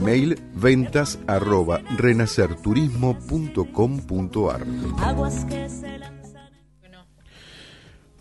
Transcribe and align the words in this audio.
Email 0.00 0.40
ventas 0.54 1.18
arroba 1.26 1.80
renacerturismo.com.ar 1.98 4.64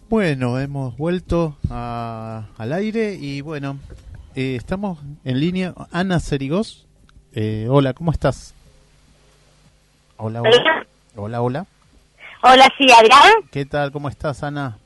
Bueno, 0.10 0.60
hemos 0.60 0.98
vuelto 0.98 1.56
al 1.70 2.74
aire 2.74 3.14
y 3.14 3.40
bueno, 3.40 3.80
eh, 4.36 4.58
estamos 4.58 5.00
en 5.24 5.40
línea. 5.40 5.74
Ana 5.94 6.20
Cerigos, 6.20 6.86
eh, 7.32 7.68
hola, 7.70 7.94
¿cómo 7.94 8.12
estás? 8.12 8.54
Hola, 10.18 10.42
hola. 10.42 10.86
Hola, 11.16 11.42
hola. 11.42 11.66
Hola, 12.44 12.68
sí, 12.78 12.92
Adrián. 12.92 13.32
¿Qué 13.52 13.66
tal? 13.66 13.94
¿Cómo 13.94 14.10
estás, 14.10 14.44
Ana? 14.44 14.78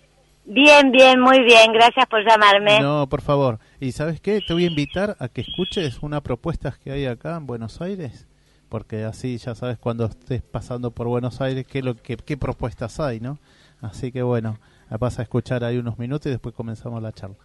Bien, 0.46 0.92
bien, 0.92 1.20
muy 1.20 1.44
bien. 1.44 1.74
Gracias 1.74 2.06
por 2.08 2.24
llamarme. 2.24 2.80
No, 2.82 3.08
por 3.08 3.22
favor. 3.22 3.58
¿Y 3.84 3.92
sabes 3.92 4.22
qué? 4.22 4.40
Te 4.40 4.54
voy 4.54 4.64
a 4.64 4.68
invitar 4.68 5.18
a 5.20 5.28
que 5.28 5.42
escuches 5.42 6.02
una 6.02 6.22
propuesta 6.22 6.74
que 6.82 6.94
hay 6.94 7.06
acá 7.06 7.36
en 7.36 7.46
Buenos 7.46 7.82
Aires, 7.82 8.30
porque 8.70 9.04
así 9.04 9.38
ya 9.38 9.56
sabes 9.56 9.78
cuando 9.78 10.06
estés 10.06 10.42
pasando 10.42 10.92
por 10.92 11.10
Buenos 11.10 11.42
Aires 11.42 11.68
qué, 11.68 11.84
lo, 11.84 11.98
qué, 11.98 12.16
qué 12.16 12.38
propuestas 12.38 13.02
hay, 13.02 13.20
¿no? 13.20 13.40
Así 13.82 14.14
que 14.14 14.24
bueno, 14.24 14.58
vas 15.02 15.20
a 15.20 15.24
escuchar 15.24 15.66
ahí 15.66 15.78
unos 15.78 16.00
minutos 16.00 16.28
y 16.28 16.30
después 16.30 16.56
comenzamos 16.56 17.04
la 17.04 17.12
charla. 17.12 17.36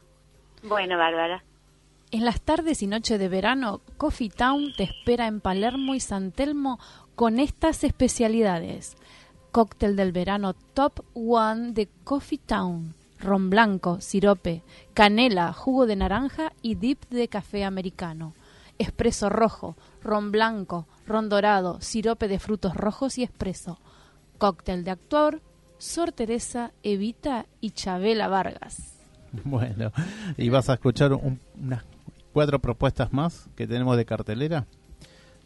Bueno, 0.62 0.96
Bárbara. 0.96 1.42
En 2.12 2.24
las 2.24 2.40
tardes 2.40 2.84
y 2.84 2.86
noches 2.86 3.18
de 3.18 3.28
verano, 3.28 3.80
Coffee 3.96 4.30
Town 4.30 4.72
te 4.76 4.84
espera 4.84 5.26
en 5.26 5.40
Palermo 5.40 5.96
y 5.96 6.00
San 6.00 6.30
Telmo 6.30 6.78
con 7.16 7.40
estas 7.40 7.82
especialidades 7.82 8.96
cóctel 9.50 9.96
del 9.96 10.12
verano 10.12 10.54
Top 10.54 11.00
One 11.14 11.72
de 11.72 11.88
Coffee 12.04 12.38
Town. 12.38 12.94
Ron 13.20 13.50
blanco, 13.50 14.00
sirope, 14.00 14.62
canela, 14.94 15.52
jugo 15.52 15.86
de 15.86 15.96
naranja 15.96 16.52
y 16.62 16.76
dip 16.76 17.04
de 17.10 17.28
café 17.28 17.64
americano. 17.64 18.34
Espresso 18.78 19.28
rojo, 19.28 19.76
ron 20.02 20.30
blanco, 20.30 20.86
ron 21.06 21.28
dorado, 21.28 21.80
sirope 21.80 22.28
de 22.28 22.38
frutos 22.38 22.74
rojos 22.74 23.18
y 23.18 23.24
espresso. 23.24 23.80
Cóctel 24.38 24.84
de 24.84 24.92
actor, 24.92 25.42
Sor 25.78 26.12
Teresa, 26.12 26.72
Evita 26.82 27.46
y 27.60 27.70
Chabela 27.70 28.28
Vargas. 28.28 28.94
Bueno, 29.44 29.92
¿y 30.38 30.48
vas 30.48 30.70
a 30.70 30.74
escuchar 30.74 31.12
unas 31.12 31.84
cuatro 32.32 32.60
propuestas 32.60 33.12
más 33.12 33.48
que 33.56 33.66
tenemos 33.66 33.94
de 33.98 34.06
cartelera? 34.06 34.66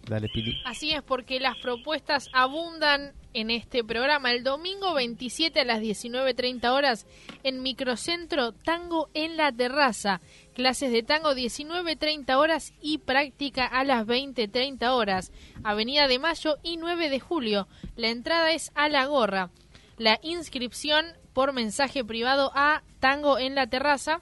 Dale, 0.06 0.28
Pili. 0.28 0.60
Así 0.64 0.92
es, 0.92 1.02
porque 1.02 1.40
las 1.40 1.56
propuestas 1.58 2.28
abundan 2.32 3.12
en 3.34 3.50
este 3.50 3.84
programa. 3.84 4.32
El 4.32 4.44
domingo 4.44 4.94
27 4.94 5.60
a 5.60 5.64
las 5.64 5.80
19.30 5.80 6.70
horas 6.70 7.06
en 7.42 7.62
Microcentro 7.62 8.52
Tango 8.52 9.08
en 9.14 9.36
la 9.36 9.52
Terraza. 9.52 10.20
Clases 10.54 10.92
de 10.92 11.02
tango 11.02 11.32
19.30 11.32 12.34
horas 12.36 12.74
y 12.80 12.98
práctica 12.98 13.66
a 13.66 13.84
las 13.84 14.06
20.30 14.06 14.88
horas. 14.90 15.32
Avenida 15.64 16.08
de 16.08 16.18
Mayo 16.18 16.58
y 16.62 16.76
9 16.76 17.10
de 17.10 17.20
Julio. 17.20 17.68
La 17.96 18.08
entrada 18.08 18.52
es 18.52 18.70
a 18.74 18.88
la 18.88 19.06
gorra. 19.06 19.50
La 19.98 20.18
inscripción 20.22 21.06
por 21.32 21.52
mensaje 21.52 22.04
privado 22.04 22.50
a 22.54 22.82
Tango 23.00 23.38
en 23.38 23.54
la 23.54 23.66
Terraza 23.66 24.20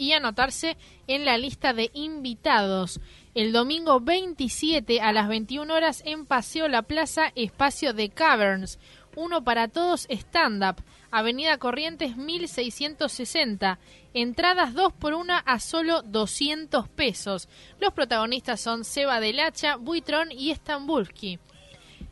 y 0.00 0.12
anotarse 0.12 0.78
en 1.06 1.26
la 1.26 1.36
lista 1.36 1.74
de 1.74 1.90
invitados 1.92 3.00
el 3.34 3.52
domingo 3.52 4.00
27 4.00 5.00
a 5.00 5.12
las 5.12 5.28
21 5.28 5.72
horas 5.72 6.02
en 6.04 6.26
Paseo 6.26 6.66
La 6.66 6.82
Plaza, 6.82 7.30
espacio 7.36 7.92
de 7.92 8.08
Caverns. 8.08 8.78
Uno 9.14 9.44
para 9.44 9.68
todos 9.68 10.06
stand-up. 10.10 10.82
Avenida 11.12 11.58
Corrientes 11.58 12.16
1660. 12.16 13.78
Entradas 14.14 14.74
2 14.74 14.92
por 14.94 15.14
1 15.14 15.34
a 15.44 15.60
solo 15.60 16.02
200 16.02 16.88
pesos. 16.88 17.48
Los 17.78 17.92
protagonistas 17.92 18.60
son 18.60 18.84
Seba 18.84 19.20
del 19.20 19.38
Hacha, 19.38 19.76
Buitrón 19.76 20.32
y 20.32 20.50
Estambulski. 20.50 21.38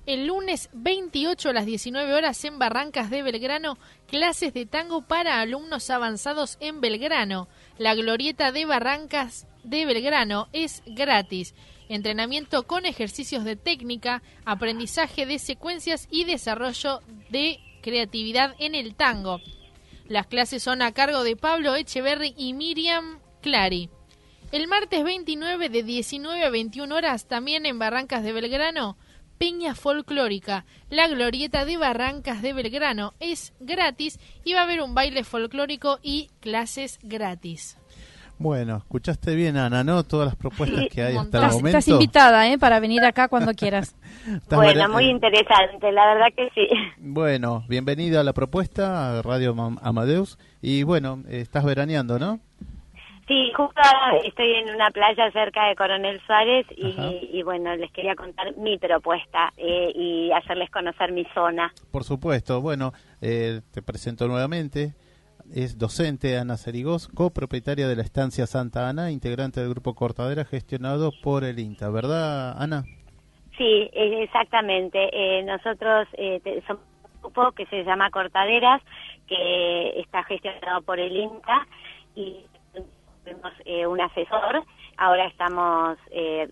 El 0.07 0.27
lunes 0.27 0.71
28 0.73 1.51
a 1.51 1.53
las 1.53 1.67
19 1.67 2.15
horas 2.15 2.45
en 2.45 2.59
Barrancas 2.59 3.11
de 3.11 3.23
Belgrano, 3.23 3.77
clases 4.07 4.55
de 4.55 4.67
tango 4.67 5.03
para 5.03 5.41
alumnos 5.41 5.91
avanzados 5.91 6.57
en 6.61 6.81
Belgrano. 6.81 7.49
La 7.77 7.95
glorieta 7.95 8.51
de 8.53 8.65
Barrancas 8.65 9.47
de 9.69 9.87
Belgrano 9.87 10.49
es 10.53 10.83
gratis. 10.87 11.55
Entrenamiento 11.89 12.67
con 12.67 12.87
ejercicios 12.87 13.45
de 13.45 13.57
técnica, 13.57 14.23
aprendizaje 14.45 15.27
de 15.27 15.39
secuencias 15.39 16.09
y 16.11 16.25
desarrollo 16.25 17.01
de 17.31 17.61
creatividad 17.83 18.55
en 18.59 18.75
el 18.75 18.95
tango. 18.95 19.41
Las 20.07 20.27
clases 20.27 20.63
son 20.63 20.83
a 20.83 20.93
cargo 20.93 21.23
de 21.23 21.37
Pablo 21.37 21.75
Echeverry 21.77 22.35
y 22.37 22.53
Miriam 22.53 23.21
Clary. 23.43 23.91
El 24.53 24.67
martes 24.67 25.05
29 25.05 25.69
de 25.69 25.83
19 25.83 26.43
a 26.43 26.51
21 26.51 26.95
horas, 26.95 27.29
también 27.29 27.67
en 27.67 27.79
Barrancas 27.79 28.23
de 28.23 28.33
Belgrano, 28.33 28.97
Peña 29.37 29.75
Folclórica. 29.75 30.65
La 30.91 31.07
glorieta 31.09 31.65
de 31.65 31.77
Barrancas 31.77 32.43
de 32.43 32.53
Belgrano 32.53 33.15
es 33.21 33.53
gratis 33.61 34.19
y 34.45 34.55
va 34.55 34.61
a 34.61 34.63
haber 34.65 34.83
un 34.83 34.95
baile 34.95 35.23
folclórico 35.23 35.99
y 36.03 36.31
clases 36.41 36.99
gratis. 37.03 37.77
Bueno, 38.39 38.77
escuchaste 38.77 39.35
bien, 39.35 39.57
Ana, 39.57 39.83
¿no? 39.83 40.05
Todas 40.05 40.27
las 40.27 40.37
propuestas 40.37 40.87
que 40.93 41.03
hay 41.03 41.17
hasta 41.17 41.39
el 41.39 41.53
momento. 41.53 41.79
Estás 41.79 41.89
invitada, 41.89 42.49
¿eh? 42.49 42.57
Para 42.57 42.79
venir 42.79 43.05
acá 43.05 43.27
cuando 43.27 43.53
quieras. 43.53 43.97
bueno, 44.51 44.89
muy 44.91 45.07
interesante, 45.07 45.91
la 45.91 46.15
verdad 46.15 46.29
que 46.37 46.49
sí. 46.55 46.69
Bueno, 46.99 47.65
bienvenida 47.69 48.21
a 48.21 48.23
la 48.23 48.33
propuesta, 48.33 49.19
a 49.19 49.23
Radio 49.23 49.57
Amadeus. 49.83 50.39
Y 50.63 50.85
bueno, 50.85 51.25
estás 51.29 51.65
veraneando, 51.65 52.21
¿no? 52.21 52.39
Sí, 53.27 53.53
justo 53.55 53.83
estoy 54.25 54.55
en 54.55 54.75
una 54.75 54.91
playa 54.91 55.31
cerca 55.33 55.67
de 55.67 55.75
Coronel 55.75 56.19
Suárez 56.25 56.65
y, 56.71 57.43
bueno, 57.43 57.77
les 57.77 57.93
quería 57.93 58.15
contar 58.15 58.57
mi 58.57 58.79
propuesta 58.79 59.53
eh, 59.59 59.93
y 59.95 60.33
hacerles 60.33 60.71
conocer 60.71 61.13
mi 61.13 61.27
zona. 61.35 61.71
Por 61.91 62.05
supuesto, 62.05 62.63
bueno, 62.63 62.93
eh, 63.21 63.61
te 63.71 63.83
presento 63.83 64.29
nuevamente 64.29 64.95
es 65.55 65.79
docente 65.79 66.39
Ana 66.39 66.57
Cerigos, 66.57 67.09
copropietaria 67.09 67.89
de 67.89 67.97
la 67.97 68.03
estancia 68.03 68.47
Santa 68.47 68.89
Ana, 68.89 69.11
integrante 69.11 69.61
del 69.61 69.71
grupo 69.71 69.95
Cortadera 69.95 70.45
gestionado 70.45 71.13
por 71.23 71.45
el 71.45 71.59
INTA, 71.59 71.91
¿verdad, 71.91 72.61
Ana? 72.61 72.85
Sí, 73.57 73.91
exactamente. 73.93 75.11
Eh, 75.13 75.43
nosotros 75.43 76.07
eh, 76.13 76.63
somos 76.67 76.83
un 77.15 77.21
grupo 77.21 77.53
que 77.53 77.67
se 77.67 77.83
llama 77.83 78.11
Cortaderas, 78.11 78.81
que 79.27 80.01
está 80.01 80.23
gestionado 80.25 80.83
por 80.83 81.01
el 81.01 81.17
INTA 81.17 81.67
y 82.15 82.45
tenemos 83.25 83.53
eh, 83.65 83.87
un 83.87 84.01
asesor. 84.01 84.63
Ahora 84.97 85.27
estamos, 85.27 85.99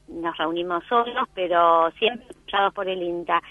nos 0.08 0.36
reunimos 0.36 0.84
solos, 0.88 1.28
pero 1.34 1.90
siempre 1.98 2.26
apoyados 2.28 2.74
por 2.74 2.88
el 2.88 3.02
INTA. 3.02 3.42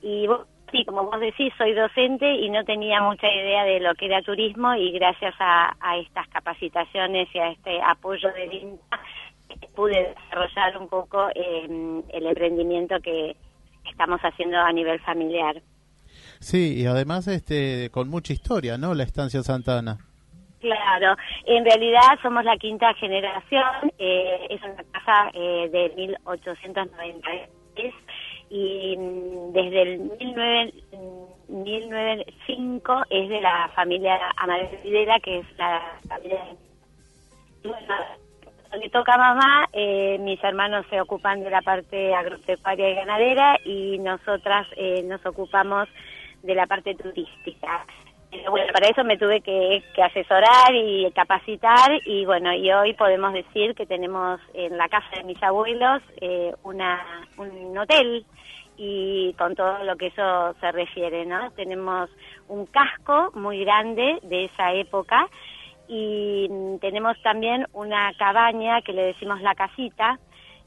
Y 0.00 0.28
sí, 0.74 0.84
como 0.84 1.04
vos 1.04 1.20
decís, 1.20 1.52
soy 1.56 1.72
docente 1.72 2.34
y 2.34 2.50
no 2.50 2.64
tenía 2.64 3.00
mucha 3.00 3.30
idea 3.30 3.64
de 3.64 3.80
lo 3.80 3.94
que 3.94 4.06
era 4.06 4.22
turismo 4.22 4.74
y 4.74 4.90
gracias 4.92 5.34
a, 5.38 5.74
estas 5.98 6.26
capacitaciones 6.28 7.28
y 7.32 7.38
a 7.38 7.50
este 7.50 7.80
apoyo 7.82 8.32
del 8.32 8.52
INTA 8.52 9.00
pude 9.76 10.14
desarrollar 10.14 10.78
un 10.78 10.88
poco 10.88 11.28
em, 11.34 12.02
el 12.08 12.26
emprendimiento 12.26 12.96
que 13.00 13.36
estamos 13.88 14.20
haciendo 14.20 14.58
a 14.58 14.72
nivel 14.72 14.98
familiar. 15.00 15.62
Sí, 16.40 16.82
y 16.82 16.86
además 16.86 17.28
este 17.28 17.90
con 17.90 18.08
mucha 18.08 18.32
historia, 18.32 18.76
¿no? 18.76 18.94
La 18.94 19.04
estancia 19.04 19.42
Santana. 19.42 19.98
Claro, 20.60 21.16
en 21.44 21.64
realidad 21.64 22.18
somos 22.22 22.44
la 22.44 22.56
quinta 22.56 22.92
generación, 22.94 23.92
eh, 23.98 24.46
es 24.50 24.62
una 24.62 24.82
casa 24.92 25.30
eh, 25.34 25.68
de 25.70 25.92
1893 25.94 27.94
y 28.54 28.96
mm, 28.96 29.52
desde 29.52 29.82
el 29.82 29.98
1905 31.48 33.02
es 33.10 33.28
de 33.28 33.40
la 33.40 33.68
familia 33.74 34.16
Amadeo 34.36 34.78
Videla, 34.84 35.18
que 35.18 35.38
es 35.38 35.46
la 35.58 35.98
familia 36.08 36.38
le 38.78 38.90
toca 38.90 39.16
mamá, 39.16 39.68
eh, 39.72 40.18
mis 40.20 40.42
hermanos 40.42 40.84
se 40.90 41.00
ocupan 41.00 41.42
de 41.42 41.50
la 41.50 41.62
parte 41.62 42.14
agropecuaria 42.14 42.90
y 42.90 42.94
ganadera 42.94 43.58
y 43.64 43.98
nosotras 43.98 44.66
eh, 44.76 45.02
nos 45.04 45.24
ocupamos 45.26 45.88
de 46.42 46.54
la 46.54 46.66
parte 46.66 46.94
turística. 46.94 47.86
Bueno, 48.50 48.72
para 48.72 48.88
eso 48.88 49.04
me 49.04 49.16
tuve 49.16 49.40
que, 49.40 49.82
asesorar 50.02 50.74
y 50.74 51.10
capacitar 51.12 51.90
y 52.04 52.24
bueno, 52.24 52.52
y 52.52 52.70
hoy 52.72 52.94
podemos 52.94 53.32
decir 53.32 53.74
que 53.74 53.86
tenemos 53.86 54.40
en 54.52 54.76
la 54.76 54.88
casa 54.88 55.08
de 55.16 55.24
mis 55.24 55.42
abuelos 55.42 56.02
eh, 56.20 56.52
una, 56.62 57.26
un 57.36 57.76
hotel 57.76 58.24
y 58.76 59.34
con 59.38 59.54
todo 59.54 59.84
lo 59.84 59.96
que 59.96 60.08
eso 60.08 60.54
se 60.60 60.72
refiere, 60.72 61.24
¿no? 61.26 61.50
Tenemos 61.52 62.10
un 62.48 62.66
casco 62.66 63.30
muy 63.34 63.64
grande 63.64 64.18
de 64.22 64.46
esa 64.46 64.72
época 64.72 65.28
y 65.86 66.48
tenemos 66.80 67.20
también 67.22 67.66
una 67.72 68.12
cabaña 68.18 68.82
que 68.82 68.92
le 68.92 69.02
decimos 69.02 69.40
la 69.42 69.54
casita, 69.54 70.18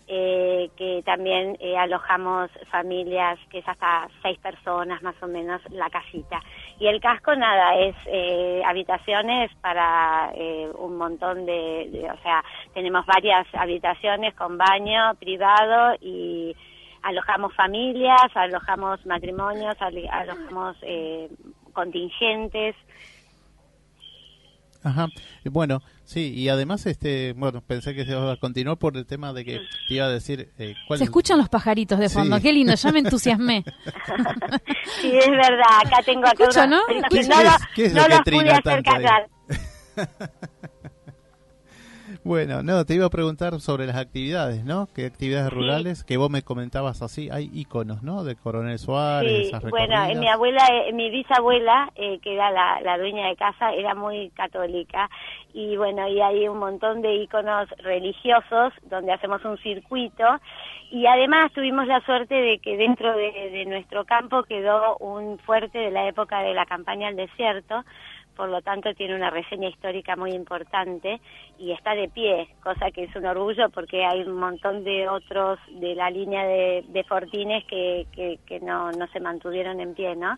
eh, 0.10 0.70
que 0.78 1.04
también 1.04 1.58
eh, 1.60 1.78
alojamos 1.78 2.50
familias, 2.72 3.38
que 3.50 3.60
es 3.60 3.68
hasta 3.68 4.08
seis 4.22 4.40
personas 4.40 5.04
más 5.04 5.16
o 5.22 5.28
menos 5.28 5.62
la 5.70 5.90
casita. 5.90 6.42
Y 6.80 6.88
el 6.88 7.02
casco 7.02 7.36
nada, 7.36 7.76
es 7.76 7.94
eh, 8.06 8.62
habitaciones 8.66 9.52
para 9.60 10.32
un 10.78 10.98
montón 10.98 11.46
de, 11.46 12.10
o 12.10 12.22
sea, 12.22 12.42
tenemos 12.74 13.06
varias 13.06 13.48
habitaciones 13.54 14.34
con 14.36 14.58
baño 14.58 15.14
privado 15.20 15.98
y 16.00 16.56
alojamos 17.02 17.54
familias, 17.54 18.32
alojamos 18.34 19.06
matrimonios, 19.06 19.76
alojamos 19.82 20.78
contingentes. 21.74 22.76
Ajá. 24.84 25.08
Bueno, 25.44 25.82
sí, 26.08 26.34
y 26.34 26.50
además, 26.50 26.86
este, 26.88 27.34
bueno, 27.34 27.62
pensé 27.62 27.94
que 27.94 28.06
se 28.06 28.12
iba 28.12 28.32
a 28.32 28.38
continuar 28.38 28.78
por 28.78 28.98
el 28.98 29.06
tema 29.06 29.34
de 29.34 29.46
que 29.46 29.60
te 29.88 29.94
iba 29.94 30.06
a 30.06 30.10
decir. 30.10 30.52
Eh, 30.58 30.74
se 30.96 31.04
escuchan 31.04 31.38
los 31.38 31.50
pajaritos 31.50 32.00
de 32.00 32.10
fondo, 32.10 32.40
qué 32.42 32.52
lindo, 32.52 32.74
ya 32.74 32.92
me 32.92 33.00
entusiasmé. 33.00 33.64
sí, 35.02 35.12
es 35.16 35.30
verdad, 35.30 35.86
acá 35.86 36.02
tengo 36.04 36.26
acá 36.26 36.44
Escucho, 36.44 36.66
¿no? 36.66 36.80
¿Qué, 36.88 37.20
es, 37.20 37.30
¿qué 37.76 37.86
es 37.86 37.94
lo 37.94 38.06
que 38.06 38.20
trina 38.24 38.62
tanto? 38.62 38.92
Bueno, 42.28 42.62
no, 42.62 42.84
te 42.84 42.94
iba 42.94 43.06
a 43.06 43.10
preguntar 43.10 43.58
sobre 43.62 43.86
las 43.86 43.96
actividades, 43.96 44.66
¿no? 44.66 44.90
¿Qué 44.94 45.06
actividades 45.06 45.50
rurales? 45.50 46.04
Que 46.04 46.18
vos 46.18 46.30
me 46.30 46.42
comentabas 46.42 47.02
así, 47.02 47.30
hay 47.32 47.50
iconos, 47.54 48.04
¿no? 48.04 48.26
De 48.26 48.36
Coronel 48.36 48.78
Suárez, 48.80 49.48
sí, 49.48 49.70
bueno, 49.70 49.96
mi 50.14 50.28
abuela, 50.28 50.62
eh, 50.70 50.92
mi 50.92 51.10
bisabuela, 51.10 51.90
eh, 51.96 52.20
que 52.22 52.34
era 52.34 52.52
la, 52.52 52.98
dueña 52.98 53.30
de 53.30 53.38
casa, 53.38 53.72
era 53.72 53.96
muy 53.96 54.30
católica 54.32 55.10
y 55.54 55.78
bueno, 55.78 56.06
y 56.10 56.20
hay 56.20 56.50
un 56.50 56.60
montón 56.60 57.02
de 57.02 57.16
iconos 57.16 57.70
religiosos 57.78 58.74
donde 58.90 59.14
hacemos 59.14 59.46
un 59.46 59.58
circuito 59.60 60.26
y 60.92 61.06
además 61.06 61.54
tuvimos 61.54 61.88
la 61.88 62.02
suerte 62.02 62.36
de 62.36 62.60
que 62.60 62.76
dentro 62.76 63.16
de, 63.16 63.52
de 63.52 63.66
nuestro 63.68 64.04
campo 64.04 64.44
quedó 64.44 64.98
un 64.98 65.40
fuerte 65.40 65.78
de 65.78 65.92
la 65.92 66.10
época 66.10 66.42
de 66.42 66.54
la 66.54 66.66
campaña 66.66 67.08
al 67.08 67.16
desierto, 67.16 67.86
por 68.38 68.50
lo 68.50 68.62
tanto 68.62 68.94
tiene 68.94 69.16
una 69.16 69.32
reseña 69.32 69.68
histórica 69.68 70.16
muy 70.16 70.32
importante 70.32 71.20
y 71.58 71.72
está 71.72 71.96
de 71.96 72.08
pie, 72.08 72.48
cosa 72.64 72.92
que 72.92 73.06
es 73.06 73.16
un 73.16 73.26
orgullo 73.26 73.70
porque 73.72 74.06
hay 74.06 74.22
un 74.22 74.40
montón 74.40 74.84
de 74.84 75.10
otros 75.10 75.60
de 75.72 75.96
la 75.96 76.12
línea 76.12 76.46
de, 76.46 77.04
fortines 77.08 77.66
que, 77.66 78.06
que, 78.46 78.60
no, 78.60 78.92
no 78.92 79.08
se 79.08 79.20
mantuvieron 79.20 79.80
en 79.80 79.96
pie, 79.96 80.16
¿no? 80.16 80.38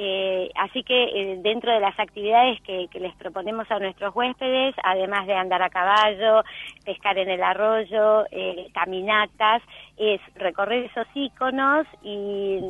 Eh, 0.00 0.50
así 0.54 0.84
que 0.84 1.04
eh, 1.04 1.38
dentro 1.42 1.72
de 1.72 1.80
las 1.80 1.98
actividades 1.98 2.60
que, 2.62 2.88
les 3.00 3.14
proponemos 3.16 3.68
a 3.68 3.80
nuestros 3.80 4.14
huéspedes, 4.14 4.76
además 4.84 5.26
de 5.26 5.34
andar 5.34 5.60
a 5.60 5.70
caballo, 5.70 6.44
pescar 6.84 7.18
en 7.18 7.28
el 7.28 7.42
arroyo, 7.42 8.24
eh, 8.30 8.68
caminatas, 8.72 9.60
es 9.96 10.20
recorrer 10.36 10.84
esos 10.84 11.08
iconos 11.14 11.84
y 12.02 12.60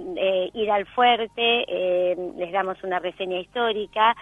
ir 0.55 0.71
al 0.71 0.87
fuerte, 0.87 2.17
les 2.39 2.51
damos 2.51 2.83
una 2.83 2.99
reseña 2.99 3.39
histórica, 3.39 4.17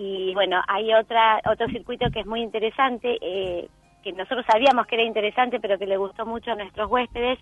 y 0.00 0.32
bueno, 0.32 0.62
hay 0.68 0.94
otra, 0.94 1.40
otro 1.44 1.66
circuito 1.66 2.08
que 2.12 2.20
es 2.20 2.26
muy 2.26 2.40
interesante, 2.40 3.18
eh, 3.20 3.68
que 4.04 4.12
nosotros 4.12 4.46
sabíamos 4.48 4.86
que 4.86 4.94
era 4.94 5.02
interesante, 5.02 5.58
pero 5.58 5.76
que 5.76 5.86
le 5.86 5.96
gustó 5.96 6.24
mucho 6.24 6.52
a 6.52 6.54
nuestros 6.54 6.88
huéspedes, 6.88 7.36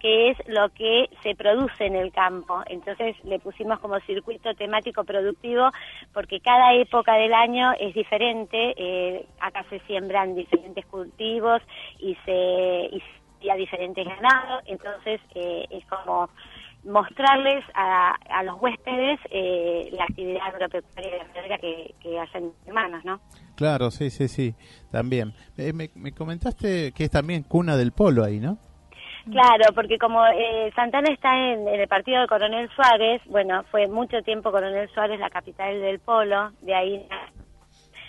que 0.00 0.30
es 0.30 0.38
lo 0.48 0.70
que 0.70 1.08
se 1.22 1.36
produce 1.36 1.86
en 1.86 1.94
el 1.94 2.10
campo. 2.10 2.64
Entonces 2.66 3.14
le 3.22 3.38
pusimos 3.38 3.78
como 3.78 4.00
circuito 4.00 4.52
temático 4.54 5.04
productivo, 5.04 5.70
porque 6.12 6.40
cada 6.40 6.74
época 6.74 7.14
del 7.14 7.32
año 7.32 7.74
es 7.78 7.94
diferente. 7.94 8.74
Eh, 8.76 9.24
acá 9.38 9.64
se 9.70 9.78
siembran 9.86 10.34
diferentes 10.34 10.84
cultivos 10.86 11.62
y 12.00 12.16
se 12.24 12.90
y, 13.40 13.48
a 13.48 13.54
diferentes 13.54 14.04
ganados. 14.04 14.64
Entonces 14.66 15.20
eh, 15.36 15.64
es 15.70 15.86
como 15.86 16.28
mostrarles 16.84 17.64
a, 17.74 18.14
a 18.30 18.42
los 18.42 18.60
huéspedes 18.60 19.20
eh, 19.30 19.90
la 19.92 20.04
actividad 20.04 20.42
agropecuaria 20.46 21.58
que, 21.58 21.94
que 22.00 22.18
hacen 22.18 22.52
hermanos, 22.66 23.04
¿no? 23.04 23.20
Claro, 23.56 23.90
sí, 23.90 24.10
sí, 24.10 24.28
sí, 24.28 24.54
también. 24.90 25.34
Eh, 25.58 25.72
me, 25.72 26.12
comentaste 26.12 26.92
que 26.92 27.04
es 27.04 27.10
también 27.10 27.42
cuna 27.42 27.76
del 27.76 27.92
polo 27.92 28.24
ahí, 28.24 28.40
¿no? 28.40 28.58
Claro, 29.30 29.74
porque 29.74 29.98
como 29.98 30.24
eh, 30.26 30.72
Santana 30.74 31.12
está 31.12 31.36
en, 31.36 31.68
el 31.68 31.86
partido 31.86 32.22
de 32.22 32.26
Coronel 32.26 32.70
Suárez, 32.70 33.20
bueno, 33.26 33.62
fue 33.70 33.86
mucho 33.86 34.22
tiempo 34.22 34.50
Coronel 34.50 34.88
Suárez 34.94 35.20
la 35.20 35.28
capital 35.28 35.78
del 35.78 35.98
polo, 35.98 36.52
de 36.62 36.74
ahí 36.74 37.06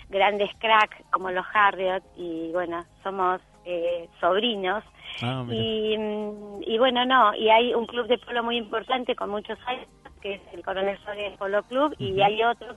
grandes 0.08 0.50
cracks 0.58 0.96
como 1.10 1.30
los 1.30 1.44
Harriot 1.52 2.02
y 2.16 2.50
bueno, 2.52 2.84
somos 3.02 3.40
eh, 3.64 4.08
sobrinos 4.20 4.84
Ah, 5.20 5.44
mm, 5.46 6.62
y, 6.62 6.78
bueno, 6.78 7.04
no, 7.04 7.34
y 7.34 7.50
hay 7.50 7.74
un 7.74 7.86
club 7.86 8.06
de 8.06 8.18
polo 8.18 8.42
muy 8.42 8.56
importante 8.56 9.14
con 9.14 9.30
muchos 9.30 9.58
años, 9.66 9.86
que 10.20 10.34
es 10.34 10.40
el 10.52 10.64
Coronel 10.64 10.98
Suárez 10.98 11.36
Polo 11.36 11.62
Club, 11.64 11.94
y 11.98 12.20
hay 12.20 12.42
otro, 12.42 12.76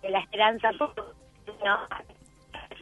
de 0.00 0.10
la 0.10 0.20
Esperanza 0.20 0.70
¿no? 0.72 1.78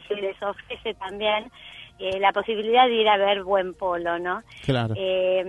se 0.07 0.15
les 0.15 0.41
ofrece 0.41 0.93
también 0.95 1.51
eh, 1.99 2.19
la 2.19 2.31
posibilidad 2.31 2.87
de 2.87 2.95
ir 2.95 3.07
a 3.07 3.17
ver 3.17 3.43
buen 3.43 3.75
polo, 3.75 4.17
¿no? 4.17 4.41
Claro. 4.65 4.95
Eh, 4.97 5.43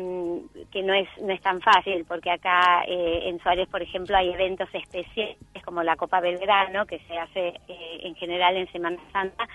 que 0.71 0.83
no 0.83 0.93
es 0.93 1.09
no 1.23 1.33
es 1.33 1.41
tan 1.41 1.63
fácil, 1.63 2.05
porque 2.07 2.31
acá 2.31 2.83
eh, 2.87 3.23
en 3.25 3.41
Suárez, 3.41 3.69
por 3.69 3.81
ejemplo, 3.81 4.17
hay 4.17 4.31
eventos 4.31 4.69
especiales 4.75 5.39
como 5.65 5.83
la 5.83 5.97
Copa 5.97 6.21
Belgrano, 6.21 6.85
que 6.85 6.99
se 7.09 7.17
hace 7.17 7.55
en 7.69 8.15
general 8.17 8.57
en 8.57 8.71
Semana 8.71 8.99
Santa, 9.13 9.49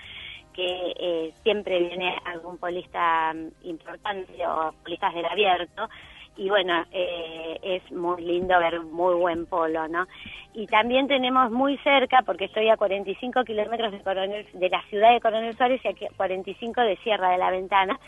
que 0.58 0.92
eh, 0.98 1.34
siempre 1.44 1.78
viene 1.78 2.18
algún 2.24 2.58
polista 2.58 3.32
mm, 3.32 3.68
importante 3.68 4.44
o 4.44 4.72
polistas 4.82 5.14
del 5.14 5.24
abierto 5.26 5.88
y 6.36 6.48
bueno, 6.48 6.84
eh, 6.90 7.58
es 7.62 7.92
muy 7.92 8.22
lindo 8.22 8.58
ver 8.58 8.80
muy 8.80 9.14
buen 9.14 9.46
polo, 9.46 9.86
¿no? 9.86 10.06
Y 10.54 10.66
también 10.66 11.06
tenemos 11.06 11.50
muy 11.52 11.76
cerca, 11.78 12.22
porque 12.24 12.46
estoy 12.46 12.68
a 12.68 12.76
45 12.76 13.44
kilómetros 13.44 13.92
de, 13.92 14.46
de 14.52 14.68
la 14.68 14.82
ciudad 14.88 15.12
de 15.12 15.20
Coronel 15.20 15.56
Suárez 15.56 15.80
y 15.84 15.88
a 15.88 16.10
45 16.16 16.80
de 16.80 16.96
Sierra 16.98 17.30
de 17.30 17.38
la 17.38 17.50
Ventana, 17.50 17.98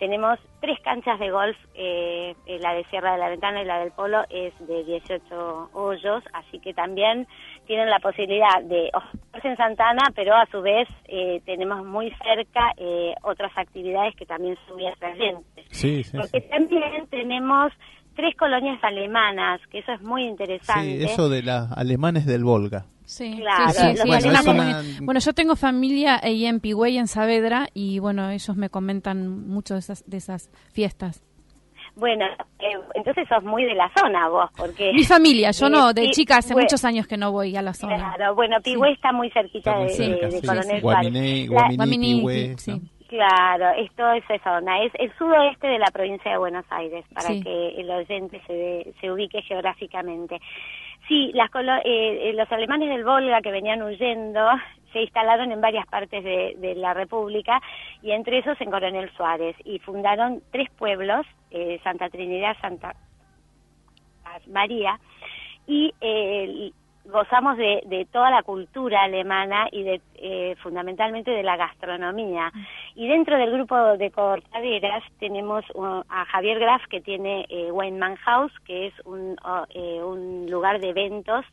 tenemos 0.00 0.38
tres 0.60 0.80
canchas 0.80 1.20
de 1.20 1.30
golf, 1.30 1.56
eh, 1.74 2.34
la 2.58 2.72
de 2.72 2.84
Sierra 2.84 3.12
de 3.12 3.18
la 3.18 3.28
Ventana 3.28 3.62
y 3.62 3.66
la 3.66 3.78
del 3.78 3.92
Polo 3.92 4.22
es 4.30 4.52
de 4.66 4.82
18 4.82 5.70
hoyos, 5.74 6.24
así 6.32 6.58
que 6.58 6.72
también 6.72 7.28
tienen 7.66 7.90
la 7.90 8.00
posibilidad 8.00 8.62
de 8.64 8.90
ofrecerse 8.94 9.48
en 9.48 9.56
Santana, 9.58 10.10
pero 10.16 10.34
a 10.34 10.46
su 10.46 10.62
vez 10.62 10.88
eh, 11.04 11.42
tenemos 11.44 11.84
muy 11.84 12.10
cerca 12.24 12.72
eh, 12.78 13.14
otras 13.22 13.52
actividades 13.56 14.16
que 14.16 14.24
también 14.24 14.56
son 14.66 14.78
muy 14.78 14.86
atrayentes. 14.86 15.66
Sí, 15.70 16.02
sí, 16.02 16.16
Porque 16.16 16.40
también 16.40 17.06
tenemos 17.10 17.70
tres 18.16 18.34
colonias 18.36 18.82
alemanas, 18.82 19.60
que 19.70 19.80
eso 19.80 19.92
es 19.92 20.00
muy 20.00 20.24
interesante. 20.24 20.82
Sí, 20.82 21.04
eso 21.04 21.28
de 21.28 21.42
los 21.42 21.70
alemanes 21.72 22.24
del 22.24 22.42
Volga. 22.42 22.86
Sí, 23.10 23.36
claro. 23.38 23.94
bueno, 25.02 25.20
yo 25.20 25.32
tengo 25.32 25.56
familia 25.56 26.20
ahí 26.22 26.46
en 26.46 26.60
Pigüey, 26.60 26.96
en 26.98 27.08
Saavedra, 27.08 27.68
y 27.74 27.98
bueno, 27.98 28.30
ellos 28.30 28.56
me 28.56 28.70
comentan 28.70 29.48
mucho 29.48 29.74
de 29.74 29.80
esas, 29.80 30.08
de 30.08 30.16
esas 30.18 30.48
fiestas. 30.72 31.22
Bueno, 31.96 32.24
eh, 32.60 32.78
entonces 32.94 33.26
sos 33.28 33.42
muy 33.42 33.64
de 33.64 33.74
la 33.74 33.90
zona 33.98 34.28
vos, 34.28 34.48
porque... 34.56 34.92
Mi 34.92 35.04
familia, 35.04 35.50
yo 35.50 35.66
Eh, 35.66 35.70
no, 35.70 35.92
de 35.92 36.04
sí, 36.06 36.10
chica 36.12 36.36
hace 36.38 36.54
bueno, 36.54 36.66
muchos 36.66 36.84
años 36.84 37.06
que 37.08 37.16
no 37.16 37.32
voy 37.32 37.56
a 37.56 37.62
la 37.62 37.74
zona. 37.74 38.14
Claro, 38.14 38.34
bueno, 38.36 38.56
Pigüé 38.62 38.92
está 38.92 39.12
muy 39.12 39.28
cerquita 39.30 39.70
Está 39.72 39.78
muy 39.80 39.88
de, 39.88 39.94
cerca, 39.94 40.26
de 40.28 40.40
sí. 40.40 40.46
Coronel. 40.46 40.80
Guaminé, 40.80 41.46
La- 41.48 41.48
Guaminí, 41.50 41.76
Guaminí, 41.76 42.14
Pigüé, 42.14 42.58
sí. 42.58 42.70
¿no? 42.70 42.80
Claro, 43.08 43.70
esto 43.76 44.08
es 44.12 44.22
esa 44.30 44.60
zona, 44.60 44.84
es 44.84 44.92
el 44.94 45.12
sudoeste 45.18 45.66
de 45.66 45.80
la 45.80 45.90
provincia 45.90 46.30
de 46.30 46.38
Buenos 46.38 46.64
Aires, 46.70 47.04
para 47.12 47.26
Sí. 47.26 47.42
que 47.42 47.80
el 47.80 47.90
oyente 47.90 48.40
se, 48.46 48.94
se 49.00 49.10
ubique 49.10 49.42
geográficamente. 49.42 50.38
Sí, 51.10 51.32
las 51.34 51.50
eh, 51.56 52.30
eh, 52.30 52.32
los 52.34 52.52
alemanes 52.52 52.88
del 52.88 53.02
Volga 53.02 53.42
que 53.42 53.50
venían 53.50 53.82
huyendo 53.82 54.46
se 54.92 55.00
instalaron 55.00 55.50
en 55.50 55.60
varias 55.60 55.84
partes 55.88 56.22
de, 56.22 56.54
de 56.56 56.76
la 56.76 56.94
República 56.94 57.60
y 58.00 58.12
entre 58.12 58.38
esos 58.38 58.60
en 58.60 58.70
Coronel 58.70 59.10
Suárez 59.16 59.56
y 59.64 59.80
fundaron 59.80 60.40
tres 60.52 60.70
pueblos, 60.70 61.26
eh, 61.50 61.80
Santa 61.82 62.10
Trinidad, 62.10 62.56
Santa 62.60 62.94
María, 64.46 65.00
y 65.66 65.92
eh, 66.00 66.70
gozamos 67.10 67.56
de, 67.56 67.82
de 67.86 68.06
toda 68.06 68.30
la 68.30 68.42
cultura 68.42 69.02
alemana 69.02 69.68
y 69.70 69.82
de 69.82 70.00
eh, 70.14 70.56
fundamentalmente 70.62 71.30
de 71.30 71.42
la 71.42 71.56
gastronomía. 71.56 72.52
Y 72.94 73.08
dentro 73.08 73.36
del 73.36 73.50
grupo 73.50 73.76
de 73.96 74.10
cortaderas 74.10 75.02
tenemos 75.18 75.64
a 76.08 76.24
Javier 76.26 76.58
Graf 76.58 76.86
que 76.88 77.00
tiene 77.00 77.46
eh, 77.48 77.70
Weinmann 77.70 78.16
House, 78.16 78.52
que 78.66 78.88
es 78.88 78.94
un, 79.04 79.36
eh, 79.74 80.02
un 80.02 80.46
lugar 80.50 80.80
de 80.80 80.90
eventos 80.90 81.44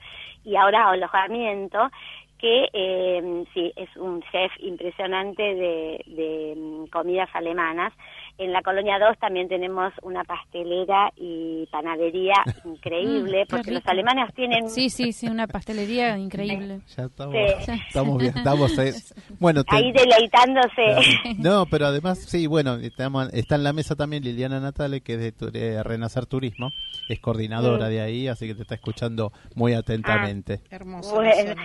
y 0.43 0.55
ahora 0.55 0.89
alojamiento 0.89 1.89
que 2.37 2.69
eh, 2.71 3.45
sí 3.53 3.73
es 3.75 3.95
un 3.97 4.21
chef 4.31 4.51
impresionante 4.59 5.41
de, 5.41 6.03
de 6.05 6.53
mm, 6.55 6.85
comidas 6.87 7.29
alemanas. 7.33 7.93
En 8.37 8.53
la 8.53 8.61
Colonia 8.61 8.99
2 8.99 9.17
también 9.19 9.47
tenemos 9.47 9.91
una 10.03 10.23
pastelera 10.23 11.11
y 11.15 11.65
panadería 11.71 12.33
increíble, 12.65 13.39
Mm, 13.39 13.41
qué 13.41 13.45
porque 13.49 13.71
los 13.71 13.81
rico. 13.81 13.91
alemanes 13.91 14.33
tienen 14.35 14.69
Sí, 14.69 14.89
sí, 14.89 15.11
sí, 15.11 15.27
una 15.27 15.47
pastelería 15.47 16.17
increíble. 16.17 16.81
Ya 16.95 17.03
estamos, 17.05 17.35
Sí. 17.65 17.71
estamos 17.87 18.17
bien, 18.19 18.37
estamos 18.37 18.77
eh, 18.77 18.93
bueno, 19.39 19.63
te- 19.63 19.75
ahí 19.75 19.91
deleitándose. 19.91 20.67
Claro. 20.75 21.35
No, 21.39 21.65
pero 21.65 21.87
además, 21.87 22.19
sí, 22.19 22.45
bueno, 22.47 22.75
estamos- 22.75 23.33
está 23.33 23.55
en 23.55 23.63
la 23.63 23.73
mesa 23.73 23.95
también 23.95 24.23
Liliana 24.23 24.59
Natale, 24.59 25.01
que 25.01 25.13
es 25.13 25.19
de 25.19 25.31
tu- 25.31 25.49
eh, 25.53 25.81
Renacer 25.83 26.25
Turismo, 26.27 26.69
es 27.09 27.19
coordinadora 27.19 27.87
Mm. 27.87 27.89
de 27.89 28.01
ahí, 28.01 28.27
así 28.27 28.47
que 28.47 28.53
te 28.55 28.61
está 28.61 28.75
escuchando 28.75 29.31
muy 29.55 29.73
atentamente. 29.73 30.59
Hermoso. 30.69 31.15
Bueno, 31.15 31.31
la 31.31 31.49
zona. 31.55 31.63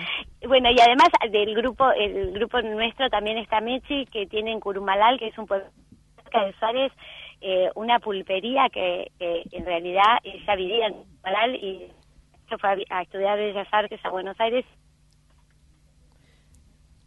bueno, 0.48 0.70
y 0.70 0.80
además 0.80 1.08
del 1.30 1.54
grupo, 1.54 1.90
el 1.92 2.32
grupo 2.32 2.60
nuestro 2.62 3.10
también 3.10 3.38
está 3.38 3.60
Mechi, 3.60 4.06
que 4.06 4.26
tiene 4.26 4.52
en 4.52 4.60
Curumalal, 4.60 5.18
que 5.18 5.28
es 5.28 5.36
un 5.38 5.46
pueblo 5.46 5.66
cerca 6.32 6.44
de 6.46 6.52
Suárez, 6.58 6.92
eh, 7.40 7.70
una 7.74 7.98
pulpería 7.98 8.68
que, 8.72 9.10
que 9.18 9.42
en 9.52 9.64
realidad 9.66 10.18
ella 10.24 10.56
vivía 10.56 10.86
en 10.86 10.94
Curumalal 10.94 11.54
y 11.56 11.92
se 12.48 12.58
fue 12.58 12.84
a, 12.90 13.02
estudiar 13.02 13.38
Bellas 13.38 13.68
Artes 13.70 14.00
a 14.04 14.10
Buenos 14.10 14.38
Aires. 14.40 14.64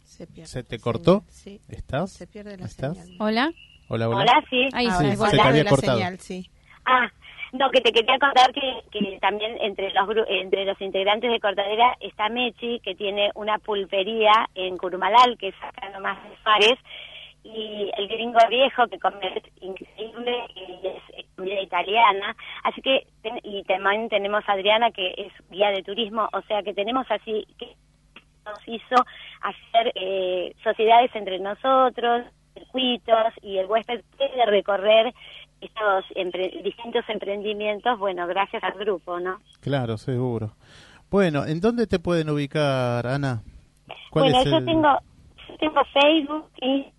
Se, 0.04 0.26
pierde 0.26 0.46
¿Se 0.48 0.62
te 0.62 0.78
cortó? 0.78 1.24
señal, 1.28 1.60
Sí, 1.60 1.60
¿Estás? 1.68 2.12
se 2.12 2.26
pierde 2.26 2.56
la 2.56 2.66
¿Estás? 2.66 2.96
señal. 2.96 3.16
Hola. 3.20 3.52
Hola, 3.88 4.08
hola. 4.08 4.20
Hola, 4.22 4.44
sí. 4.50 4.66
Ahí 4.72 4.90
Sí, 4.90 5.06
es 5.06 5.18
se 5.18 5.36
te 5.36 5.40
había 5.42 5.64
la 5.64 5.70
cortado. 5.70 5.98
señal, 5.98 6.18
sí. 6.18 6.50
Ah, 6.84 7.08
no, 7.52 7.70
que 7.70 7.80
te 7.80 7.92
quería 7.92 8.18
contar 8.18 8.52
que, 8.52 8.82
que 8.90 9.18
también 9.20 9.56
entre 9.60 9.92
los 9.92 10.08
gru- 10.08 10.24
entre 10.28 10.64
los 10.64 10.80
integrantes 10.80 11.30
de 11.30 11.40
Cortadera 11.40 11.94
está 12.00 12.28
Mechi, 12.28 12.80
que 12.80 12.94
tiene 12.94 13.30
una 13.34 13.58
pulpería 13.58 14.32
en 14.54 14.76
Curumalal, 14.76 15.36
que 15.38 15.48
es 15.48 15.54
acá 15.62 15.90
nomás 15.90 16.18
de 16.28 16.36
Suárez, 16.42 16.78
y 17.54 17.90
el 17.96 18.08
gringo 18.08 18.38
viejo, 18.50 18.86
que 18.88 18.98
come 18.98 19.42
increíble, 19.60 20.36
y 20.54 20.86
es 20.86 21.26
comida 21.36 21.60
italiana. 21.60 22.34
Así 22.64 22.80
que, 22.82 23.06
y 23.42 23.62
también 23.64 24.08
tenemos 24.08 24.42
a 24.48 24.52
Adriana, 24.52 24.90
que 24.90 25.14
es 25.16 25.32
guía 25.50 25.70
de 25.70 25.82
turismo, 25.82 26.28
o 26.32 26.40
sea 26.42 26.62
que 26.62 26.74
tenemos 26.74 27.06
así, 27.10 27.46
que 27.58 27.74
nos 28.44 28.58
hizo 28.66 28.94
hacer 29.42 29.92
eh, 29.94 30.54
sociedades 30.62 31.10
entre 31.14 31.38
nosotros, 31.38 32.26
circuitos, 32.54 33.32
y 33.42 33.58
el 33.58 33.66
huésped 33.66 34.02
puede 34.16 34.46
recorrer 34.46 35.12
estos 35.60 36.04
empre- 36.14 36.62
distintos 36.62 37.04
emprendimientos, 37.08 37.98
bueno, 37.98 38.26
gracias 38.26 38.62
al 38.64 38.72
grupo, 38.74 39.18
¿no? 39.20 39.38
Claro, 39.60 39.96
seguro. 39.98 40.52
Bueno, 41.10 41.44
¿en 41.46 41.60
dónde 41.60 41.86
te 41.86 41.98
pueden 41.98 42.30
ubicar, 42.30 43.06
Ana? 43.06 43.42
¿Cuál 44.10 44.24
Bueno, 44.26 44.38
es 44.40 44.44
yo 44.50 44.56
el- 44.58 44.64
tengo, 44.64 44.98
yo 45.48 45.56
tengo 45.58 45.80
Facebook, 45.92 46.50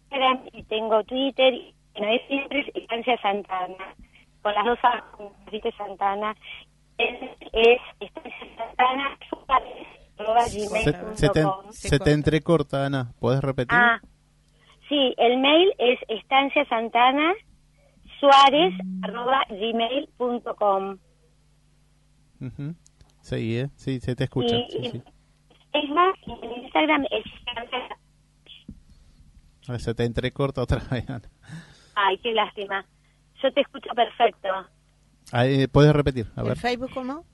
Instagram 0.10 0.42
y 0.54 0.64
tengo 0.64 1.04
Twitter, 1.04 1.54
y 1.54 1.74
bueno, 1.98 2.14
es 2.14 2.22
siempre 2.28 2.60
es 2.62 2.76
Estancia 2.76 3.18
Santana, 3.22 3.96
con 4.42 4.54
las 4.54 4.66
dos 4.66 4.80
¿viste? 5.52 5.72
Santana, 5.74 6.36
es, 6.98 7.16
es 7.54 7.80
Estancia 8.00 8.48
Santana, 8.58 9.18
arroba 10.18 10.42
Se, 10.46 10.60
se 11.16 11.30
te, 11.30 11.42
gmail.com. 11.42 11.72
se 11.72 12.00
te 12.00 12.12
entrecorta, 12.12 12.86
Ana. 12.86 13.12
¿Puedes 13.20 13.42
repetir? 13.42 13.78
Ah, 13.78 14.00
sí, 14.90 15.14
el 15.18 15.38
mail 15.40 15.74
es 15.78 16.00
estancia 16.08 16.66
santana 16.66 17.34
suárez 18.20 18.74
arroba 19.04 19.44
gmail.com. 19.50 20.98
Ujú. 22.42 22.76
Sí, 23.22 23.60
¿eh? 23.60 23.68
Sí, 23.76 24.00
se 24.00 24.16
te 24.16 24.24
escucha. 24.24 24.56
Y, 24.56 24.68
sí, 24.70 24.90
sí. 24.92 25.04
es 25.74 25.90
más, 25.90 26.16
en 26.26 26.64
Instagram 26.64 27.06
es 27.12 27.26
estancia- 27.26 27.98
Se 29.80 29.94
te 29.94 30.06
entrecorta 30.06 30.62
otra 30.62 30.82
vez. 30.92 31.06
Ay, 31.96 32.18
qué 32.20 32.34
lástima. 32.34 32.86
Yo 33.42 33.52
te 33.54 33.62
escucho 33.62 33.90
perfecto. 33.96 34.48
Ahí, 35.32 35.68
¿Puedes 35.68 35.94
repetir? 35.94 36.28
A 36.36 36.42
¿El 36.42 36.48
ver. 36.48 36.58
Facebook 36.58 36.92
cómo? 36.94 37.26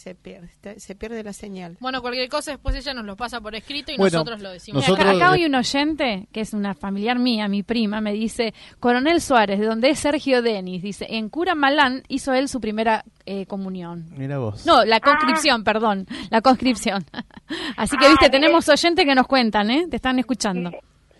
Se 0.00 0.14
pierde, 0.14 0.48
se 0.80 0.94
pierde 0.94 1.22
la 1.22 1.34
señal. 1.34 1.76
Bueno, 1.78 2.00
cualquier 2.00 2.26
cosa 2.30 2.52
después 2.52 2.74
ella 2.74 2.94
nos 2.94 3.04
lo 3.04 3.16
pasa 3.16 3.38
por 3.42 3.54
escrito 3.54 3.92
y 3.92 3.98
Bueno, 3.98 4.16
nosotros 4.20 4.40
lo 4.40 4.50
decimos. 4.50 4.82
nosotros- 4.82 5.06
Acá, 5.06 5.16
acá 5.26 5.32
hay 5.32 5.44
un 5.44 5.54
oyente, 5.54 6.26
que 6.32 6.40
es 6.40 6.54
una 6.54 6.72
familiar 6.74 7.18
mía, 7.18 7.48
mi 7.48 7.62
prima, 7.62 8.00
me 8.00 8.12
dice, 8.14 8.54
Coronel 8.78 9.20
Suárez, 9.20 9.60
de 9.60 9.66
donde 9.66 9.90
es 9.90 9.98
Sergio 9.98 10.40
Denis, 10.40 10.82
dice, 10.82 11.06
en 11.10 11.28
Cura 11.28 11.54
Malán 11.54 12.02
hizo 12.08 12.32
él 12.32 12.48
su 12.48 12.62
primera 12.62 13.04
eh, 13.26 13.44
comunión. 13.44 14.06
Mira 14.16 14.38
vos. 14.38 14.64
No, 14.64 14.86
la 14.86 15.00
conscripción, 15.00 15.64
perdón, 15.64 16.06
la 16.30 16.40
conscripción. 16.40 17.04
Así 17.76 17.98
que, 17.98 18.08
viste, 18.08 18.26
Ah, 18.26 18.30
tenemos 18.30 18.66
oyentes 18.70 19.04
que 19.04 19.14
nos 19.14 19.26
cuentan, 19.26 19.70
¿eh? 19.70 19.86
Te 19.90 19.96
están 19.96 20.18
escuchando. 20.18 20.70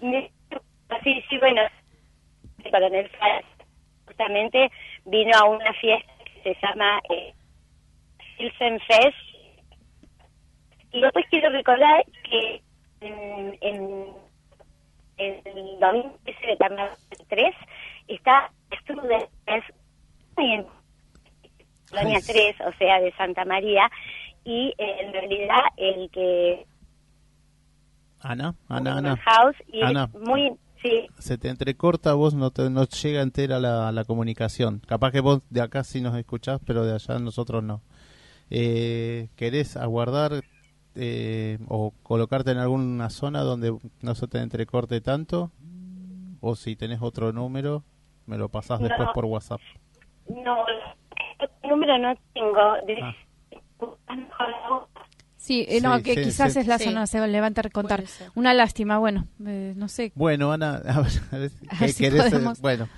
Sí, 0.01 1.23
sí, 1.29 1.39
bueno, 1.39 1.61
el 2.65 2.71
coronel 2.71 3.11
Suárez 3.11 3.45
justamente 4.07 4.71
vino 5.05 5.33
a 5.37 5.45
una 5.45 5.73
fiesta 5.75 6.13
que 6.43 6.55
se 6.55 6.57
llama 6.67 6.99
eh, 7.11 7.35
Pilsen 8.41 8.81
Fest. 8.81 9.17
Y 10.93 11.01
después 11.01 11.27
quiero 11.31 11.51
recordar 11.51 12.05
que 12.25 12.63
en, 13.03 13.59
en, 13.61 14.07
en 15.19 15.47
el 15.47 15.79
domingo 15.79 16.19
ese 16.25 16.47
de 16.47 16.57
Carnaval 16.57 16.97
3 17.29 17.55
está 18.09 18.51
Strudel, 18.81 19.29
muy 20.37 20.53
en 20.55 20.67
Colonia 21.91 22.17
Ay, 22.17 22.23
sí. 22.23 22.33
3, 22.33 22.57
o 22.67 22.73
sea, 22.79 23.01
de 23.01 23.13
Santa 23.13 23.45
María, 23.45 23.91
y 24.45 24.73
eh, 24.79 24.97
en 25.01 25.13
realidad 25.13 25.61
el 25.77 26.11
que 26.11 26.67
Ana, 28.23 28.55
Ana, 28.69 28.99
Ana. 28.99 29.17
House 29.17 29.57
y 29.69 29.83
Ana. 29.83 30.11
es 30.13 30.21
muy 30.21 30.53
sí 30.83 31.07
Se 31.19 31.39
te 31.39 31.49
entrecorta, 31.49 32.15
vos 32.15 32.35
no 32.35 32.51
te 32.51 32.69
no 32.71 32.85
llega 32.85 33.23
entera 33.23 33.61
la, 33.61 33.93
la 33.93 34.05
comunicación. 34.05 34.81
Capaz 34.87 35.13
que 35.13 35.21
vos 35.21 35.43
de 35.51 35.61
acá 35.61 35.85
sí 35.85 36.01
nos 36.01 36.17
escuchás, 36.17 36.61
pero 36.67 36.85
de 36.85 36.95
allá 36.95 37.19
nosotros 37.19 37.63
no. 37.63 37.83
Eh, 38.51 39.29
¿Querés 39.37 39.77
aguardar 39.77 40.43
eh, 40.97 41.59
o 41.69 41.93
colocarte 42.03 42.51
en 42.51 42.59
alguna 42.59 43.09
zona 43.11 43.41
donde 43.43 43.77
no 44.03 44.15
se 44.15 44.27
te 44.27 44.39
entrecorte 44.39 45.01
tanto? 45.01 45.51
O 46.41 46.57
si 46.57 46.75
tenés 46.75 47.01
otro 47.03 47.33
número, 47.33 47.85
me 48.27 48.39
lo 48.39 48.49
pasás 48.49 48.81
No. 48.81 48.89
después 48.89 49.09
por 49.15 49.25
WhatsApp. 49.27 49.61
no 50.29 50.67
el 50.69 51.69
número 51.69 51.99
no 51.99 52.15
tengo 52.35 52.61
Ah. 53.03 53.15
Sí, 55.37 55.65
eh, 55.69 55.81
no, 55.81 55.97
Sí, 55.99 56.03
que 56.03 56.15
sí, 56.15 56.23
quizás 56.25 56.53
sí. 56.53 56.59
es 56.61 56.67
la 56.67 56.79
Sí. 56.79 56.85
zona, 56.85 57.07
se 57.07 57.27
levanta 57.27 57.63
a 57.65 57.71
contar. 57.71 58.01
Puede 58.01 58.09
ser. 58.09 58.31
Una 58.35 58.53
lástima, 58.53 58.99
bueno, 58.99 59.27
eh, 59.47 59.73
no 59.77 59.89
sé. 59.89 60.13
Bueno, 60.15 60.53
Ana, 60.53 60.75
a 60.87 61.01
ver, 61.01 61.13
a 61.33 61.37
ver, 61.39 61.51
A 61.71 61.79
¿qué 61.79 61.85
ver 61.87 61.91
si 61.93 62.05
querés? 62.05 62.27
eh, 62.27 62.31
podemos. 62.31 62.61
Bueno, 62.61 62.89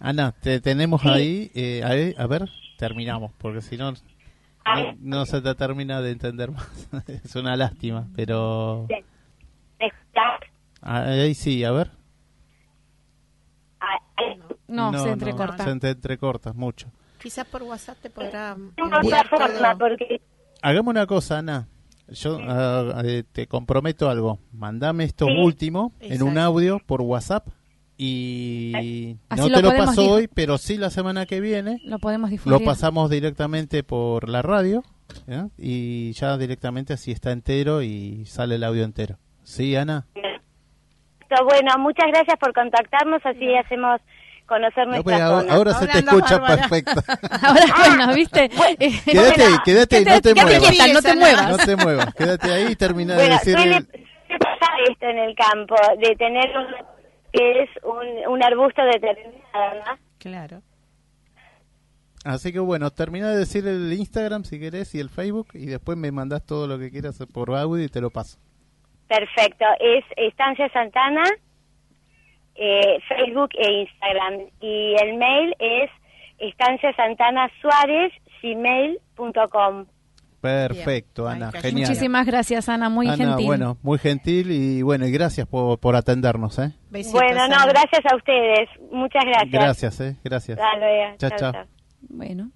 Ana, 0.00 0.32
te 0.32 0.60
tenemos 0.60 1.02
Sí. 1.02 1.08
ahí. 1.08 1.50
eh, 1.54 1.82
a, 1.84 1.88
ver, 1.90 2.14
a 2.18 2.26
ver, 2.26 2.48
terminamos, 2.78 3.32
porque 3.38 3.60
si 3.60 3.76
no, 3.76 3.92
no, 4.74 4.94
no 5.00 5.26
se 5.26 5.40
te 5.40 5.54
termina 5.54 6.00
de 6.00 6.10
entender 6.10 6.50
más. 6.50 6.66
es 7.08 7.34
una 7.36 7.56
lástima, 7.56 8.06
pero 8.14 8.86
escuchar 9.78 10.40
ahí 10.82 11.34
sí, 11.34 11.64
a 11.64 11.70
ver. 11.72 11.90
a- 13.80 13.94
a- 13.94 14.36
No, 14.68 14.92
se 15.02 15.10
entrecorta. 15.10 15.64
se 15.64 15.76
te 15.78 15.90
entrecorta 15.90 16.52
mucho. 16.52 16.90
Quizás 17.22 17.46
por 17.46 17.62
WhatsApp 17.62 17.98
te 17.98 18.10
podrá 18.10 18.56
forma 18.76 19.74
todo. 19.74 19.78
porque 19.78 20.20
Hagamos 20.62 20.90
una 20.92 21.06
cosa, 21.06 21.38
Ana. 21.38 21.68
Yo 22.08 22.38
ah, 22.40 23.02
eh, 23.04 23.24
te 23.32 23.46
comprometo 23.48 24.08
algo. 24.08 24.38
Mandame 24.52 25.04
esto 25.04 25.26
Sí. 25.26 25.32
último 25.36 25.92
en 26.00 26.22
un 26.22 26.38
audio 26.38 26.78
por 26.86 27.02
WhatsApp 27.02 27.48
Y 27.98 29.16
Así 29.28 29.40
no 29.42 29.48
lo 29.48 29.56
te 29.56 29.62
lo 29.62 29.76
paso 29.84 30.10
hoy, 30.10 30.28
pero 30.28 30.58
sí 30.58 30.76
la 30.76 30.90
semana 30.90 31.24
que 31.26 31.40
viene. 31.40 31.78
Lo 31.84 31.98
podemos 31.98 32.28
Lo 32.28 32.32
difundir. 32.32 32.64
pasamos 32.66 33.08
directamente 33.10 33.82
por 33.82 34.28
la 34.28 34.42
radio 34.42 34.82
¿ya? 35.26 35.48
y 35.56 36.12
ya 36.12 36.36
directamente 36.36 36.92
así 36.92 37.10
está 37.12 37.32
entero 37.32 37.82
y 37.82 38.26
sale 38.26 38.56
el 38.56 38.64
audio 38.64 38.84
entero. 38.84 39.16
¿Sí, 39.44 39.74
Ana? 39.76 40.06
Bueno, 41.44 41.72
muchas 41.78 42.06
gracias 42.12 42.38
por 42.38 42.52
contactarnos, 42.52 43.20
así 43.24 43.52
hacemos 43.56 44.00
conocer 44.46 44.86
No, 44.86 45.02
pues, 45.02 45.20
ahora, 45.20 45.74
se 45.74 45.86
te 45.88 45.98
escucha 45.98 46.38
bárbara. 46.38 46.68
perfecto. 46.68 47.02
Ahora, 47.42 47.64
bueno, 47.78 48.14
¿viste? 48.14 48.44
Eh, 48.78 49.00
quédate 49.04 49.42
ahí, 49.42 49.54
quédate 49.64 49.96
ahí, 49.96 50.04
no 50.04 50.20
te 50.20 50.34
muevas. 50.34 50.68
quieta, 50.70 50.92
no 50.92 51.02
te 51.02 51.16
muevas. 51.16 51.50
No 51.50 51.56
te 51.56 51.76
muevas, 51.76 52.14
quédate 52.14 52.52
ahí 52.52 52.66
y 52.72 52.76
termina 52.76 53.14
de 53.16 53.28
decir... 53.30 53.54
suele, 53.56 53.76
el- 53.78 53.86
suele 53.86 54.38
pasar 54.38 54.80
esto 54.88 55.06
en 55.06 55.18
el 55.18 55.34
campo, 55.34 55.74
de 55.98 56.14
tener 56.16 56.46
un, 56.56 56.66
que 57.32 57.62
es 57.62 57.70
un, 57.82 58.32
un 58.32 58.42
arbusto 58.42 58.82
determinado, 58.84 59.74
¿no? 59.86 59.98
Claro. 60.18 60.62
Así 62.24 62.52
que 62.52 62.58
bueno, 62.58 62.90
termina 62.90 63.30
de 63.30 63.38
decir 63.38 63.66
el 63.68 63.92
Instagram 63.92 64.44
si 64.44 64.58
querés 64.58 64.94
y 64.94 65.00
el 65.00 65.10
Facebook 65.10 65.48
y 65.54 65.66
después 65.66 65.96
me 65.96 66.10
mandás 66.10 66.44
todo 66.44 66.66
lo 66.66 66.78
que 66.78 66.90
quieras 66.90 67.22
por 67.32 67.54
audio 67.54 67.84
y 67.84 67.88
te 67.88 68.00
lo 68.00 68.10
paso. 68.10 68.38
Perfecto, 69.06 69.64
es 69.78 70.04
Estancia 70.16 70.68
Santana, 70.70 71.22
eh, 72.56 72.98
Facebook 73.08 73.50
e 73.54 73.80
Instagram. 73.82 74.50
Y 74.60 74.96
el 75.00 75.16
mail 75.16 75.54
es 75.58 75.90
estancia 76.38 76.92
santana 76.94 77.50
suárez 77.60 78.12
gmail.com. 78.42 79.86
Perfecto, 80.46 81.24
Bien. 81.24 81.42
Ana, 81.42 81.52
genial. 81.52 81.88
Muchísimas 81.88 82.26
gracias, 82.26 82.68
Ana, 82.68 82.88
muy 82.88 83.08
Ana, 83.08 83.16
gentil. 83.16 83.46
bueno, 83.46 83.76
muy 83.82 83.98
gentil 83.98 84.50
y 84.50 84.82
bueno, 84.82 85.06
y 85.06 85.10
gracias 85.12 85.46
por, 85.46 85.78
por 85.78 85.96
atendernos, 85.96 86.58
¿eh? 86.58 86.72
Besitos, 86.90 87.20
Bueno, 87.20 87.48
no, 87.48 87.54
Ana. 87.56 87.66
gracias 87.66 88.00
a 88.10 88.16
ustedes. 88.16 88.68
Muchas 88.92 89.24
gracias. 89.24 89.50
Gracias, 89.52 90.00
¿eh? 90.00 90.16
Gracias. 90.24 90.58
Luego. 90.58 91.16
Chao, 91.18 91.30
Chao, 91.30 91.52
chao. 91.52 91.64
Bueno. 92.08 92.50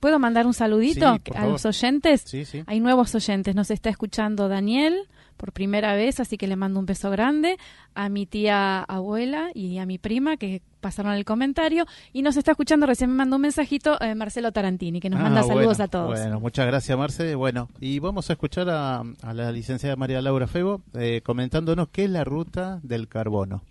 ¿Puedo 0.00 0.18
mandar 0.18 0.46
un 0.46 0.52
saludito 0.54 1.14
Sí, 1.14 1.20
a 1.30 1.34
favor. 1.34 1.52
los 1.52 1.64
oyentes? 1.66 2.20
Sí, 2.26 2.44
sí. 2.44 2.62
Hay 2.66 2.80
nuevos 2.80 3.14
oyentes. 3.14 3.54
Nos 3.54 3.70
está 3.70 3.88
escuchando 3.88 4.46
Daniel 4.48 4.94
por 5.36 5.52
primera 5.52 5.94
vez, 5.94 6.20
así 6.20 6.36
que 6.36 6.46
le 6.46 6.56
mando 6.56 6.80
un 6.80 6.86
beso 6.86 7.10
grande 7.10 7.56
a 7.94 8.08
mi 8.08 8.26
tía 8.26 8.82
abuela 8.82 9.50
y 9.54 9.78
a 9.78 9.86
mi 9.86 9.98
prima 9.98 10.36
que 10.36 10.62
pasaron 10.80 11.12
el 11.14 11.24
comentario. 11.24 11.86
Y 12.12 12.22
nos 12.22 12.36
está 12.36 12.52
escuchando, 12.52 12.86
recién 12.86 13.10
me 13.10 13.16
mandó 13.16 13.36
un 13.36 13.42
mensajito 13.42 14.00
eh, 14.00 14.14
Marcelo 14.14 14.52
Tarantini, 14.52 15.00
que 15.00 15.10
nos 15.10 15.20
Ah, 15.20 15.24
manda 15.24 15.42
saludos 15.42 15.80
a 15.80 15.88
todos. 15.88 16.18
Bueno, 16.18 16.40
muchas 16.40 16.66
gracias, 16.66 16.96
Marce. 16.96 17.34
Bueno, 17.34 17.68
y 17.80 17.98
vamos 17.98 18.30
a 18.30 18.34
escuchar 18.34 18.68
a, 18.70 19.00
a 19.22 19.34
la 19.34 19.52
licenciada 19.52 19.96
María 19.96 20.20
Laura 20.22 20.46
Febo 20.46 20.82
eh, 20.94 21.20
comentándonos 21.24 21.88
qué 21.88 22.04
es 22.04 22.10
la 22.10 22.24
ruta 22.24 22.80
del 22.82 23.08
carbono. 23.08 23.62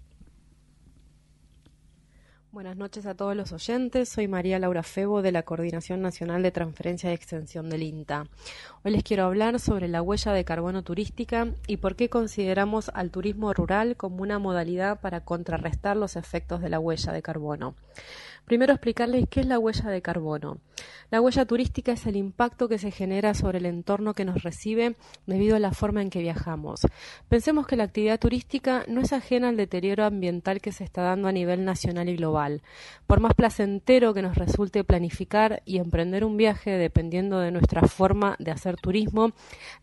Buenas 2.55 2.77
noches 2.77 3.05
a 3.05 3.15
todos 3.15 3.35
los 3.35 3.51
oyentes. 3.51 4.07
Soy 4.07 4.29
María 4.29 4.59
Laura 4.59 4.81
Febo 4.81 5.21
de 5.21 5.33
la 5.33 5.43
Coordinación 5.43 6.01
Nacional 6.01 6.41
de 6.41 6.51
Transferencia 6.51 7.11
y 7.11 7.13
Extensión 7.13 7.69
del 7.69 7.83
INTA. 7.83 8.27
Hoy 8.85 8.91
les 8.91 9.03
quiero 9.03 9.25
hablar 9.25 9.59
sobre 9.59 9.89
la 9.89 10.01
huella 10.01 10.31
de 10.31 10.45
carbono 10.45 10.81
turística 10.81 11.49
y 11.67 11.75
por 11.75 11.97
qué 11.97 12.07
consideramos 12.07 12.91
al 12.93 13.11
turismo 13.11 13.51
rural 13.51 13.97
como 13.97 14.21
una 14.21 14.39
modalidad 14.39 15.01
para 15.01 15.19
contrarrestar 15.19 15.97
los 15.97 16.15
efectos 16.15 16.61
de 16.61 16.69
la 16.69 16.79
huella 16.79 17.11
de 17.11 17.21
carbono. 17.21 17.75
Primero 18.45 18.71
explicarles 18.71 19.27
qué 19.29 19.41
es 19.41 19.47
la 19.47 19.59
huella 19.59 19.89
de 19.89 20.01
carbono. 20.01 20.59
La 21.11 21.21
huella 21.21 21.45
turística 21.45 21.91
es 21.91 22.05
el 22.07 22.15
impacto 22.15 22.67
que 22.67 22.79
se 22.79 22.91
genera 22.91 23.33
sobre 23.33 23.59
el 23.59 23.65
entorno 23.67 24.13
que 24.13 24.25
nos 24.25 24.43
recibe 24.43 24.95
debido 25.27 25.55
a 25.55 25.59
la 25.59 25.71
forma 25.71 26.01
en 26.01 26.09
que 26.09 26.19
viajamos. 26.19 26.81
Pensemos 27.29 27.67
que 27.67 27.75
la 27.75 27.83
actividad 27.83 28.19
turística 28.19 28.83
no 28.87 29.01
es 29.01 29.13
ajena 29.13 29.49
al 29.49 29.57
deterioro 29.57 30.03
ambiental 30.03 30.61
que 30.61 30.71
se 30.71 30.83
está 30.83 31.03
dando 31.03 31.27
a 31.27 31.31
nivel 31.31 31.63
nacional 31.63 32.09
y 32.09 32.15
global. 32.15 32.63
Por 33.07 33.19
más 33.19 33.33
placentero 33.35 34.13
que 34.13 34.23
nos 34.23 34.35
resulte 34.35 34.83
planificar 34.83 35.61
y 35.63 35.77
emprender 35.77 36.25
un 36.25 36.37
viaje 36.37 36.71
dependiendo 36.71 37.39
de 37.39 37.51
nuestra 37.51 37.83
forma 37.83 38.35
de 38.39 38.51
hacer 38.51 38.77
turismo, 38.77 39.31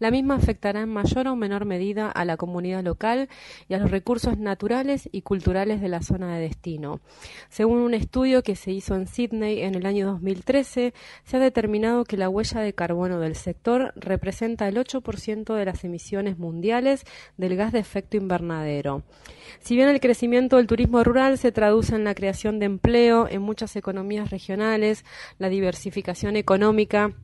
la 0.00 0.10
misma 0.10 0.34
afectará 0.34 0.80
en 0.80 0.88
mayor 0.88 1.28
o 1.28 1.36
menor 1.36 1.64
medida 1.64 2.10
a 2.10 2.24
la 2.24 2.36
comunidad 2.36 2.82
local 2.82 3.28
y 3.68 3.74
a 3.74 3.78
los 3.78 3.90
recursos 3.90 4.38
naturales 4.38 5.08
y 5.12 5.22
culturales 5.22 5.80
de 5.80 5.88
la 5.88 6.02
zona 6.02 6.34
de 6.34 6.42
destino. 6.42 7.00
Según 7.48 7.78
un 7.78 7.94
estudio 7.94 8.42
que 8.42 8.56
se 8.56 8.72
hizo 8.72 8.96
en 8.96 9.06
Sydney 9.06 9.62
en 9.62 9.76
el 9.76 9.86
año 9.86 10.06
2013, 10.06 10.81
se 11.24 11.36
ha 11.36 11.40
determinado 11.40 12.04
que 12.04 12.16
la 12.16 12.28
huella 12.28 12.60
de 12.60 12.72
carbono 12.72 13.20
del 13.20 13.36
sector 13.36 13.92
representa 13.96 14.68
el 14.68 14.76
8% 14.76 15.54
de 15.54 15.64
las 15.64 15.84
emisiones 15.84 16.38
mundiales 16.38 17.04
del 17.36 17.56
gas 17.56 17.72
de 17.72 17.78
efecto 17.78 18.16
invernadero. 18.16 19.02
Si 19.60 19.76
bien 19.76 19.88
el 19.88 20.00
crecimiento 20.00 20.56
del 20.56 20.66
turismo 20.66 21.04
rural 21.04 21.38
se 21.38 21.52
traduce 21.52 21.94
en 21.94 22.04
la 22.04 22.14
creación 22.14 22.58
de 22.58 22.66
empleo 22.66 23.28
en 23.28 23.42
muchas 23.42 23.76
economías 23.76 24.30
regionales, 24.30 25.04
la 25.38 25.48
diversificación 25.48 26.36
económica 26.36 27.14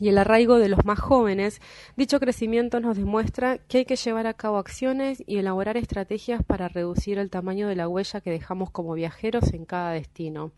y 0.00 0.08
el 0.08 0.18
arraigo 0.18 0.58
de 0.58 0.68
los 0.68 0.84
más 0.84 0.98
jóvenes, 0.98 1.60
dicho 1.96 2.18
crecimiento 2.18 2.80
nos 2.80 2.96
demuestra 2.96 3.58
que 3.58 3.78
hay 3.78 3.84
que 3.84 3.96
llevar 3.96 4.26
a 4.26 4.34
cabo 4.34 4.56
acciones 4.56 5.22
y 5.26 5.36
elaborar 5.36 5.76
estrategias 5.76 6.42
para 6.42 6.68
reducir 6.68 7.18
el 7.18 7.30
tamaño 7.30 7.68
de 7.68 7.76
la 7.76 7.86
huella 7.86 8.20
que 8.22 8.30
dejamos 8.30 8.70
como 8.70 8.94
viajeros 8.94 9.52
en 9.52 9.66
cada 9.66 9.92
destino. 9.92 10.52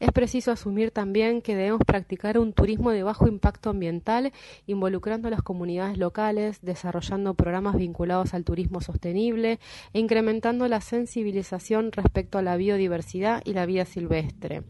Es 0.00 0.12
preciso 0.12 0.52
asumir 0.52 0.92
también 0.92 1.42
que 1.42 1.56
debemos 1.56 1.82
practicar 1.84 2.38
un 2.38 2.52
turismo 2.52 2.92
de 2.92 3.02
bajo 3.02 3.26
impacto 3.26 3.70
ambiental, 3.70 4.32
involucrando 4.66 5.26
a 5.26 5.30
las 5.32 5.42
comunidades 5.42 5.98
locales, 5.98 6.60
desarrollando 6.62 7.34
programas 7.34 7.76
vinculados 7.76 8.32
al 8.32 8.44
turismo 8.44 8.80
sostenible 8.80 9.58
e 9.92 9.98
incrementando 9.98 10.68
la 10.68 10.80
sensibilización 10.80 11.90
respecto 11.90 12.38
a 12.38 12.42
la 12.42 12.56
biodiversidad 12.56 13.42
y 13.44 13.54
la 13.54 13.66
vida 13.66 13.86
silvestre. 13.86 14.62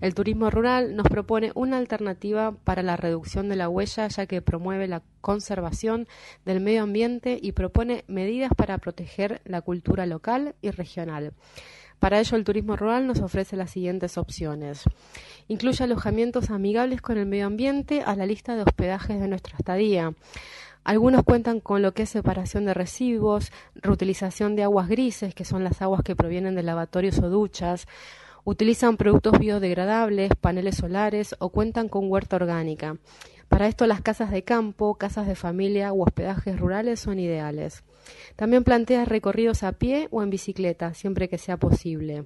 El 0.00 0.14
turismo 0.14 0.48
rural 0.48 0.96
nos 0.96 1.08
propone 1.08 1.52
una 1.54 1.76
alternativa 1.76 2.52
para 2.64 2.82
la 2.82 2.96
reducción 2.96 3.50
de 3.50 3.56
la 3.56 3.68
huella, 3.68 4.08
ya 4.08 4.24
que 4.24 4.40
promueve 4.40 4.88
la 4.88 5.02
conservación 5.20 6.08
del 6.46 6.60
medio 6.60 6.84
ambiente 6.84 7.38
y 7.40 7.52
propone 7.52 8.04
medidas 8.08 8.52
para 8.56 8.78
proteger 8.78 9.42
la 9.44 9.60
cultura 9.60 10.06
local 10.06 10.54
y 10.62 10.70
regional. 10.70 11.34
Para 12.00 12.18
ello, 12.18 12.36
el 12.36 12.44
turismo 12.44 12.76
rural 12.76 13.06
nos 13.06 13.20
ofrece 13.20 13.56
las 13.56 13.70
siguientes 13.70 14.16
opciones. 14.16 14.84
Incluye 15.48 15.84
alojamientos 15.84 16.50
amigables 16.50 17.02
con 17.02 17.18
el 17.18 17.26
medio 17.26 17.46
ambiente 17.46 18.02
a 18.02 18.16
la 18.16 18.24
lista 18.24 18.56
de 18.56 18.62
hospedajes 18.62 19.20
de 19.20 19.28
nuestra 19.28 19.56
estadía. 19.58 20.14
Algunos 20.82 21.24
cuentan 21.24 21.60
con 21.60 21.82
lo 21.82 21.92
que 21.92 22.04
es 22.04 22.08
separación 22.10 22.64
de 22.64 22.72
residuos, 22.72 23.52
reutilización 23.74 24.56
de 24.56 24.62
aguas 24.62 24.88
grises, 24.88 25.34
que 25.34 25.44
son 25.44 25.62
las 25.62 25.82
aguas 25.82 26.00
que 26.02 26.16
provienen 26.16 26.54
de 26.54 26.62
lavatorios 26.62 27.18
o 27.18 27.28
duchas, 27.28 27.86
utilizan 28.44 28.96
productos 28.96 29.38
biodegradables, 29.38 30.30
paneles 30.40 30.76
solares 30.76 31.36
o 31.38 31.50
cuentan 31.50 31.90
con 31.90 32.10
huerta 32.10 32.36
orgánica. 32.36 32.96
Para 33.48 33.68
esto 33.68 33.86
las 33.86 34.00
casas 34.00 34.30
de 34.30 34.42
campo, 34.42 34.94
casas 34.94 35.26
de 35.26 35.34
familia 35.34 35.92
u 35.92 36.02
hospedajes 36.02 36.58
rurales 36.58 37.00
son 37.00 37.18
ideales. 37.18 37.84
También 38.36 38.64
plantea 38.64 39.04
recorridos 39.04 39.62
a 39.62 39.72
pie 39.72 40.08
o 40.10 40.22
en 40.22 40.30
bicicleta, 40.30 40.94
siempre 40.94 41.28
que 41.28 41.38
sea 41.38 41.56
posible. 41.56 42.24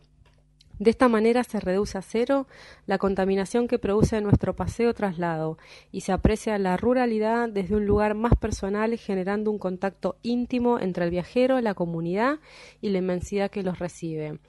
De 0.79 0.91
esta 0.91 1.09
manera 1.09 1.45
se 1.45 1.61
reduce 1.61 1.97
a 1.99 2.03
cero 2.03 2.49
la 2.87 2.99
contaminación 2.99 3.69
que 3.69 3.79
produce 3.79 4.21
nuestro 4.21 4.57
paseo 4.57 4.93
traslado 4.93 5.57
y 5.93 6.01
se 6.01 6.11
aprecia 6.11 6.59
la 6.59 6.77
ruralidad 6.77 7.49
desde 7.49 7.77
un 7.77 7.87
lugar 7.87 8.15
más 8.15 8.35
personal 8.35 8.97
generando 8.99 9.53
un 9.53 9.59
contacto 9.59 10.17
íntimo 10.23 10.81
entre 10.81 11.05
el 11.05 11.13
viajero, 11.13 11.61
la 11.61 11.75
comunidad 11.75 12.41
y 12.81 12.89
la 12.89 12.99
inmensidad 12.99 13.53
que 13.53 13.63
los 13.63 13.79
recibe. 13.79 14.41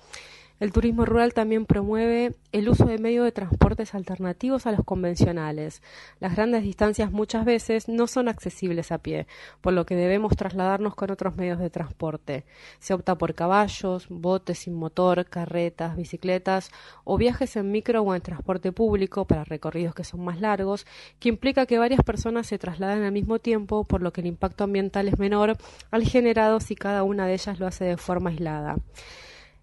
El 0.57 0.71
turismo 0.71 1.03
rural 1.03 1.33
también 1.33 1.65
promueve 1.65 2.33
el 2.53 2.69
uso 2.69 2.85
de 2.85 2.97
medios 2.97 3.25
de 3.25 3.33
transportes 3.33 3.93
alternativos 3.93 4.65
a 4.65 4.71
los 4.71 4.85
convencionales. 4.85 5.81
Las 6.21 6.37
grandes 6.37 6.63
distancias 6.63 7.11
muchas 7.11 7.43
veces 7.43 7.89
no 7.89 8.07
son 8.07 8.29
accesibles 8.29 8.93
a 8.93 8.99
pie, 8.99 9.27
por 9.59 9.73
lo 9.73 9.85
que 9.85 9.97
debemos 9.97 10.37
trasladarnos 10.37 10.95
con 10.95 11.11
otros 11.11 11.35
medios 11.35 11.59
de 11.59 11.69
transporte. 11.69 12.45
Se 12.79 12.93
opta 12.93 13.17
por 13.17 13.35
caballos, 13.35 14.07
botes 14.07 14.59
sin 14.59 14.75
motor, 14.75 15.25
carretas, 15.25 15.97
bicicletas 15.97 16.71
o 17.03 17.17
viajes 17.17 17.57
en 17.57 17.69
micro 17.71 18.01
o 18.03 18.15
en 18.15 18.21
transporte 18.21 18.71
público 18.71 19.25
para 19.25 19.43
recorridos 19.43 19.93
que 19.93 20.05
son 20.05 20.23
más 20.23 20.39
largos, 20.39 20.85
que 21.19 21.27
implica 21.27 21.65
que 21.65 21.79
varias 21.79 22.01
personas 22.01 22.47
se 22.47 22.57
trasladan 22.57 23.03
al 23.03 23.11
mismo 23.11 23.39
tiempo, 23.39 23.83
por 23.83 24.01
lo 24.01 24.13
que 24.13 24.21
el 24.21 24.27
impacto 24.27 24.63
ambiental 24.63 25.09
es 25.09 25.19
menor 25.19 25.57
al 25.91 26.03
generado 26.03 26.61
si 26.61 26.75
cada 26.75 27.03
una 27.03 27.27
de 27.27 27.33
ellas 27.33 27.59
lo 27.59 27.67
hace 27.67 27.83
de 27.83 27.97
forma 27.97 28.29
aislada. 28.29 28.77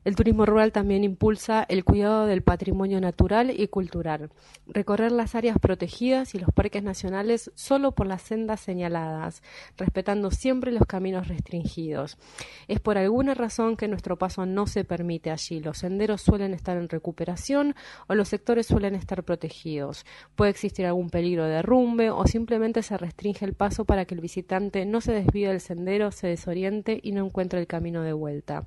El 0.04 0.16
turismo 0.16 0.46
rural 0.46 0.72
también 0.72 1.04
impulsa 1.04 1.64
el 1.68 1.84
cuidado 1.84 2.26
del 2.26 2.42
patrimonio 2.42 3.00
natural 3.00 3.52
y 3.56 3.68
cultural. 3.68 4.30
Recorrer 4.66 5.12
las 5.12 5.36
áreas 5.36 5.58
protegidas 5.60 6.34
y 6.34 6.40
los 6.40 6.50
parques 6.52 6.82
nacionales 6.82 7.52
solo 7.54 7.92
por 7.92 8.08
las 8.08 8.22
sendas 8.22 8.60
señaladas, 8.60 9.44
respetando 9.76 10.32
siempre 10.32 10.72
los 10.72 10.86
caminos 10.86 11.28
restringidos. 11.28 12.18
Es 12.66 12.80
por 12.80 12.98
alguna 12.98 13.34
razón 13.34 13.76
que 13.76 13.86
nuestro 13.86 14.18
paso 14.18 14.44
no 14.44 14.66
se 14.66 14.84
permite 14.84 15.30
allí. 15.30 15.60
Los 15.60 15.78
senderos 15.78 16.20
suelen 16.20 16.52
estar 16.52 16.76
en 16.76 16.88
recuperación 16.88 17.76
o 18.08 18.16
los 18.16 18.28
sectores 18.28 18.66
suelen 18.66 18.96
estar 18.96 19.22
protegidos. 19.22 20.04
Puede 20.34 20.50
existir 20.50 20.84
algún 20.84 21.10
peligro 21.10 21.44
de 21.44 21.52
derrumbe 21.52 22.10
o 22.10 22.26
simplemente 22.26 22.82
se 22.82 22.96
restringe 22.96 23.44
el 23.44 23.54
paso 23.54 23.84
para 23.84 24.04
que 24.04 24.16
el 24.16 24.20
visitante 24.20 24.84
no 24.84 25.00
se 25.00 25.12
desvíe 25.12 25.46
del 25.46 25.60
sendero, 25.60 26.10
se 26.10 26.26
desoriente 26.26 26.98
y 27.00 27.12
no 27.12 27.24
encuentre 27.24 27.60
el 27.60 27.68
camino 27.68 28.02
de 28.02 28.12
vuelta. 28.12 28.66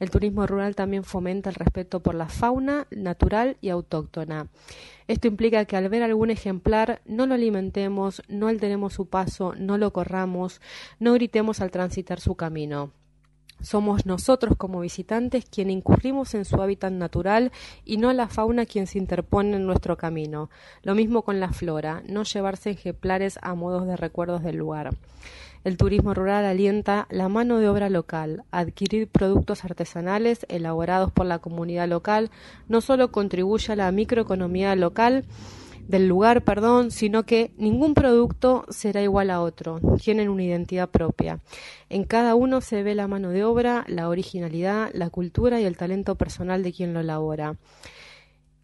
El 0.00 0.10
turismo 0.10 0.46
rural 0.46 0.76
también 0.76 1.04
fomenta 1.04 1.50
el 1.50 1.56
respeto 1.56 2.00
por 2.00 2.14
la 2.14 2.28
fauna 2.28 2.86
natural 2.90 3.56
y 3.60 3.70
autóctona. 3.70 4.48
Esto 5.08 5.26
implica 5.26 5.64
que 5.64 5.76
al 5.76 5.88
ver 5.88 6.02
algún 6.02 6.30
ejemplar 6.30 7.00
no 7.06 7.26
lo 7.26 7.34
alimentemos, 7.34 8.22
no 8.28 8.48
alteremos 8.48 8.92
su 8.92 9.06
paso, 9.06 9.54
no 9.56 9.78
lo 9.78 9.92
corramos, 9.92 10.60
no 11.00 11.14
gritemos 11.14 11.60
al 11.60 11.70
transitar 11.70 12.20
su 12.20 12.34
camino. 12.34 12.92
Somos 13.60 14.06
nosotros 14.06 14.54
como 14.56 14.80
visitantes 14.80 15.44
quien 15.44 15.70
incurrimos 15.70 16.34
en 16.34 16.44
su 16.44 16.62
hábitat 16.62 16.92
natural 16.92 17.50
y 17.84 17.96
no 17.96 18.12
la 18.12 18.28
fauna 18.28 18.66
quien 18.66 18.86
se 18.86 18.98
interpone 18.98 19.56
en 19.56 19.66
nuestro 19.66 19.96
camino. 19.96 20.48
Lo 20.82 20.94
mismo 20.94 21.22
con 21.22 21.40
la 21.40 21.52
flora, 21.52 22.02
no 22.06 22.22
llevarse 22.22 22.70
ejemplares 22.70 23.36
a 23.42 23.54
modos 23.56 23.84
de 23.88 23.96
recuerdos 23.96 24.44
del 24.44 24.56
lugar. 24.56 24.90
El 25.64 25.76
turismo 25.76 26.14
rural 26.14 26.44
alienta 26.44 27.06
la 27.10 27.28
mano 27.28 27.58
de 27.58 27.68
obra 27.68 27.90
local. 27.90 28.44
Adquirir 28.50 29.08
productos 29.08 29.64
artesanales 29.64 30.46
elaborados 30.48 31.12
por 31.12 31.26
la 31.26 31.38
comunidad 31.38 31.88
local 31.88 32.30
no 32.68 32.80
solo 32.80 33.10
contribuye 33.10 33.72
a 33.72 33.76
la 33.76 33.92
microeconomía 33.92 34.74
local, 34.76 35.24
del 35.88 36.06
lugar, 36.06 36.44
perdón, 36.44 36.90
sino 36.90 37.24
que 37.24 37.50
ningún 37.56 37.94
producto 37.94 38.66
será 38.68 39.02
igual 39.02 39.30
a 39.30 39.40
otro, 39.40 39.80
tienen 40.02 40.28
una 40.28 40.44
identidad 40.44 40.90
propia. 40.90 41.40
En 41.88 42.04
cada 42.04 42.34
uno 42.34 42.60
se 42.60 42.82
ve 42.82 42.94
la 42.94 43.08
mano 43.08 43.30
de 43.30 43.42
obra, 43.42 43.84
la 43.88 44.10
originalidad, 44.10 44.90
la 44.92 45.08
cultura 45.08 45.60
y 45.60 45.64
el 45.64 45.78
talento 45.78 46.14
personal 46.14 46.62
de 46.62 46.74
quien 46.74 46.92
lo 46.92 47.00
elabora. 47.00 47.56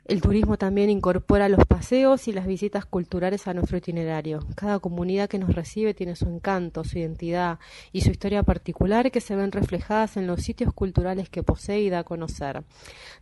El 0.07 0.21
turismo 0.21 0.59
también 0.59 0.91
incorpora 0.91 1.49
los 1.49 1.65
paseos 1.65 2.29
y 2.29 2.33
las 2.33 2.47
visitas 2.47 2.85
culturales 2.85 3.49
a 3.49 3.55
nuestro 3.55 3.79
itinerario. 3.79 4.41
Cada 4.55 4.79
comunidad 4.79 5.31
que 5.31 5.39
nos 5.39 5.55
recibe 5.55 5.95
tiene 5.95 6.15
su 6.15 6.27
encanto, 6.27 6.85
su 6.85 6.99
identidad 6.99 7.59
y 7.91 8.03
su 8.03 8.11
historia 8.11 8.43
particular 8.43 9.11
que 9.11 9.23
se 9.23 9.35
ven 9.35 9.51
reflejadas 9.51 10.19
en 10.19 10.27
los 10.27 10.43
sitios 10.43 10.75
culturales 10.75 11.31
que 11.31 11.43
posee 11.43 11.81
y 11.81 11.89
da 11.89 12.01
a 12.01 12.05
conocer. 12.05 12.65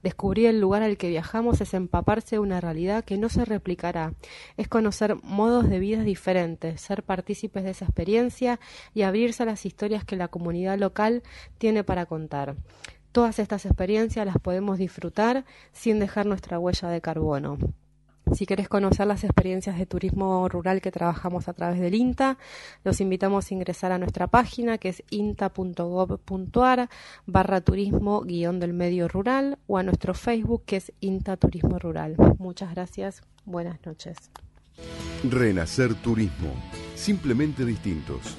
Descubrir 0.03 0.47
el 0.47 0.61
lugar 0.61 0.83
al 0.83 0.97
que 0.97 1.09
viajamos 1.09 1.61
es 1.61 1.73
empaparse 1.73 2.35
de 2.35 2.41
una 2.41 2.61
realidad 2.61 3.05
que 3.05 3.17
no 3.17 3.29
se 3.29 3.45
replicará. 3.45 4.15
Es 4.57 4.67
conocer 4.67 5.15
modos 5.23 5.71
de 5.71 5.79
vida 5.79 6.03
diferentes, 6.03 6.81
ser 6.81 7.05
partícipes 7.05 7.63
de 7.63 7.71
esa 7.71 7.85
experiencia 7.85 8.59
y 8.93 9.03
abrirse 9.03 9.45
a 9.45 9.47
las 9.47 9.67
historias 9.67 10.05
que 10.05 10.17
la 10.17 10.27
comunidad 10.27 10.81
local 10.81 11.23
tiene 11.59 11.85
para 11.85 12.07
contar. 12.07 12.57
Todas 13.13 13.39
estas 13.39 13.67
experiencias 13.67 14.25
las 14.25 14.39
podemos 14.39 14.79
disfrutar 14.79 15.45
sin 15.73 15.99
dejar 15.99 16.25
nuestra 16.25 16.59
huella 16.59 16.89
de 16.89 17.03
carbono. 17.03 17.59
Si 18.33 18.47
querés 18.47 18.69
conocer 18.69 19.07
las 19.07 19.25
experiencias 19.25 19.77
de 19.77 19.85
turismo 19.85 20.49
rural 20.49 20.81
que 20.81 20.91
trabajamos 20.91 21.49
a 21.49 21.53
través 21.53 21.81
del 21.81 21.95
INTA, 21.95 22.39
los 22.85 23.03
invitamos 23.03 23.51
a 23.51 23.55
ingresar 23.55 23.93
a 23.93 23.99
nuestra 23.99 24.29
página 24.29 24.79
que 24.79 24.89
es 24.89 25.03
inta.gov.ar 25.11 26.89
barra 27.27 27.61
turismo 27.61 28.23
guion 28.23 28.61
del 28.61 28.73
medio 28.73 29.09
rural 29.09 29.59
o 29.67 29.77
a 29.77 29.83
nuestro 29.83 30.15
Facebook 30.15 30.63
que 30.65 30.77
es 30.77 30.93
INTA 31.01 31.37
Turismo 31.37 31.79
Rural. 31.79 32.17
Muchas 32.39 32.71
gracias. 32.75 33.21
Buenas 33.45 33.85
noches. 33.85 34.17
Renacer 35.29 35.95
Turismo. 35.97 36.55
Simplemente 36.95 37.67
distintos. 37.67 38.39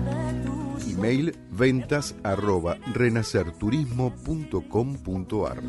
Email 1.01 1.33
ventas 1.49 2.13
arroba 2.23 2.77
renacerturismo.com.ar 2.93 5.63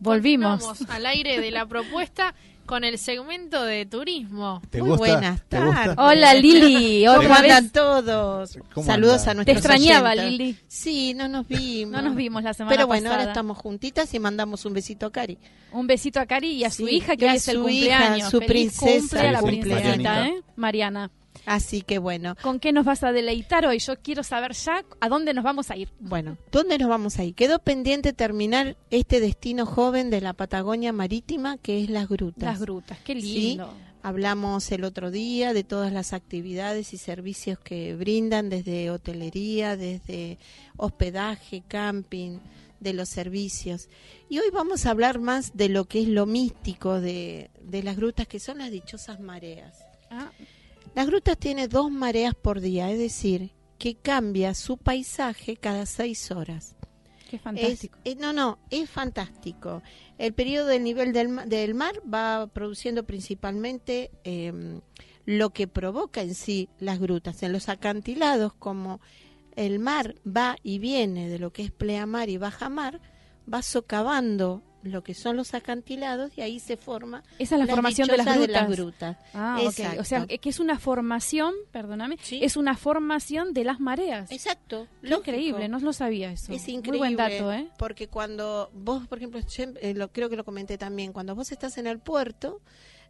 Volvimos. 0.00 0.60
Estamos 0.60 0.90
al 0.90 1.06
aire 1.06 1.40
de 1.40 1.52
la 1.52 1.66
propuesta 1.66 2.34
con 2.70 2.84
el 2.84 2.98
segmento 2.98 3.62
de 3.64 3.84
turismo. 3.84 4.62
¿Te 4.70 4.78
Muy 4.80 4.90
gusta? 4.90 4.98
buenas 5.12 5.42
¿Te 5.48 5.58
gusta? 5.60 5.74
tardes. 5.74 5.96
Hola 5.98 6.34
Lili, 6.34 7.04
¿Cómo 7.04 7.34
andan 7.34 7.70
todos? 7.70 8.58
¿Cómo 8.72 8.86
Saludos 8.86 9.20
andan? 9.22 9.30
a 9.30 9.34
nuestros 9.34 9.44
Te 9.44 9.52
extrañaba, 9.58 10.10
oyentes. 10.12 10.30
Lili. 10.38 10.56
Sí, 10.68 11.12
no 11.14 11.26
nos 11.28 11.46
vimos. 11.48 11.90
No 12.00 12.02
nos 12.02 12.14
vimos 12.16 12.42
la 12.44 12.54
semana 12.54 12.74
Pero 12.76 12.86
bueno, 12.86 13.04
pasada. 13.04 13.20
ahora 13.22 13.32
estamos 13.32 13.58
juntitas 13.58 14.14
y 14.14 14.20
mandamos 14.20 14.64
un 14.64 14.72
besito 14.72 15.06
a 15.06 15.10
Cari. 15.12 15.36
Un 15.72 15.86
besito 15.88 16.20
a 16.20 16.26
Cari 16.26 16.52
y 16.52 16.64
a 16.64 16.70
su 16.70 16.86
Sí, 16.86 16.94
hija, 16.96 17.16
que 17.16 17.26
hoy 17.28 17.36
es 17.36 17.48
el 17.48 17.56
su 17.56 17.68
hija, 17.68 17.96
cumpleaños. 17.98 18.30
su 18.30 18.38
Feliz 18.38 18.48
princesa. 18.78 18.98
cumple 19.00 19.28
a 19.28 19.32
la 19.32 19.42
princesita, 19.42 19.80
Marianita. 19.82 20.28
¿eh? 20.28 20.42
Mariana. 20.56 21.10
Así 21.46 21.82
que 21.82 21.98
bueno, 21.98 22.36
¿Con 22.42 22.60
qué 22.60 22.72
nos 22.72 22.84
vas 22.84 23.02
a 23.02 23.12
deleitar 23.12 23.64
hoy? 23.66 23.78
Yo 23.78 23.94
quiero 24.00 24.22
saber 24.22 24.52
ya 24.52 24.84
a 25.00 25.08
dónde 25.08 25.32
nos 25.34 25.42
vamos 25.44 25.70
a 25.70 25.76
ir. 25.76 25.88
bueno, 25.98 26.36
¿dónde 26.52 26.78
nos 26.78 26.88
vamos 26.88 27.18
a 27.18 27.24
ir? 27.24 27.34
Quedó 27.34 27.58
pendiente 27.58 28.12
terminar 28.12 28.76
este 28.90 29.20
destino 29.20 29.66
joven 29.66 30.10
de 30.10 30.20
la 30.20 30.32
Patagonia 30.34 30.92
Marítima, 30.92 31.56
que 31.58 31.82
es 31.82 31.90
las 31.90 32.08
grutas. 32.08 32.42
Las 32.44 32.60
grutas, 32.60 32.98
qué 33.04 33.20
Sí. 33.20 33.32
lindo. 33.50 33.72
Hablamos 34.02 34.72
el 34.72 34.84
otro 34.84 35.10
día 35.10 35.52
de 35.52 35.62
todas 35.62 35.92
las 35.92 36.14
actividades 36.14 36.94
y 36.94 36.96
servicios 36.98 37.58
que 37.58 37.94
brindan 37.96 38.48
desde 38.48 38.90
hotelería, 38.90 39.76
desde 39.76 40.38
hospedaje, 40.78 41.62
camping, 41.68 42.38
de 42.80 42.94
los 42.94 43.10
servicios. 43.10 43.88
Y 44.30 44.38
hoy 44.38 44.46
vamos 44.52 44.86
a 44.86 44.90
hablar 44.90 45.18
más 45.20 45.54
de 45.54 45.68
lo 45.68 45.84
que 45.84 46.00
es 46.00 46.08
lo 46.08 46.24
místico 46.24 46.98
de, 46.98 47.50
de 47.62 47.82
las 47.82 47.96
grutas, 47.96 48.26
que 48.26 48.40
son 48.40 48.58
las 48.58 48.70
dichosas 48.70 49.20
mareas. 49.20 49.76
Ah, 50.10 50.30
Las 50.94 51.06
grutas 51.06 51.38
tienen 51.38 51.68
dos 51.68 51.90
mareas 51.90 52.34
por 52.34 52.60
día, 52.60 52.90
es 52.90 52.98
decir, 52.98 53.52
que 53.78 53.94
cambia 53.94 54.54
su 54.54 54.76
paisaje 54.76 55.56
cada 55.56 55.86
seis 55.86 56.30
horas. 56.30 56.76
qué 57.30 57.36
Es- 57.36 57.42
fantástico. 57.42 57.98
eh, 58.04 58.16
no, 58.16 58.32
no, 58.32 58.58
es 58.70 58.90
fantástico. 58.90 59.82
El 60.18 60.32
periodo 60.34 60.66
del 60.66 60.82
nivel 60.82 61.12
del, 61.12 61.48
del 61.48 61.74
mar 61.74 61.94
va 62.12 62.48
produciendo 62.48 63.04
principalmente 63.04 64.10
eh, 64.24 64.80
lo 65.26 65.50
que 65.50 65.68
provoca 65.68 66.22
en 66.22 66.34
sí 66.34 66.68
las 66.80 66.98
grutas. 66.98 67.42
En 67.44 67.52
los 67.52 67.68
acantilados, 67.68 68.52
como 68.54 69.00
el 69.54 69.78
mar 69.78 70.16
va 70.26 70.56
y 70.64 70.80
viene 70.80 71.28
de 71.28 71.38
lo 71.38 71.52
que 71.52 71.62
es 71.62 71.70
pleamar 71.70 72.28
y 72.30 72.36
bajamar, 72.36 73.00
va 73.52 73.62
socavando 73.62 74.62
lo 74.82 75.02
que 75.02 75.14
son 75.14 75.36
los 75.36 75.52
acantilados 75.54 76.30
y 76.36 76.40
ahí 76.40 76.58
se 76.58 76.76
forma 76.76 77.22
Esa 77.38 77.56
es 77.56 77.60
la 77.60 77.66
formación 77.66 78.08
de 78.08 78.16
las 78.16 78.36
grutas. 78.36 78.68
grutas. 78.70 79.16
Ah, 79.34 79.58
ok. 79.60 79.68
Exacto. 79.68 80.00
O 80.00 80.04
sea, 80.04 80.26
que 80.26 80.48
es 80.48 80.58
una 80.60 80.78
formación, 80.78 81.54
perdóname, 81.70 82.16
Sí. 82.22 82.40
es 82.42 82.56
una 82.56 82.76
formación 82.76 83.52
de 83.52 83.64
las 83.64 83.78
mareas. 83.80 84.30
Exacto. 84.32 84.86
Lógico. 85.02 85.30
increíble, 85.30 85.68
no 85.68 85.78
lo 85.80 85.92
sabía 85.92 86.32
eso. 86.32 86.52
Es 86.52 86.62
Muy 86.66 86.74
increíble. 86.76 86.98
buen 86.98 87.16
dato, 87.16 87.52
¿eh? 87.52 87.68
Porque 87.78 88.08
cuando 88.08 88.70
vos, 88.72 89.06
por 89.06 89.18
ejemplo, 89.18 89.40
eh, 89.80 89.94
lo, 89.94 90.10
creo 90.12 90.28
que 90.30 90.36
lo 90.36 90.44
comenté 90.44 90.78
también, 90.78 91.12
cuando 91.12 91.34
vos 91.34 91.52
estás 91.52 91.76
en 91.78 91.86
el 91.86 91.98
puerto, 91.98 92.60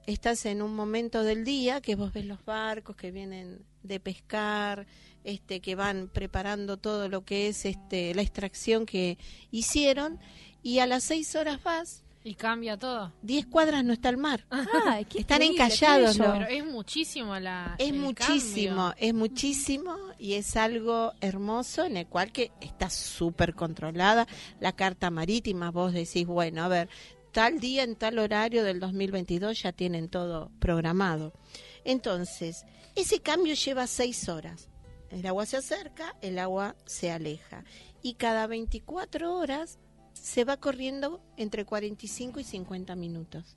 estás 0.07 0.47
en 0.47 0.63
un 0.63 0.75
momento 0.75 1.23
del 1.23 1.45
día 1.45 1.81
que 1.81 1.95
vos 1.95 2.13
ves 2.13 2.25
los 2.25 2.45
barcos 2.45 2.97
que 2.97 3.11
vienen 3.13 3.65
de 3.83 4.01
pescar, 4.01 4.87
este, 5.25 5.61
que 5.61 5.75
van 5.75 6.09
preparando 6.09 6.79
todo 6.79 7.09
lo 7.09 7.25
que 7.25 7.49
es 7.49 7.65
este, 7.67 8.15
la 8.15 8.23
extracción 8.23 8.87
que 8.87 9.19
hicieron, 9.51 10.19
y 10.63 10.79
a 10.81 10.87
las 10.87 11.05
seis 11.05 11.35
horas 11.37 11.63
vas, 11.63 12.03
Y 12.23 12.35
cambia 12.35 12.77
todo. 12.79 13.13
diez 13.23 13.47
cuadras 13.47 13.83
no 13.85 13.93
está 13.95 14.09
el 14.11 14.19
mar. 14.19 14.45
Ah, 14.51 15.01
qué 15.09 15.21
Están 15.21 15.41
encallados 15.43 16.19
Pero 16.19 16.47
es 16.49 16.65
muchísimo 16.67 17.39
la. 17.39 17.75
Es 17.79 17.89
el 17.91 17.99
muchísimo, 17.99 18.89
cambio. 18.89 18.95
es 19.09 19.15
muchísimo 19.15 19.97
y 20.19 20.35
es 20.35 20.55
algo 20.57 21.13
hermoso 21.23 21.85
en 21.85 21.97
el 21.97 22.07
cual 22.07 22.31
que 22.31 22.51
está 22.61 22.91
súper 22.91 23.55
controlada 23.55 24.27
la 24.61 24.73
carta 24.73 25.11
marítima. 25.11 25.71
Vos 25.71 25.93
decís, 25.95 26.27
bueno, 26.27 26.63
a 26.65 26.69
ver, 26.69 26.89
tal 27.33 27.59
día 27.59 27.85
en 27.85 27.97
tal 27.97 28.19
horario 28.19 28.65
del 28.65 28.81
2022 28.81 29.63
ya 29.63 29.73
tienen 29.73 30.09
todo 30.11 30.51
programado. 30.59 31.33
Entonces, 31.85 32.65
ese 32.97 33.21
cambio 33.21 33.55
lleva 33.55 33.87
seis 33.87 34.29
horas. 34.29 34.69
El 35.11 35.27
agua 35.27 35.47
se 35.47 35.57
acerca, 35.57 36.15
el 36.21 36.39
agua 36.39 36.77
se 36.85 37.11
aleja. 37.11 37.65
Y 38.03 38.15
cada 38.15 38.47
24 38.47 39.35
horas 39.35 39.79
se 40.21 40.45
va 40.45 40.59
corriendo 40.59 41.21
entre 41.37 41.65
45 41.65 42.41
y 42.41 42.45
50 42.45 42.95
minutos. 42.95 43.57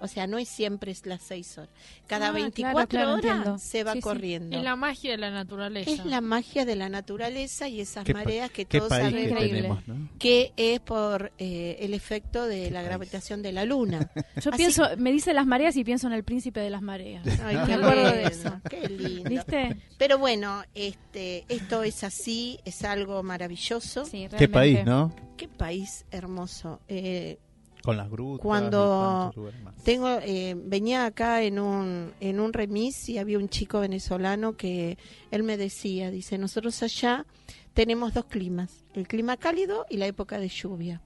O 0.00 0.08
sea, 0.08 0.26
no 0.26 0.38
es 0.38 0.48
siempre 0.48 0.92
es 0.92 1.04
las 1.06 1.22
seis 1.22 1.56
horas. 1.58 1.70
Cada 2.06 2.28
Ah, 2.28 2.32
24 2.32 2.88
claro, 2.88 2.88
claro, 2.88 3.12
horas 3.12 3.24
entiendo. 3.24 3.58
se 3.58 3.84
va 3.84 3.92
Sí, 3.92 3.98
sí. 3.98 4.02
corriendo. 4.02 4.56
Es 4.56 4.62
la 4.64 4.76
magia 4.76 5.10
de 5.12 5.18
la 5.18 5.30
naturaleza. 5.30 5.90
Es 5.90 6.04
la 6.06 6.20
magia 6.20 6.64
de 6.64 6.76
la 6.76 6.88
naturaleza 6.88 7.68
y 7.68 7.80
esas 7.80 8.04
Qué 8.04 8.14
mareas 8.14 8.50
que 8.50 8.64
Qué 8.64 8.78
todos 8.78 8.88
país 8.90 9.04
que 9.04 9.10
sabemos 9.10 9.30
Increíble. 9.32 9.62
tenemos, 9.62 9.88
¿no? 9.88 10.08
que 10.18 10.52
es 10.56 10.80
por 10.80 11.32
eh, 11.38 11.76
el 11.80 11.94
efecto 11.94 12.46
de 12.46 12.70
la 12.70 12.78
país. 12.80 12.88
gravitación 12.88 13.42
de 13.42 13.52
la 13.52 13.64
luna. 13.64 14.10
Yo 14.42 14.50
Así- 14.50 14.56
pienso, 14.56 14.84
me 14.98 15.12
dice 15.12 15.32
las 15.34 15.46
mareas 15.46 15.76
y 15.76 15.84
pienso 15.84 16.06
en 16.06 16.12
el 16.14 16.24
príncipe 16.24 16.60
de 16.60 16.70
las 16.70 16.82
mareas. 16.82 17.26
Ay, 17.42 17.56
Me 17.56 17.66
qué 17.66 17.72
acuerdo 17.74 18.04
de 18.12 18.12
lindo, 18.14 18.28
eso. 18.30 18.60
qué 18.68 18.88
lindo. 18.88 19.30
¿Viste? 19.30 19.76
Pero 19.98 20.18
bueno, 20.18 20.62
este, 20.74 21.44
esto 21.48 21.82
es 21.82 22.02
así, 22.04 22.58
es 22.64 22.84
algo 22.84 23.22
maravilloso. 23.22 24.04
Sí, 24.06 24.28
Qué 24.38 24.48
país. 24.48 24.84
¿no? 24.84 25.14
Qué 25.36 25.48
país 25.48 26.04
hermoso. 26.10 26.80
Eh, 26.88 27.38
Con 27.82 27.96
las 27.96 28.10
grutas. 28.10 28.42
Cuando 28.42 29.32
tengo, 29.84 30.08
eh, 30.22 30.54
venía 30.56 31.06
acá 31.06 31.42
en 31.42 31.58
un, 31.58 32.12
en 32.20 32.40
un 32.40 32.52
remis 32.52 33.08
y 33.08 33.18
había 33.18 33.38
un 33.38 33.48
chico 33.48 33.80
venezolano 33.80 34.56
que 34.56 34.98
él 35.30 35.42
me 35.42 35.56
decía, 35.56 36.10
dice, 36.10 36.38
nosotros 36.38 36.82
allá 36.82 37.26
tenemos 37.72 38.12
dos 38.14 38.26
climas, 38.26 38.84
el 38.94 39.06
clima 39.08 39.36
cálido 39.36 39.86
y 39.88 39.96
la 39.96 40.06
época 40.06 40.38
de 40.38 40.48
lluvia. 40.48 41.00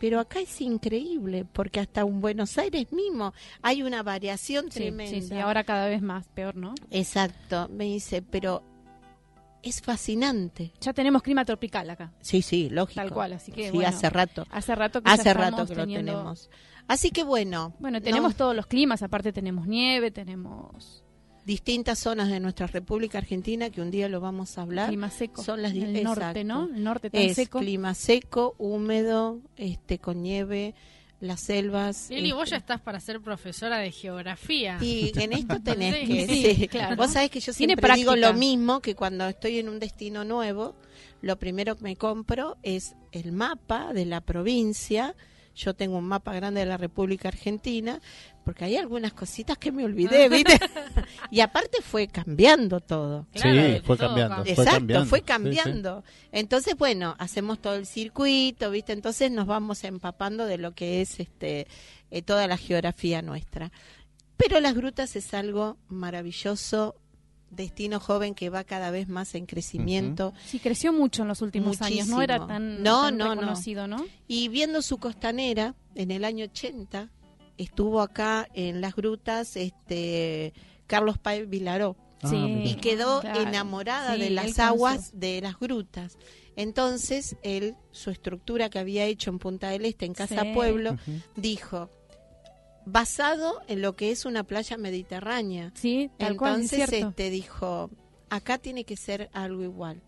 Pero 0.00 0.20
acá 0.20 0.40
es 0.40 0.60
increíble, 0.60 1.44
porque 1.52 1.80
hasta 1.80 2.02
en 2.02 2.20
Buenos 2.20 2.56
Aires 2.56 2.92
mismo 2.92 3.32
hay 3.62 3.82
una 3.82 4.02
variación 4.04 4.66
Sí, 4.70 4.78
tremenda. 4.80 5.20
sí, 5.20 5.22
sí, 5.28 5.34
ahora 5.38 5.64
cada 5.64 5.88
vez 5.88 6.02
más, 6.02 6.26
peor, 6.28 6.54
¿no? 6.54 6.74
Exacto, 6.90 7.68
me 7.68 7.84
dice, 7.84 8.22
pero 8.22 8.62
es 9.62 9.80
fascinante. 9.82 10.72
Ya 10.80 10.92
tenemos 10.92 11.22
clima 11.22 11.44
tropical 11.44 11.88
acá, 11.90 12.12
Sí, 12.20 12.42
sí, 12.42 12.68
lógico. 12.70 13.00
tal 13.00 13.10
cual, 13.12 13.32
así 13.34 13.52
que 13.52 13.66
Sí, 13.66 13.74
bueno, 13.74 13.88
hace 13.88 14.08
rato. 14.10 14.46
hace 14.50 14.74
rato 14.74 15.02
que 15.02 15.10
Hace 15.10 15.34
rato 15.34 15.66
que 15.66 15.74
lo 15.74 15.86
tenemos. 15.86 16.50
Así 16.86 17.10
que 17.10 17.22
bueno, 17.24 17.74
Bueno, 17.80 17.98
no- 17.98 18.02
tenemos 18.04 18.34
todos 18.36 18.54
los 18.56 18.66
climas, 18.66 19.02
aparte 19.02 19.32
tenemos 19.32 19.66
nieve, 19.66 20.10
tenemos 20.10 21.04
distintas 21.44 21.98
zonas 21.98 22.28
de 22.28 22.40
nuestra 22.40 22.66
República 22.66 23.18
Argentina 23.18 23.70
que 23.70 23.80
un 23.80 23.90
día 23.90 24.08
lo 24.08 24.20
vamos 24.20 24.58
a 24.58 24.62
hablar. 24.62 24.88
clima 24.88 25.10
seco. 25.10 25.42
Son 25.42 25.62
las 25.62 25.72
el 25.72 26.02
norte. 26.04 26.44
¿no? 26.44 26.64
El 26.74 26.84
norte 26.84 27.10
tan 27.10 27.22
es 27.22 27.36
seco. 27.36 27.58
clima 27.60 27.94
seco, 27.94 28.54
húmedo, 28.58 29.40
este 29.56 29.98
con 29.98 30.22
nieve, 30.22 30.74
las 31.20 31.40
selvas. 31.40 32.08
Lili, 32.10 32.32
vos 32.32 32.44
este, 32.44 32.50
ya 32.52 32.56
estás 32.58 32.80
para 32.80 33.00
ser 33.00 33.20
profesora 33.20 33.78
de 33.78 33.90
geografía. 33.90 34.78
Y 34.80 35.12
en 35.16 35.32
esto 35.32 35.60
tenés 35.64 35.96
Sí, 35.96 36.06
que 36.06 36.26
sí, 36.26 36.54
sí. 36.54 36.68
claro. 36.68 36.96
Vos 36.96 37.12
sabés 37.12 37.30
que 37.30 37.40
yo 37.40 37.52
siempre 37.52 37.94
digo 37.94 38.14
lo 38.16 38.32
mismo 38.34 38.80
que 38.80 38.94
cuando 38.94 39.26
estoy 39.26 39.58
en 39.58 39.68
un 39.68 39.78
destino 39.78 40.24
nuevo, 40.24 40.76
lo 41.20 41.38
primero 41.38 41.76
que 41.76 41.82
me 41.82 41.96
compro 41.96 42.56
es 42.62 42.94
el 43.12 43.32
mapa 43.32 43.92
de 43.92 44.04
la 44.06 44.20
provincia. 44.20 45.14
Yo 45.58 45.74
tengo 45.74 45.98
un 45.98 46.04
mapa 46.04 46.32
grande 46.32 46.60
de 46.60 46.66
la 46.66 46.76
República 46.76 47.28
Argentina, 47.28 48.00
porque 48.44 48.64
hay 48.64 48.76
algunas 48.76 49.12
cositas 49.12 49.58
que 49.58 49.72
me 49.72 49.84
olvidé, 49.84 50.28
¿viste? 50.28 50.56
y 51.32 51.40
aparte 51.40 51.82
fue 51.82 52.06
cambiando 52.06 52.78
todo. 52.78 53.26
Claro, 53.32 53.60
sí, 53.60 53.82
fue 53.84 53.96
todo 53.96 54.06
cambiando. 54.08 54.36
Fue 54.36 54.52
Exacto, 54.52 54.70
cambiando. 54.72 55.06
fue 55.06 55.18
Sí, 55.18 55.22
sí. 55.22 55.26
cambiando. 55.26 56.04
Entonces, 56.30 56.76
bueno, 56.76 57.16
hacemos 57.18 57.58
todo 57.58 57.74
el 57.74 57.86
circuito, 57.86 58.70
¿viste? 58.70 58.92
Entonces 58.92 59.32
nos 59.32 59.46
vamos 59.48 59.82
empapando 59.82 60.46
de 60.46 60.58
lo 60.58 60.74
que 60.74 61.00
es 61.00 61.18
este 61.18 61.66
eh, 62.12 62.22
toda 62.22 62.46
la 62.46 62.56
geografía 62.56 63.20
nuestra. 63.20 63.72
Pero 64.36 64.60
las 64.60 64.74
grutas 64.76 65.16
es 65.16 65.34
algo 65.34 65.76
maravilloso, 65.88 66.94
destino 67.50 67.98
joven 68.00 68.34
que 68.34 68.50
va 68.50 68.64
cada 68.64 68.90
vez 68.90 69.08
más 69.08 69.34
en 69.34 69.46
crecimiento. 69.46 70.32
Sí, 70.46 70.58
creció 70.58 70.92
mucho 70.92 71.22
en 71.22 71.28
los 71.28 71.42
últimos 71.42 71.80
años, 71.82 72.08
no 72.08 72.20
era 72.22 72.46
tan, 72.46 72.82
No, 72.82 73.04
tan 73.04 73.16
no, 73.18 73.34
no. 73.34 73.40
reconocido, 73.40 73.86
¿no? 73.86 74.04
Y 74.26 74.48
viendo 74.48 74.82
su 74.82 74.98
costanera, 74.98 75.74
en 75.94 76.10
el 76.10 76.24
año 76.24 76.44
80, 76.44 77.10
estuvo 77.56 78.00
acá 78.00 78.48
en 78.54 78.80
las 78.80 78.94
grutas 78.94 79.56
este 79.56 80.52
Carlos 80.86 81.18
Páez 81.18 81.48
Vilaró. 81.48 81.96
Ah, 82.22 82.28
Sí. 82.30 82.36
y 82.64 82.74
quedó 82.76 83.20
Claro. 83.20 83.40
enamorada 83.42 84.14
Sí, 84.14 84.20
de 84.20 84.30
las 84.30 84.58
aguas 84.58 85.10
de 85.18 85.40
las 85.40 85.58
grutas. 85.58 86.18
Entonces, 86.56 87.36
él, 87.42 87.76
su 87.92 88.10
estructura 88.10 88.68
que 88.68 88.80
había 88.80 89.04
hecho 89.04 89.30
en 89.30 89.38
Punta 89.38 89.68
del 89.70 89.84
Este, 89.84 90.04
en 90.06 90.14
Casa 90.14 90.42
Sí. 90.42 90.50
Pueblo, 90.54 90.96
dijo, 91.36 91.88
basado 92.90 93.60
en 93.68 93.82
lo 93.82 93.96
que 93.96 94.10
es 94.10 94.24
una 94.24 94.44
playa 94.44 94.76
mediterránea. 94.76 95.72
Sí, 95.74 96.10
tal 96.18 96.36
cual, 96.36 96.60
es 96.60 96.72
Entonces, 96.72 97.02
este 97.02 97.30
dijo, 97.30 97.90
acá 98.30 98.58
tiene 98.58 98.84
que 98.84 98.96
ser 98.96 99.30
algo 99.32 99.62
igual. 99.62 100.02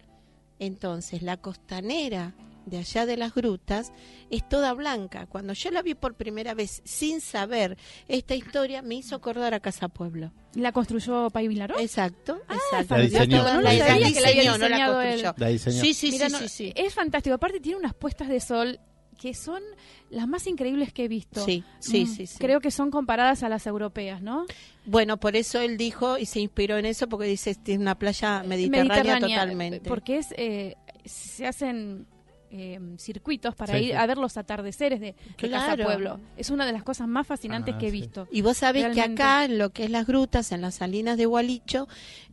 Entonces, 0.59 1.23
la 1.23 1.37
costanera 1.39 2.35
de 2.67 2.79
allá 2.79 3.07
de 3.07 3.17
las 3.17 3.35
grutas 3.35 3.93
es 4.29 4.47
toda 4.49 4.75
blanca. 4.75 5.27
Cuando 5.27 5.55
yo 5.55 5.71
la 5.71 5.83
vi 5.83 5.95
por 5.95 6.15
primera 6.15 6.55
vez 6.55 6.83
sin 6.85 7.21
saber 7.21 7.79
esta 8.07 8.35
historia, 8.35 8.83
me 8.83 8.97
hizo 8.97 9.17
acordar 9.17 9.55
a 9.55 9.61
Casa 9.61 9.89
Pueblo. 9.89 10.33
¿La 10.55 10.71
construyó 10.73 11.31
Pai 11.31 11.49
Vilaró? 11.49 11.79
Exacto, 11.79 12.43
Ah, 12.49 12.57
exacto. 12.81 12.97
La 12.97 13.03
diseñó. 13.03 13.39
No 13.39 13.45
la, 13.45 13.55
lo 13.55 13.61
la 13.63 13.87
sabía 13.87 14.13
que 14.13 14.21
la 14.21 14.29
había 14.29 14.43
diseñó, 14.43 14.59
no 14.59 14.69
la 14.69 14.87
construyó. 14.93 15.35
La 15.39 15.49
diseñó. 15.49 15.81
Sí, 15.81 15.95
sí, 15.95 16.11
Mira, 16.11 16.27
sí, 16.27 16.33
no, 16.33 16.39
sí, 16.41 16.49
sí. 16.49 16.73
Es 16.77 16.95
fantástico. 16.95 17.35
Aparte 17.35 17.61
tiene 17.61 17.79
unas 17.79 17.95
puestas 17.95 18.29
de 18.29 18.41
sol 18.41 18.79
que 19.21 19.35
son 19.35 19.63
las 20.09 20.27
más 20.27 20.47
increíbles 20.47 20.95
que 20.95 21.05
he 21.05 21.09
visto. 21.09 21.45
Sí, 21.45 21.63
sí, 21.79 22.05
Mm, 22.05 22.07
sí, 22.07 22.27
sí. 22.27 22.39
Creo 22.39 22.61
que 22.61 22.71
son 22.71 22.91
comparadas 22.91 23.43
a 23.43 23.51
las 23.51 23.67
europeas, 23.67 24.23
¿no? 24.23 24.47
Bueno, 24.87 25.19
por 25.21 25.37
eso 25.37 25.61
él 25.61 25.77
dijo 25.77 26.17
y 26.17 26.25
se 26.25 26.41
inspiró 26.41 26.79
en 26.79 26.87
eso 26.87 27.07
porque 27.07 27.27
dice 27.27 27.51
es 27.51 27.79
una 27.79 27.99
playa 27.99 28.43
mediterránea, 28.45 29.21
totalmente. 29.21 29.87
Porque 29.89 30.17
es 30.17 30.33
eh, 30.39 30.77
se 31.05 31.47
hacen 31.47 32.07
eh, 32.51 32.81
circuitos 32.97 33.55
para 33.55 33.75
Sí, 33.79 33.85
ir 33.85 33.91
sí. 33.91 33.93
a 33.93 34.07
ver 34.07 34.17
los 34.17 34.39
atardeceres 34.39 35.01
de, 35.01 35.15
de 35.39 35.51
Casa 35.51 35.75
Claro. 35.77 35.85
Pueblo. 35.85 36.21
Es 36.39 36.49
una 36.49 36.65
de 36.65 36.73
las 36.73 36.83
cosas 36.83 37.07
más 37.07 37.27
fascinantes 37.27 37.75
Ah, 37.75 37.79
que 37.79 37.89
he 37.89 37.91
sí. 37.91 38.01
visto. 38.01 38.27
Y 38.33 38.41
vos 38.41 38.57
sabés 38.57 38.85
Realmente. 38.85 39.17
que 39.17 39.23
acá 39.23 39.45
en 39.45 39.59
lo 39.59 39.69
que 39.71 39.85
es 39.85 39.91
las 39.91 40.07
grutas, 40.07 40.51
en 40.51 40.63
las 40.63 40.77
salinas 40.77 41.19
de 41.19 41.27
Gualicho, 41.27 41.87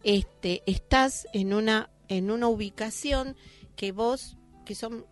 este, 0.03 0.63
estás 0.65 1.27
en 1.33 1.53
una 1.53 1.89
en 2.07 2.31
una 2.31 2.47
ubicación 2.47 3.35
que 3.75 3.91
vos, 3.91 4.37
que 4.65 4.73
son, 4.73 5.05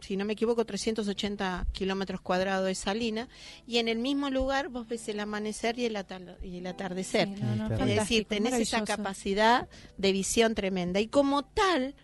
si 0.00 0.16
no 0.16 0.24
me 0.24 0.32
equivoco, 0.34 0.64
380 0.64 1.66
kilómetros 1.72 2.20
cuadrados 2.20 2.66
de 2.66 2.74
salina, 2.74 3.28
y 3.66 3.78
en 3.78 3.88
el 3.88 3.98
mismo 3.98 4.30
lugar 4.30 4.68
vos 4.68 4.88
ves 4.88 5.08
el 5.08 5.20
amanecer 5.20 5.78
y 5.78 5.84
el, 5.86 5.96
atal- 5.96 6.36
y 6.42 6.58
el 6.58 6.66
atardecer. 6.66 7.28
Sí, 7.28 7.42
no, 7.42 7.68
no, 7.68 7.74
Es 7.76 7.96
decir, 7.96 8.24
tenés 8.26 8.54
esa 8.54 8.84
capacidad 8.84 9.68
de 9.96 10.12
visión 10.12 10.54
tremenda. 10.54 11.00
Y 11.00 11.08
como 11.08 11.44
tal, 11.44 11.94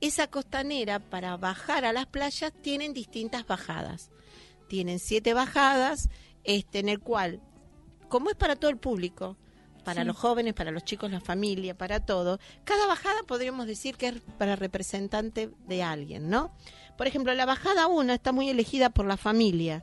esa 0.00 0.28
costanera 0.28 0.98
para 1.00 1.36
bajar 1.36 1.84
a 1.84 1.92
las 1.92 2.06
playas 2.06 2.52
tienen 2.62 2.92
distintas 2.94 3.46
bajadas. 3.46 4.10
Tienen 4.68 4.98
siete 4.98 5.34
bajadas, 5.34 6.08
este, 6.44 6.78
en 6.78 6.88
el 6.88 7.00
cual, 7.00 7.40
como 8.08 8.30
es 8.30 8.36
para 8.36 8.54
todo 8.56 8.70
el 8.70 8.76
público, 8.78 9.36
para 9.84 10.02
Sí. 10.02 10.06
los 10.06 10.16
jóvenes, 10.18 10.52
para 10.52 10.70
los 10.70 10.84
chicos, 10.84 11.10
la 11.10 11.20
familia, 11.20 11.74
para 11.76 12.04
todo, 12.04 12.38
cada 12.64 12.86
bajada 12.86 13.22
podríamos 13.26 13.66
decir 13.66 13.96
que 13.96 14.08
es 14.08 14.20
para 14.36 14.54
representante 14.54 15.50
de 15.66 15.82
alguien, 15.82 16.28
¿no? 16.28 16.54
Por 16.98 17.06
ejemplo, 17.06 17.32
la 17.32 17.46
bajada 17.46 17.86
1 17.86 18.12
está 18.12 18.32
muy 18.32 18.50
elegida 18.50 18.90
por 18.90 19.06
la 19.06 19.16
familia, 19.16 19.82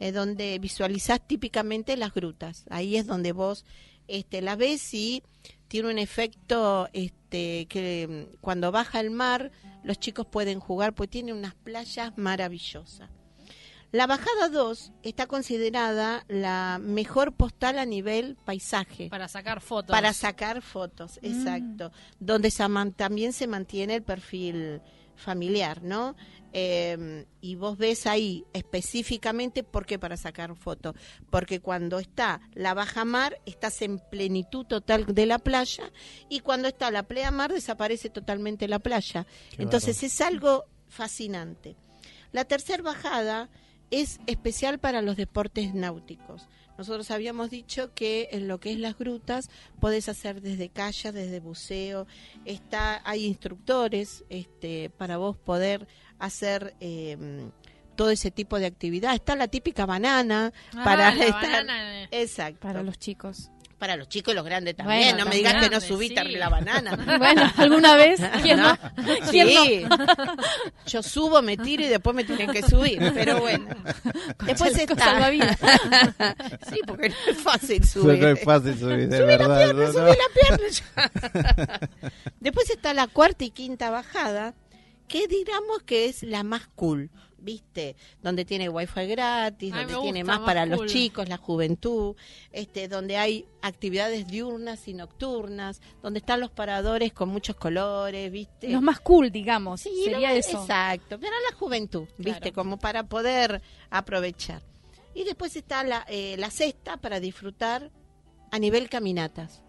eh, 0.00 0.12
donde 0.12 0.58
visualizás 0.58 1.20
típicamente 1.26 1.96
las 1.98 2.14
grutas. 2.14 2.64
Ahí 2.70 2.96
es 2.96 3.06
donde 3.06 3.32
vos 3.32 3.66
este, 4.08 4.40
la 4.40 4.56
ves 4.56 4.94
y 4.94 5.22
tiene 5.68 5.90
un 5.90 5.98
efecto 5.98 6.88
este, 6.94 7.66
que 7.68 8.28
mm, 8.32 8.36
cuando 8.40 8.72
baja 8.72 9.00
el 9.00 9.10
mar 9.10 9.50
los 9.84 9.98
chicos 9.98 10.26
pueden 10.26 10.60
jugar, 10.60 10.94
pues 10.94 11.10
tiene 11.10 11.32
unas 11.32 11.54
playas 11.56 12.12
maravillosas. 12.16 13.10
La 13.90 14.06
bajada 14.06 14.48
2 14.48 14.92
está 15.02 15.26
considerada 15.26 16.24
la 16.28 16.78
mejor 16.80 17.34
postal 17.34 17.78
a 17.78 17.84
nivel 17.84 18.36
paisaje. 18.44 19.08
Para 19.10 19.28
sacar 19.28 19.60
fotos. 19.60 19.90
Para 19.90 20.14
sacar 20.14 20.62
fotos, 20.62 21.18
Mm. 21.20 21.26
exacto. 21.26 21.92
Donde 22.18 22.50
se 22.50 22.66
man- 22.68 22.92
también 22.94 23.34
se 23.34 23.46
mantiene 23.46 23.96
el 23.96 24.02
perfil 24.02 24.80
familiar, 25.16 25.82
¿no? 25.82 26.16
Eh, 26.54 27.24
y 27.40 27.54
vos 27.54 27.78
ves 27.78 28.06
ahí 28.06 28.44
específicamente 28.52 29.62
por 29.62 29.86
qué 29.86 29.98
para 29.98 30.16
sacar 30.16 30.54
fotos. 30.56 30.94
Porque 31.30 31.60
cuando 31.60 31.98
está 31.98 32.40
la 32.54 32.74
baja 32.74 33.04
mar, 33.04 33.40
estás 33.46 33.80
en 33.82 33.98
plenitud 33.98 34.66
total 34.66 35.06
de 35.06 35.26
la 35.26 35.38
playa. 35.38 35.90
Y 36.28 36.40
cuando 36.40 36.68
está 36.68 36.90
la 36.90 37.04
playa 37.04 37.30
mar, 37.30 37.52
desaparece 37.52 38.10
totalmente 38.10 38.68
la 38.68 38.78
playa. 38.78 39.26
Qué 39.56 39.62
Entonces 39.62 40.02
es 40.02 40.20
algo 40.20 40.64
fascinante. 40.88 41.76
La 42.32 42.44
tercera 42.44 42.82
bajada 42.82 43.48
es 43.90 44.20
especial 44.26 44.78
para 44.78 45.02
los 45.02 45.16
deportes 45.16 45.74
náuticos. 45.74 46.48
Nosotros 46.78 47.10
habíamos 47.10 47.50
dicho 47.50 47.92
que 47.94 48.28
en 48.32 48.48
lo 48.48 48.58
que 48.60 48.72
es 48.72 48.78
las 48.78 48.96
grutas 48.98 49.50
podés 49.80 50.08
hacer 50.08 50.40
desde 50.40 50.68
kayak, 50.68 51.12
desde 51.14 51.40
buceo, 51.40 52.06
está 52.44 53.02
hay 53.04 53.24
instructores 53.26 54.24
este, 54.30 54.90
para 54.90 55.16
vos 55.16 55.36
poder 55.36 55.86
hacer 56.18 56.74
eh, 56.80 57.50
todo 57.94 58.10
ese 58.10 58.30
tipo 58.30 58.58
de 58.58 58.66
actividad. 58.66 59.14
Está 59.14 59.36
la 59.36 59.48
típica 59.48 59.86
banana 59.86 60.52
Ah, 60.74 60.82
para 60.84 61.14
la 61.14 61.24
estar 61.26 61.50
banana. 61.66 62.08
exacto 62.10 62.60
Para 62.60 62.82
los 62.82 62.98
chicos. 62.98 63.50
Para 63.82 63.96
los 63.96 64.08
chicos 64.08 64.32
y 64.32 64.36
los 64.36 64.44
grandes 64.44 64.76
también. 64.76 65.00
Bueno, 65.08 65.24
no 65.24 65.30
me 65.30 65.34
digas 65.34 65.60
que 65.60 65.68
no 65.68 65.80
subiste 65.80 66.22
sí. 66.22 66.36
la 66.36 66.48
banana. 66.48 66.96
Bueno, 67.18 67.50
¿alguna 67.56 67.96
vez? 67.96 68.20
¿Quién 68.40 68.60
no? 68.60 68.78
¿Quién 69.28 69.48
Sí. 69.48 69.84
Yo 70.86 71.02
subo, 71.02 71.42
me 71.42 71.56
tiro 71.56 71.82
y 71.82 71.88
después 71.88 72.14
me 72.14 72.22
tienen 72.22 72.52
que 72.52 72.62
subir. 72.62 73.00
Pero 73.12 73.40
bueno. 73.40 73.66
Después 74.46 74.78
está. 74.78 75.32
sí, 76.70 76.80
porque 76.86 77.08
no 77.08 77.14
es 77.26 77.38
fácil 77.38 77.80
No 77.80 77.86
subir. 77.88 78.24
es 78.24 78.44
fácil 78.44 78.78
subir, 78.78 79.08
de 79.08 79.16
Subí 79.16 79.26
verdad. 79.26 79.48
la 79.48 79.56
pierna, 79.56 79.86
¿no? 79.86 79.92
subí 79.92 80.16
la 80.16 81.48
pierna. 81.58 81.80
Después 82.40 82.70
está 82.70 82.94
la 82.94 83.08
cuarta 83.08 83.42
y 83.42 83.50
quinta 83.50 83.90
bajada, 83.90 84.54
que 85.08 85.26
digamos 85.26 85.82
que 85.82 86.04
es 86.06 86.22
la 86.22 86.44
más 86.44 86.68
cool, 86.76 87.10
¿viste? 87.42 87.96
Donde 88.22 88.44
tiene 88.44 88.68
wifi 88.68 89.06
gratis, 89.06 89.72
Ay, 89.72 89.84
donde 89.84 90.00
tiene 90.00 90.20
gusta, 90.20 90.32
más 90.32 90.40
más 90.40 90.46
para 90.46 90.66
cool. 90.66 90.70
los 90.84 90.92
chicos, 90.92 91.28
la 91.28 91.36
juventud, 91.36 92.16
este, 92.52 92.88
donde 92.88 93.16
hay 93.16 93.46
actividades 93.60 94.26
diurnas 94.26 94.86
y 94.88 94.94
nocturnas, 94.94 95.80
donde 96.02 96.20
están 96.20 96.40
los 96.40 96.50
paradores 96.50 97.12
con 97.12 97.28
muchos 97.28 97.56
colores, 97.56 98.30
¿viste? 98.32 98.68
Los 98.70 98.82
más 98.82 99.00
cool, 99.00 99.30
digamos. 99.30 99.80
Sí, 99.82 99.90
Sería 100.04 100.30
lo- 100.32 100.36
eso. 100.38 100.60
Exacto, 100.60 101.18
pero 101.18 101.32
la 101.50 101.56
juventud, 101.56 102.06
¿viste? 102.16 102.40
Claro. 102.40 102.54
Como 102.54 102.78
para 102.78 103.02
poder 103.04 103.60
aprovechar. 103.90 104.62
Y 105.14 105.24
después 105.24 105.54
está 105.56 105.84
la, 105.84 106.06
eh, 106.08 106.36
la 106.38 106.50
sexta 106.50 106.96
para 106.96 107.20
disfrutar 107.20 107.90
a 108.50 108.58
nivel 108.58 108.88
caminatas. 108.88 109.62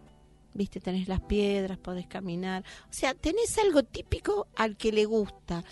¿Viste? 0.55 0.79
Tenés 0.79 1.07
las 1.07 1.19
piedras, 1.19 1.79
podés 1.79 2.05
caminar. 2.05 2.63
O 2.87 2.93
sea, 2.93 3.15
tenés 3.15 3.57
algo 3.57 3.81
típico 3.81 4.47
al 4.55 4.77
que 4.77 4.91
le 4.91 5.05
gusta. 5.05 5.63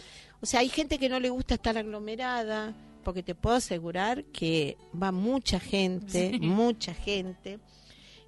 O 0.42 0.46
sea, 0.46 0.62
hay 0.62 0.70
gente 0.70 0.98
que 0.98 1.10
no 1.10 1.20
le 1.20 1.30
gusta 1.30 1.56
estar 1.56 1.78
aglomerada, 1.78 2.74
porque 3.04 3.24
te 3.24 3.36
puedo 3.36 3.56
asegurar 3.56 4.24
que 4.26 4.78
va 5.00 5.12
mucha 5.12 5.60
gente, 5.60 6.32
Sí. 6.32 6.40
mucha 6.40 6.94
gente. 6.94 7.60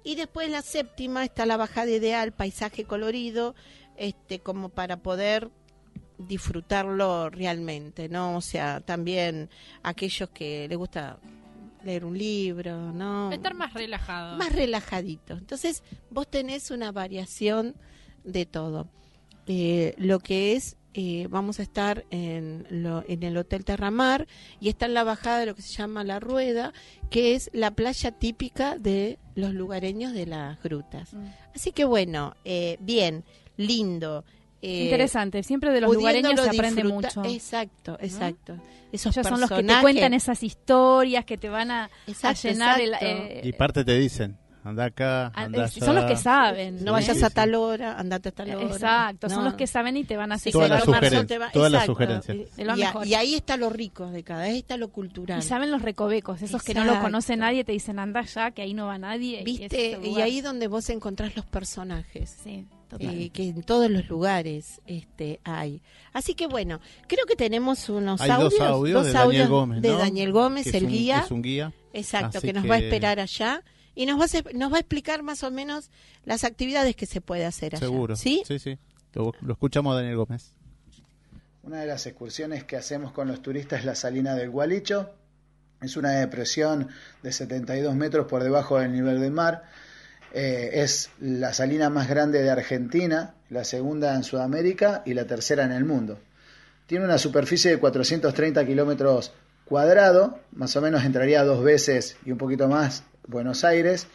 Y 0.04 0.16
después 0.16 0.50
la 0.50 0.62
séptima 0.62 1.24
está 1.24 1.46
la 1.46 1.56
bajada 1.56 1.90
ideal, 1.90 2.32
paisaje 2.32 2.84
colorido, 2.84 3.54
este, 3.96 4.40
como 4.40 4.68
para 4.68 4.98
poder 4.98 5.50
disfrutarlo 6.18 7.30
realmente, 7.30 8.08
¿no? 8.08 8.36
O 8.36 8.40
sea, 8.40 8.80
también 8.80 9.50
aquellos 9.82 10.28
que 10.30 10.68
les 10.68 10.78
gusta 10.78 11.18
leer 11.84 12.04
un 12.04 12.16
libro, 12.16 12.92
¿no? 12.92 13.30
Estar 13.32 13.54
más 13.54 13.74
relajado. 13.74 14.36
más 14.36 14.52
relajadito. 14.52 15.34
Entonces, 15.34 15.82
vos 16.10 16.28
tenés 16.28 16.70
una 16.70 16.92
variación 16.92 17.74
de 18.24 18.46
todo. 18.46 18.88
Eh, 19.46 19.94
lo 19.98 20.18
que 20.20 20.54
es, 20.54 20.76
eh, 20.94 21.26
vamos 21.28 21.58
a 21.60 21.62
estar 21.62 22.04
en, 22.10 22.66
lo- 22.70 23.04
en 23.08 23.22
el 23.24 23.36
Hotel 23.36 23.64
Terramar 23.64 24.26
y 24.60 24.68
está 24.68 24.86
en 24.86 24.94
la 24.94 25.04
bajada 25.04 25.40
de 25.40 25.46
lo 25.46 25.54
que 25.54 25.62
se 25.62 25.72
llama 25.74 26.04
La 26.04 26.20
Rueda, 26.20 26.72
que 27.10 27.34
es 27.34 27.50
la 27.52 27.72
playa 27.72 28.12
típica 28.12 28.78
de 28.78 29.18
los 29.34 29.52
lugareños 29.52 30.12
de 30.12 30.26
las 30.26 30.62
grutas. 30.62 31.12
Mm. 31.12 31.26
Así 31.54 31.72
que 31.72 31.84
bueno, 31.84 32.36
eh, 32.44 32.76
bien, 32.80 33.24
lindo. 33.56 34.24
eh, 34.62 34.84
Interesante. 34.84 35.42
Siempre 35.42 35.72
de 35.72 35.80
los 35.80 35.92
lugareños 35.94 36.40
se 36.40 36.48
aprende 36.48 36.84
mucho. 36.84 37.24
Exacto, 37.24 37.98
exacto. 38.00 38.56
Esos 38.92 39.16
Ellos 39.16 39.26
son 39.28 39.40
los 39.40 39.50
que 39.50 39.62
te 39.64 39.80
cuentan 39.80 40.14
esas 40.14 40.42
historias, 40.44 41.24
que 41.24 41.36
te 41.36 41.48
van 41.48 41.70
a, 41.72 41.90
llenar 42.06 42.80
exacto. 42.80 43.04
eh, 43.04 43.40
Y 43.42 43.52
parte 43.52 43.84
te 43.84 43.98
dicen, 43.98 44.36
anda 44.64 44.86
acá, 44.86 45.26
ah, 45.26 45.32
anda 45.44 45.64
allá. 45.64 45.84
son 45.84 45.94
los 45.94 46.04
que 46.06 46.16
saben. 46.16 46.76
No 46.76 46.80
Sí, 46.80 46.90
vayas 46.90 47.18
sí, 47.18 47.24
a 47.24 47.30
tal 47.30 47.54
hora, 47.54 47.98
andate 47.98 48.30
a 48.30 48.32
tal 48.32 48.50
hora. 48.54 48.62
Exacto, 48.66 49.28
son 49.28 49.44
los 49.44 49.54
que 49.54 49.66
saben 49.66 49.96
y 49.96 50.04
te 50.04 50.16
van 50.16 50.32
a 50.32 50.36
hacer 50.36 50.52
Todas 50.52 50.70
las 50.70 50.84
sugerencias, 50.84 51.50
todas 51.52 51.70
las 51.70 51.88
Y, 53.06 53.08
y 53.10 53.14
ahí 53.14 53.34
está 53.34 53.56
lo 53.56 53.70
rico 53.70 54.06
de 54.10 54.22
cada, 54.22 54.42
ahí 54.44 54.58
está 54.58 54.76
lo 54.76 54.88
cultural. 54.88 55.38
Y 55.38 55.42
saben 55.42 55.70
los 55.70 55.82
recovecos, 55.82 56.40
esos 56.42 56.62
que 56.62 56.74
no 56.74 56.80
lo 56.80 56.86
Exacto. 56.92 57.04
conoce 57.06 57.36
nadie, 57.36 57.64
te 57.64 57.72
dicen 57.72 57.98
anda 57.98 58.20
allá, 58.20 58.50
que 58.52 58.62
ahí 58.62 58.74
no 58.74 58.86
va 58.86 58.98
nadie. 58.98 59.40
y 59.42 59.44
¿Viste? 59.44 59.98
Y 60.02 60.06
lugar. 60.06 60.22
ahí 60.24 60.40
donde 60.40 60.66
vos 60.66 60.88
encontrás 60.90 61.36
los 61.36 61.44
personajes. 61.46 62.36
Sí, 62.42 62.66
total. 62.88 63.08
eh, 63.14 63.30
que 63.30 63.48
en 63.48 63.62
todos 63.62 63.90
los 63.90 64.08
lugares 64.08 64.80
este 64.86 65.40
hay. 65.44 65.82
Así 66.12 66.34
que 66.34 66.46
bueno, 66.46 66.80
creo 67.06 67.26
que 67.26 67.36
tenemos 67.36 67.88
unos 67.88 68.20
Hay 68.20 68.30
audios, 68.30 68.52
dos 68.58 68.60
audios 68.60 68.94
dos 68.98 69.06
de 69.06 69.12
Daniel 69.12 69.48
Gómez, 69.48 69.82
de 69.82 69.88
¿no? 69.90 69.98
Daniel 69.98 70.32
Gómez, 70.32 70.62
Que 70.64 70.68
es 70.70 70.74
el 70.76 70.84
un- 70.84 70.90
guía. 70.90 71.20
Es 71.24 71.30
un 71.30 71.42
guía. 71.42 71.72
Exacto, 71.92 72.38
Así 72.38 72.46
que 72.48 72.52
nos 72.52 72.68
va 72.68 72.74
a 72.74 72.78
esperar 72.78 73.20
allá 73.20 73.62
y 73.94 74.06
nos 74.06 74.20
va, 74.20 74.24
a, 74.24 74.52
nos 74.54 74.72
va 74.72 74.76
a 74.76 74.80
explicar 74.80 75.22
más 75.22 75.42
o 75.42 75.50
menos 75.50 75.90
las 76.24 76.44
actividades 76.44 76.96
que 76.96 77.06
se 77.06 77.20
puede 77.20 77.44
hacer 77.44 77.76
allá. 77.76 77.86
Seguro. 77.86 78.16
¿Sí? 78.16 78.42
Sí, 78.46 78.58
sí. 78.58 78.78
Lo, 79.12 79.32
lo 79.40 79.52
escuchamos 79.52 79.92
a 79.92 79.96
Daniel 79.96 80.16
Gómez. 80.16 80.52
Una 81.62 81.80
de 81.80 81.86
las 81.86 82.06
excursiones 82.06 82.64
que 82.64 82.76
hacemos 82.76 83.12
con 83.12 83.28
los 83.28 83.40
turistas 83.40 83.80
es 83.80 83.84
la 83.86 83.94
salina 83.94 84.34
del 84.34 84.50
Gualicho. 84.50 85.10
Es 85.80 85.96
una 85.96 86.12
depresión 86.12 86.88
de 87.22 87.32
72 87.32 87.94
metros 87.94 88.26
por 88.26 88.42
debajo 88.42 88.78
del 88.78 88.92
nivel 88.92 89.20
del 89.20 89.30
mar. 89.30 89.64
Eh, 90.32 90.82
es 90.82 91.10
la 91.20 91.54
salina 91.54 91.90
más 91.90 92.08
grande 92.08 92.42
de 92.42 92.50
Argentina, 92.50 93.34
la 93.50 93.64
segunda 93.64 94.14
en 94.14 94.24
Sudamérica 94.24 95.02
y 95.06 95.14
la 95.14 95.26
tercera 95.26 95.64
en 95.64 95.72
el 95.72 95.84
mundo. 95.84 96.18
Tiene 96.86 97.04
una 97.04 97.18
superficie 97.18 97.70
de 97.70 97.78
430 97.78 98.66
kilómetros 98.66 99.32
cuadrados, 99.64 100.32
más 100.52 100.74
o 100.76 100.80
menos 100.80 101.04
entraría 101.04 101.44
dos 101.44 101.62
veces 101.62 102.16
y 102.26 102.32
un 102.32 102.38
poquito 102.38 102.68
más 102.68 103.04
Buenos 103.26 103.64
Aires. 103.64 104.06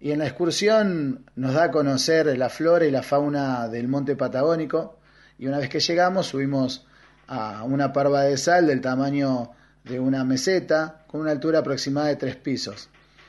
Y 0.00 0.10
en 0.10 0.18
la 0.18 0.26
excursión 0.26 1.30
nos 1.36 1.54
da 1.54 1.64
a 1.64 1.70
conocer 1.70 2.26
la 2.38 2.48
flora 2.48 2.86
y 2.86 2.90
la 2.90 3.02
fauna 3.02 3.68
del 3.68 3.86
monte 3.86 4.16
patagónico. 4.16 4.98
Y 5.38 5.46
una 5.46 5.58
vez 5.58 5.68
que 5.68 5.80
llegamos 5.80 6.26
subimos 6.26 6.86
a 7.28 7.62
una 7.64 7.92
parva 7.92 8.22
de 8.22 8.36
sal 8.36 8.66
del 8.66 8.80
tamaño 8.80 9.52
de 9.84 10.00
una 10.00 10.24
meseta 10.24 11.04
con 11.06 11.20
una 11.20 11.30
altura 11.30 11.60
aproximada 11.60 12.08
de 12.08 12.16
tres 12.16 12.36
pisos. 12.36 12.88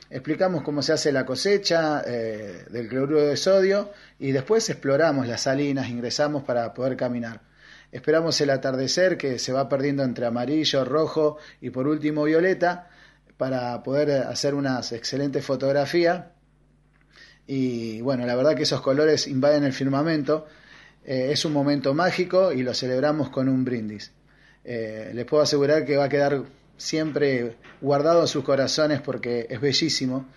Explicamos 0.10 0.64
cómo 0.64 0.82
se 0.82 0.94
hace 0.94 1.12
la 1.12 1.26
cosecha 1.26 2.02
eh, 2.06 2.66
del 2.70 2.90
cloruro 2.90 3.22
de 3.22 3.38
sodio 3.38 3.92
y 4.20 4.32
después 4.32 4.70
exploramos 4.70 5.28
las 5.28 5.42
salinas, 5.42 5.90
ingresamos 5.90 6.44
para 6.44 6.74
poder 6.74 6.98
caminar. 6.98 7.42
Esperamos 7.92 8.40
el 8.42 8.50
atardecer 8.50 9.18
que 9.18 9.38
se 9.38 9.54
va 9.54 9.70
perdiendo 9.70 10.04
entre 10.04 10.26
amarillo, 10.26 10.84
rojo 10.86 11.38
y 11.62 11.70
por 11.70 11.88
último 11.88 12.24
violeta 12.24 12.90
para 13.42 13.82
poder 13.82 14.28
hacer 14.28 14.54
unas 14.54 14.92
excelentes 14.92 15.44
fotografías. 15.44 16.26
Y 17.48 18.00
bueno, 18.02 18.24
la 18.28 18.36
verdad 18.36 18.54
que 18.54 18.62
esos 18.62 18.82
colores 18.82 19.26
invaden 19.26 19.64
el 19.64 19.74
firmamento. 19.74 20.46
Eh, 21.04 21.30
es 21.32 21.44
un 21.44 21.52
momento 21.52 21.96
mágico 21.96 22.54
y 22.54 22.62
lo 22.62 22.76
celebramos 22.76 23.32
con 23.32 23.50
un 23.50 23.66
brindis. 23.66 24.12
Eh, 24.64 25.10
les 25.16 25.26
puedo 25.26 25.42
asegurar 25.42 25.86
que 25.86 25.98
va 25.98 26.04
a 26.04 26.10
quedar 26.10 26.44
siempre 26.78 27.58
guardado 27.82 28.22
en 28.22 28.28
sus 28.28 28.44
corazones 28.44 29.02
porque 29.02 29.48
es 29.50 29.60
bellísimo. 29.60 30.28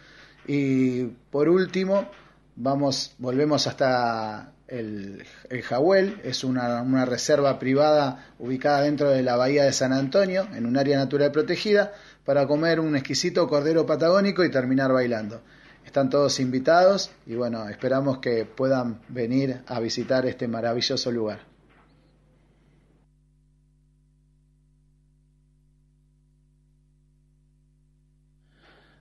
Y 0.47 1.05
por 1.31 1.51
último, 1.51 2.09
vamos, 2.57 3.17
volvemos 3.19 3.67
hasta 3.67 4.55
el, 4.67 5.27
el 5.51 5.63
Jahuel, 5.63 6.23
es 6.25 6.43
una, 6.43 6.81
una 6.81 7.05
reserva 7.05 7.59
privada 7.59 8.33
ubicada 8.39 8.81
dentro 8.81 9.11
de 9.11 9.23
la 9.23 9.37
bahía 9.37 9.65
de 9.65 9.75
San 9.75 9.93
Antonio, 9.93 10.49
en 10.55 10.65
un 10.65 10.79
área 10.79 10.97
natural 10.97 11.33
protegida, 11.33 11.93
para 12.25 12.47
comer 12.47 12.81
un 12.81 12.97
exquisito 12.97 13.47
cordero 13.49 13.87
patagónico 13.87 14.45
y 14.45 14.51
terminar 14.51 14.93
bailando. 14.93 15.43
Están 15.85 16.09
todos 16.09 16.41
invitados 16.41 17.11
y 17.27 17.35
bueno, 17.35 17.69
esperamos 17.69 18.19
que 18.19 18.47
puedan 18.47 19.01
venir 19.09 19.63
a 19.67 19.81
visitar 19.81 20.25
este 20.27 20.49
maravilloso 20.49 21.13
lugar. 21.13 21.41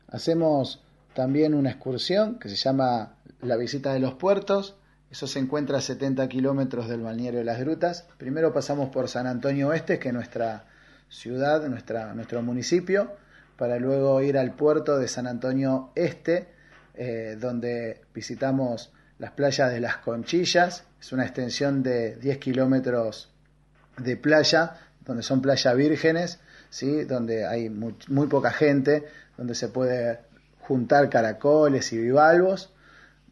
Hacemos 0.07 0.83
también 1.15 1.55
una 1.55 1.71
excursión 1.71 2.37
que 2.37 2.49
se 2.49 2.55
llama 2.55 3.15
la 3.41 3.55
visita 3.55 3.93
de 3.93 3.99
los 3.99 4.13
puertos. 4.13 4.75
Eso 5.09 5.25
se 5.25 5.39
encuentra 5.39 5.79
a 5.79 5.81
70 5.81 6.27
kilómetros 6.27 6.87
del 6.87 7.01
balneario 7.01 7.39
de 7.39 7.45
las 7.45 7.59
grutas. 7.59 8.07
Primero 8.17 8.53
pasamos 8.53 8.89
por 8.89 9.07
San 9.07 9.25
Antonio 9.25 9.69
Oeste, 9.69 9.97
que 9.97 10.09
es 10.09 10.13
nuestra 10.13 10.65
ciudad, 11.13 11.67
nuestra, 11.69 12.13
nuestro 12.13 12.41
municipio, 12.41 13.11
para 13.55 13.77
luego 13.77 14.21
ir 14.21 14.37
al 14.37 14.53
puerto 14.55 14.97
de 14.97 15.07
San 15.07 15.27
Antonio 15.27 15.91
Este, 15.95 16.47
eh, 16.95 17.37
donde 17.39 18.01
visitamos 18.13 18.91
las 19.19 19.31
playas 19.31 19.71
de 19.71 19.79
las 19.79 19.97
Conchillas. 19.97 20.85
Es 20.99 21.11
una 21.11 21.23
extensión 21.23 21.83
de 21.83 22.15
10 22.15 22.39
kilómetros 22.39 23.31
de 23.97 24.17
playa, 24.17 24.77
donde 25.05 25.21
son 25.21 25.41
playas 25.41 25.75
vírgenes, 25.75 26.39
¿sí? 26.69 27.03
donde 27.03 27.45
hay 27.45 27.69
muy, 27.69 28.27
poca 28.27 28.51
gente, 28.51 29.05
donde 29.37 29.53
se 29.53 29.67
puede 29.67 30.19
juntar 30.61 31.09
caracoles 31.09 31.93
y 31.93 31.97
bivalvos. 31.99 32.73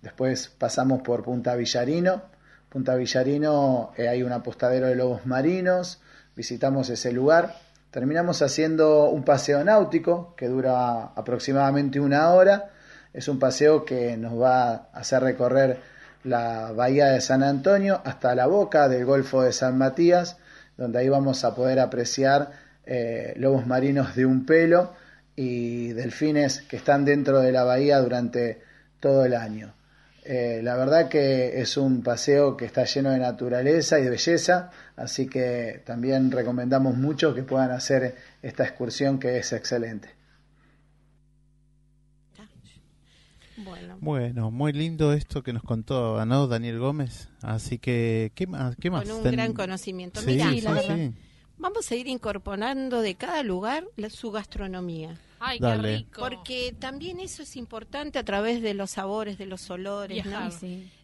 Después 0.02 0.50
pasamos 0.50 1.02
por 1.02 1.24
Punta 1.24 1.56
Villarino. 1.56 2.24
Punta 2.70 2.96
Villarino 2.96 3.92
eh, 3.98 4.08
hay 4.08 4.22
un 4.22 4.32
apostadero 4.32 4.88
de 4.88 4.96
lobos 4.96 5.26
marinos. 5.26 6.00
Visitamos 6.36 6.90
ese 6.90 7.12
lugar. 7.12 7.56
Terminamos 7.92 8.42
haciendo 8.42 9.10
un 9.10 9.24
paseo 9.24 9.62
náutico 9.66 10.34
que 10.38 10.48
dura 10.48 11.08
aproximadamente 11.14 12.00
una 12.00 12.30
hora. 12.30 12.72
Es 13.12 13.28
un 13.28 13.38
paseo 13.38 13.84
que 13.84 14.16
nos 14.16 14.40
va 14.42 14.72
a 14.72 14.76
hacer 14.94 15.22
recorrer 15.22 15.78
la 16.24 16.72
bahía 16.72 17.08
de 17.08 17.20
San 17.20 17.44
Antonio 17.44 18.02
hasta 18.06 18.34
la 18.34 18.48
boca 18.48 18.88
del 18.88 19.04
Golfo 19.04 19.42
de 19.42 19.52
San 19.52 19.78
Matías, 19.78 20.38
donde 20.78 21.00
ahí 21.00 21.10
vamos 21.10 21.44
a 21.44 21.54
poder 21.54 21.82
apreciar 21.82 22.52
eh, 22.86 23.34
lobos 23.36 23.68
marinos 23.68 24.16
de 24.16 24.26
un 24.26 24.46
pelo 24.46 24.94
y 25.36 25.90
delfines 25.92 26.62
que 26.62 26.78
están 26.78 27.04
dentro 27.04 27.42
de 27.42 27.52
la 27.52 27.66
bahía 27.66 28.00
durante 28.00 28.62
todo 29.02 29.26
el 29.26 29.34
año. 29.34 29.74
Eh, 30.24 30.62
la 30.64 30.76
verdad 30.76 31.10
que 31.10 31.62
es 31.62 31.78
un 31.78 32.04
paseo 32.04 32.56
que 32.56 32.66
está 32.66 32.86
lleno 32.86 33.10
de 33.10 33.18
naturaleza 33.18 34.00
y 34.00 34.04
de 34.04 34.12
belleza, 34.12 34.70
así 34.96 35.28
que 35.28 35.82
también 35.84 36.30
recomendamos 36.32 36.96
mucho 36.96 37.34
que 37.34 37.42
puedan 37.42 37.72
hacer 37.72 38.16
esta 38.42 38.64
excursión 38.64 39.20
que 39.20 39.38
es 39.38 39.52
excelente. 39.54 40.10
Bueno. 43.58 43.98
bueno, 44.00 44.50
muy 44.50 44.74
lindo 44.74 45.14
esto 45.14 45.44
que 45.44 45.54
nos 45.54 45.62
contó 45.62 46.26
¿no? 46.26 46.48
Daniel 46.48 46.80
Gómez. 46.80 47.30
Así 47.44 47.78
que, 47.78 48.32
¿qué 48.34 48.48
más? 48.48 48.76
Qué 48.76 48.90
más? 48.90 49.08
Con 49.08 49.24
un 49.24 49.32
gran 49.32 49.54
conocimiento. 49.54 50.20
Mira, 50.26 50.50
vamos 51.58 51.92
a 51.92 51.96
ir 51.96 52.08
incorporando 52.08 53.02
de 53.02 53.16
cada 53.16 53.44
lugar 53.44 53.86
su 54.10 54.32
gastronomía. 54.32 55.16
Ay, 55.44 55.60
qué 55.60 55.76
rico. 55.78 56.22
Porque 56.22 56.76
también 56.78 57.20
eso 57.20 57.42
es 57.42 57.56
importante 57.56 58.20
a 58.20 58.24
través 58.24 58.62
de 58.62 58.76
los 58.76 58.92
sabores, 58.92 59.38
de 59.40 59.48
los 59.48 59.68
olores, 59.72 60.24
¿no? 60.26 60.50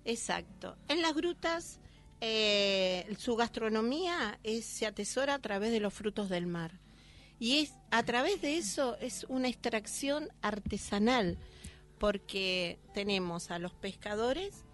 Exacto. 0.06 0.78
En 0.88 1.02
las 1.02 1.16
grutas, 1.16 1.80
eh, 2.22 3.12
su 3.18 3.36
gastronomía 3.36 4.40
es, 4.44 4.66
se 4.66 4.86
atesora 4.86 5.34
a 5.34 5.40
través 5.40 5.72
de 5.72 5.80
los 5.80 5.94
frutos 5.94 6.30
del 6.30 6.46
mar. 6.46 6.72
Y 7.40 7.60
es 7.60 7.74
a 7.92 8.04
través 8.04 8.42
de 8.42 8.58
eso 8.58 8.98
es 9.00 9.26
una 9.30 9.48
extracción 9.48 10.30
artesanal 10.42 11.38
porque 12.00 12.80
tenemos 12.94 13.52
a 13.52 13.60
los 13.60 13.74
pescadores, 13.74 14.66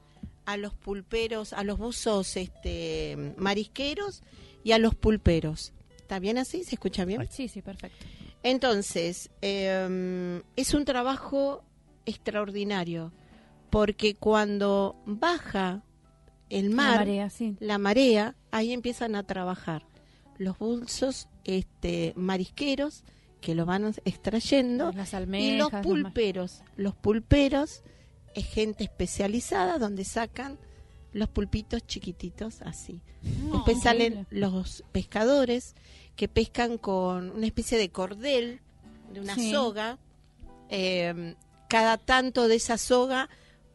a 0.45 0.57
los 0.57 0.73
pulperos, 0.73 1.53
a 1.53 1.63
los 1.63 1.77
buzos 1.77 2.35
este, 2.35 3.33
marisqueros 3.37 4.23
y 4.63 4.73
a 4.73 4.77
los 4.77 4.95
pulperos. 4.95 5.73
¿Está 5.97 6.19
bien 6.19 6.37
así? 6.37 6.63
¿Se 6.63 6.75
escucha 6.75 7.05
bien? 7.05 7.27
Sí, 7.31 7.47
sí, 7.47 7.61
perfecto. 7.61 8.05
Entonces, 8.43 9.31
em, 9.41 10.43
es 10.55 10.73
un 10.73 10.85
trabajo 10.85 11.63
extraordinario, 12.05 13.13
porque 13.69 14.15
cuando 14.15 15.01
baja 15.05 15.83
el 16.49 16.69
mar, 16.69 17.07
la 17.59 17.77
marea, 17.77 18.35
ahí 18.51 18.73
empiezan 18.73 19.15
a 19.15 19.23
trabajar 19.23 19.87
los 20.37 20.57
buzos 20.59 21.29
este, 21.45 22.13
marisqueros 22.15 23.03
que 23.41 23.55
lo 23.55 23.65
van 23.65 23.93
extrayendo 24.05 24.91
Las 24.93 25.13
y 25.13 25.57
los 25.57 25.69
pulperos. 25.69 26.63
Los 26.75 26.95
pulperos 26.95 27.83
es 28.35 28.45
gente 28.45 28.83
especializada 28.83 29.77
donde 29.79 30.05
sacan 30.05 30.57
los 31.11 31.29
pulpitos 31.29 31.85
chiquititos 31.85 32.61
así. 32.61 33.01
Oh, 33.49 33.57
Después 33.57 33.81
salen 33.81 34.27
los 34.31 34.83
pescadores 34.91 35.75
que 36.15 36.27
pescan 36.27 36.77
con 36.77 37.31
una 37.31 37.45
especie 37.45 37.77
de 37.77 37.89
cordel, 37.89 38.59
de 39.11 39.21
una 39.21 39.35
soga. 39.35 39.97
Em, 40.69 41.35
cada 41.67 41.97
tanto 41.97 42.47
de 42.47 42.55
esa 42.55 42.77
soga 42.77 43.29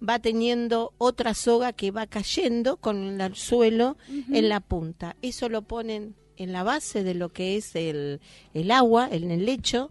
va 0.06 0.18
teniendo 0.18 0.92
otra 0.98 1.34
soga 1.34 1.72
que 1.72 1.90
va 1.90 2.06
cayendo 2.06 2.76
con 2.76 3.20
el 3.20 3.34
suelo 3.34 3.96
en 4.08 4.48
la 4.48 4.60
punta. 4.60 5.16
Eso 5.22 5.48
lo 5.48 5.62
ponen 5.62 6.14
en 6.36 6.52
la 6.52 6.62
base 6.62 7.02
de 7.02 7.14
lo 7.14 7.32
que 7.32 7.56
es 7.56 7.74
el, 7.74 8.20
el 8.54 8.70
agua, 8.70 9.08
en 9.10 9.30
el 9.30 9.44
lecho, 9.44 9.90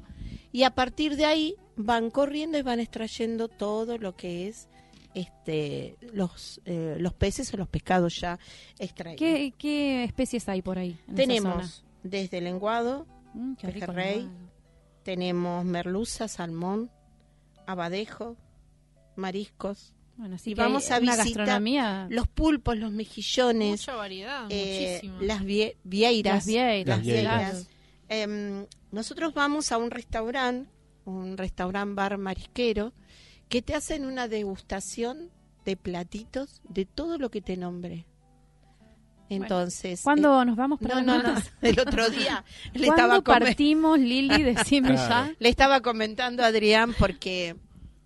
y 0.53 0.63
a 0.63 0.71
partir 0.71 1.17
de 1.17 1.25
ahí 1.25 1.55
van 1.75 2.09
corriendo 2.09 2.57
y 2.57 2.61
van 2.61 2.79
extrayendo 2.79 3.49
todo 3.49 3.97
lo 3.97 4.15
que 4.15 4.47
es 4.47 4.67
este 5.13 5.97
los 6.13 6.61
eh, 6.65 6.95
los 6.99 7.13
peces 7.13 7.51
o 7.53 7.57
los 7.57 7.67
pescados 7.67 8.19
ya 8.19 8.39
extraídos. 8.79 9.19
¿Qué, 9.19 9.53
qué 9.57 10.03
especies 10.03 10.47
hay 10.47 10.61
por 10.61 10.77
ahí? 10.77 10.97
tenemos 11.15 11.83
desde 12.03 12.41
lenguado, 12.41 13.05
mm, 13.33 13.55
pejerrey, 13.55 14.29
tenemos 15.03 15.65
merluza, 15.65 16.27
salmón, 16.27 16.91
abadejo, 17.65 18.37
mariscos, 19.15 19.93
bueno, 20.17 20.35
así 20.35 20.51
y 20.51 20.53
vamos 20.55 20.89
a 20.89 20.99
visitar 20.99 21.61
los 22.09 22.27
pulpos, 22.27 22.75
los 22.75 22.91
mejillones, 22.91 23.81
Mucha 23.81 23.95
variedad, 23.95 24.47
eh, 24.49 25.01
las 25.21 25.43
vieiras. 25.43 26.47
Las 26.47 27.03
vieiras. 27.03 27.67
Em, 28.09 28.65
nosotros 28.91 29.33
vamos 29.33 29.71
a 29.71 29.77
un 29.77 29.91
restaurante, 29.91 30.69
un 31.05 31.37
restaurante 31.37 31.93
bar 31.93 32.17
marisquero, 32.17 32.93
que 33.47 33.61
te 33.61 33.75
hacen 33.75 34.05
una 34.05 34.27
degustación 34.27 35.29
de 35.65 35.77
platitos 35.77 36.61
de 36.67 36.85
todo 36.85 37.17
lo 37.17 37.29
que 37.29 37.41
te 37.41 37.57
nombre. 37.57 38.05
Entonces. 39.29 40.01
¿Cuándo 40.03 40.41
eh, 40.41 40.45
nos 40.45 40.55
vamos? 40.55 40.81
No, 40.81 41.01
no, 41.01 41.21
no. 41.21 41.35
El 41.61 41.79
otro 41.79 42.09
día 42.09 42.43
le 42.73 42.87
estaba 42.87 43.21
partimos, 43.21 43.99
Lili? 43.99 44.43
Decime 44.43 44.95
ya. 44.95 45.33
Le 45.39 45.49
estaba 45.49 45.81
comentando 45.81 46.43
a 46.43 46.47
Adrián 46.47 46.95
porque 46.97 47.55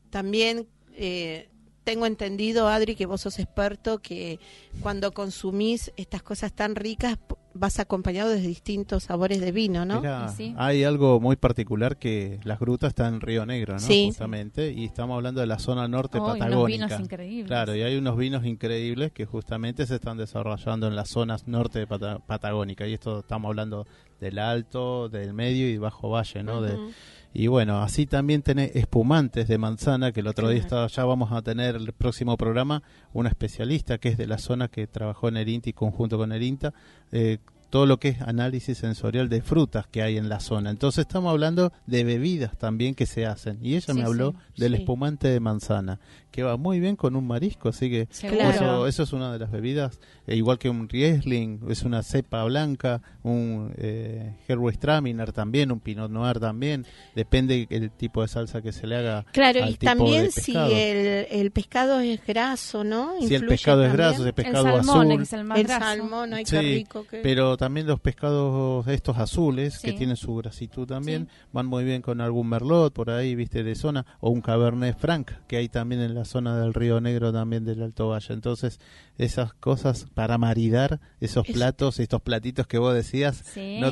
también 0.09 0.67
eh, 0.93 1.49
tengo 1.83 2.05
entendido, 2.05 2.67
Adri, 2.67 2.95
que 2.95 3.05
vos 3.05 3.21
sos 3.21 3.39
experto, 3.39 3.99
que 3.99 4.39
cuando 4.81 5.13
consumís 5.13 5.91
estas 5.97 6.21
cosas 6.23 6.53
tan 6.53 6.75
ricas 6.75 7.17
vas 7.53 7.79
acompañado 7.79 8.29
de 8.29 8.39
distintos 8.39 9.03
sabores 9.03 9.39
de 9.41 9.51
vino, 9.51 9.85
¿no? 9.85 10.01
Hay 10.57 10.83
algo 10.83 11.19
muy 11.19 11.35
particular 11.35 11.97
que 11.97 12.39
las 12.43 12.59
grutas 12.59 12.89
están 12.89 13.15
en 13.15 13.21
Río 13.21 13.45
Negro, 13.45 13.75
¿no? 13.75 13.79
Justamente, 13.79 14.71
y 14.71 14.85
estamos 14.85 15.15
hablando 15.15 15.41
de 15.41 15.47
la 15.47 15.59
zona 15.59 15.87
norte 15.87 16.19
patagónica. 16.19 16.85
vinos 16.87 16.99
increíbles. 16.99 17.47
Claro, 17.47 17.75
y 17.75 17.81
hay 17.81 17.95
unos 17.95 18.17
vinos 18.17 18.45
increíbles 18.45 19.11
que 19.11 19.25
justamente 19.25 19.85
se 19.85 19.95
están 19.95 20.17
desarrollando 20.17 20.87
en 20.87 20.95
las 20.95 21.09
zonas 21.09 21.47
norte 21.47 21.79
de 21.79 21.87
Patagónica, 21.87 22.87
y 22.87 22.93
esto 22.93 23.19
estamos 23.19 23.49
hablando 23.49 23.85
del 24.19 24.39
alto, 24.39 25.09
del 25.09 25.33
medio 25.33 25.69
y 25.69 25.77
bajo 25.77 26.09
valle, 26.09 26.43
¿no? 26.43 26.61
de, 26.61 26.77
y 27.33 27.47
bueno, 27.47 27.81
así 27.81 28.05
también 28.05 28.41
tenés 28.41 28.75
espumantes 28.75 29.47
de 29.47 29.57
manzana, 29.57 30.11
que 30.11 30.19
el 30.19 30.27
otro 30.27 30.49
día 30.49 30.59
estaba, 30.59 30.87
ya 30.87 31.05
vamos 31.05 31.31
a 31.31 31.41
tener 31.41 31.75
el 31.75 31.93
próximo 31.93 32.35
programa, 32.35 32.83
una 33.13 33.29
especialista 33.29 33.97
que 33.97 34.09
es 34.09 34.17
de 34.17 34.27
la 34.27 34.37
zona 34.37 34.67
que 34.67 34.85
trabajó 34.87 35.29
en 35.29 35.37
el 35.37 35.47
INTA 35.47 35.69
y 35.69 35.73
conjunto 35.73 36.17
con 36.17 36.33
el 36.33 36.43
INTA, 36.43 36.73
eh, 37.11 37.37
todo 37.69 37.85
lo 37.85 37.99
que 37.99 38.09
es 38.09 38.21
análisis 38.21 38.77
sensorial 38.77 39.29
de 39.29 39.41
frutas 39.41 39.87
que 39.87 40.03
hay 40.03 40.17
en 40.17 40.27
la 40.27 40.41
zona. 40.41 40.69
Entonces 40.69 41.03
estamos 41.03 41.31
hablando 41.31 41.71
de 41.87 42.03
bebidas 42.03 42.57
también 42.57 42.95
que 42.95 43.05
se 43.05 43.25
hacen. 43.25 43.59
Y 43.61 43.75
ella 43.75 43.93
me 43.93 44.03
habló 44.03 44.35
del 44.57 44.75
espumante 44.75 45.29
de 45.29 45.39
manzana, 45.39 45.99
que 46.31 46.43
va 46.43 46.57
muy 46.57 46.79
bien 46.79 46.95
con 46.95 47.15
un 47.15 47.27
marisco, 47.27 47.69
así 47.69 47.89
que 47.89 48.07
eso, 48.11 48.87
eso, 48.87 49.03
es 49.03 49.13
una 49.13 49.33
de 49.33 49.39
las 49.39 49.51
bebidas, 49.51 49.99
e 50.25 50.35
igual 50.35 50.57
que 50.57 50.69
un 50.69 50.87
Riesling, 50.87 51.59
es 51.69 51.83
una 51.83 52.03
cepa 52.03 52.43
blanca, 52.45 53.01
un 53.23 53.73
eh, 53.77 54.33
Traminer 54.79 55.33
también, 55.33 55.71
un 55.71 55.81
Pinot 55.81 56.09
Noir 56.09 56.39
también, 56.39 56.85
depende 57.15 57.67
el 57.69 57.91
tipo 57.91 58.21
de 58.21 58.29
salsa 58.29 58.61
que 58.61 58.71
se 58.71 58.87
le 58.87 58.95
haga. 58.95 59.25
Claro, 59.31 59.67
y 59.67 59.75
también 59.75 60.31
si 60.31 60.55
el, 60.55 61.27
el, 61.29 61.51
pescado 61.51 61.99
es 61.99 62.25
graso, 62.25 62.83
¿no? 62.83 63.13
si 63.19 63.35
el 63.35 63.45
pescado 63.45 63.85
es 63.85 63.91
graso, 63.91 64.25
el 64.25 64.33
pescado 64.33 64.67
el 64.67 64.83
salmón, 64.85 65.11
azul. 65.11 65.21
Es 65.21 65.33
el, 65.33 65.43
más 65.43 65.59
el 65.59 65.67
salmón, 65.67 66.33
ay, 66.33 66.45
qué 66.45 66.61
rico. 66.61 67.05
Que... 67.09 67.17
Pero 67.17 67.57
también 67.57 67.87
los 67.87 67.99
pescados 67.99 68.87
estos 68.87 69.17
azules, 69.17 69.79
que 69.79 69.91
tienen 69.93 70.15
su 70.15 70.33
grasitud 70.35 70.87
también, 70.87 71.27
van 71.51 71.65
muy 71.65 71.83
bien 71.83 72.01
con 72.01 72.21
algún 72.21 72.47
merlot 72.47 72.93
por 72.93 73.09
ahí, 73.09 73.35
viste, 73.35 73.63
de 73.63 73.75
zona, 73.75 74.05
o 74.21 74.29
un 74.29 74.41
Cabernet 74.41 74.97
Franc, 74.97 75.31
que 75.47 75.57
hay 75.57 75.67
también 75.67 76.01
en 76.01 76.15
la 76.15 76.20
zona 76.25 76.59
del 76.59 76.73
Río 76.73 77.01
Negro 77.01 77.31
también 77.31 77.65
del 77.65 77.81
Alto 77.81 78.09
Valle. 78.09 78.33
Entonces, 78.33 78.79
esas 79.17 79.53
cosas 79.53 80.07
para 80.13 80.37
maridar 80.37 80.99
esos 81.19 81.45
platos, 81.47 81.99
estos 81.99 82.21
platitos 82.21 82.67
que 82.67 82.77
vos 82.77 82.93
decías, 82.93 83.43
no, 83.79 83.91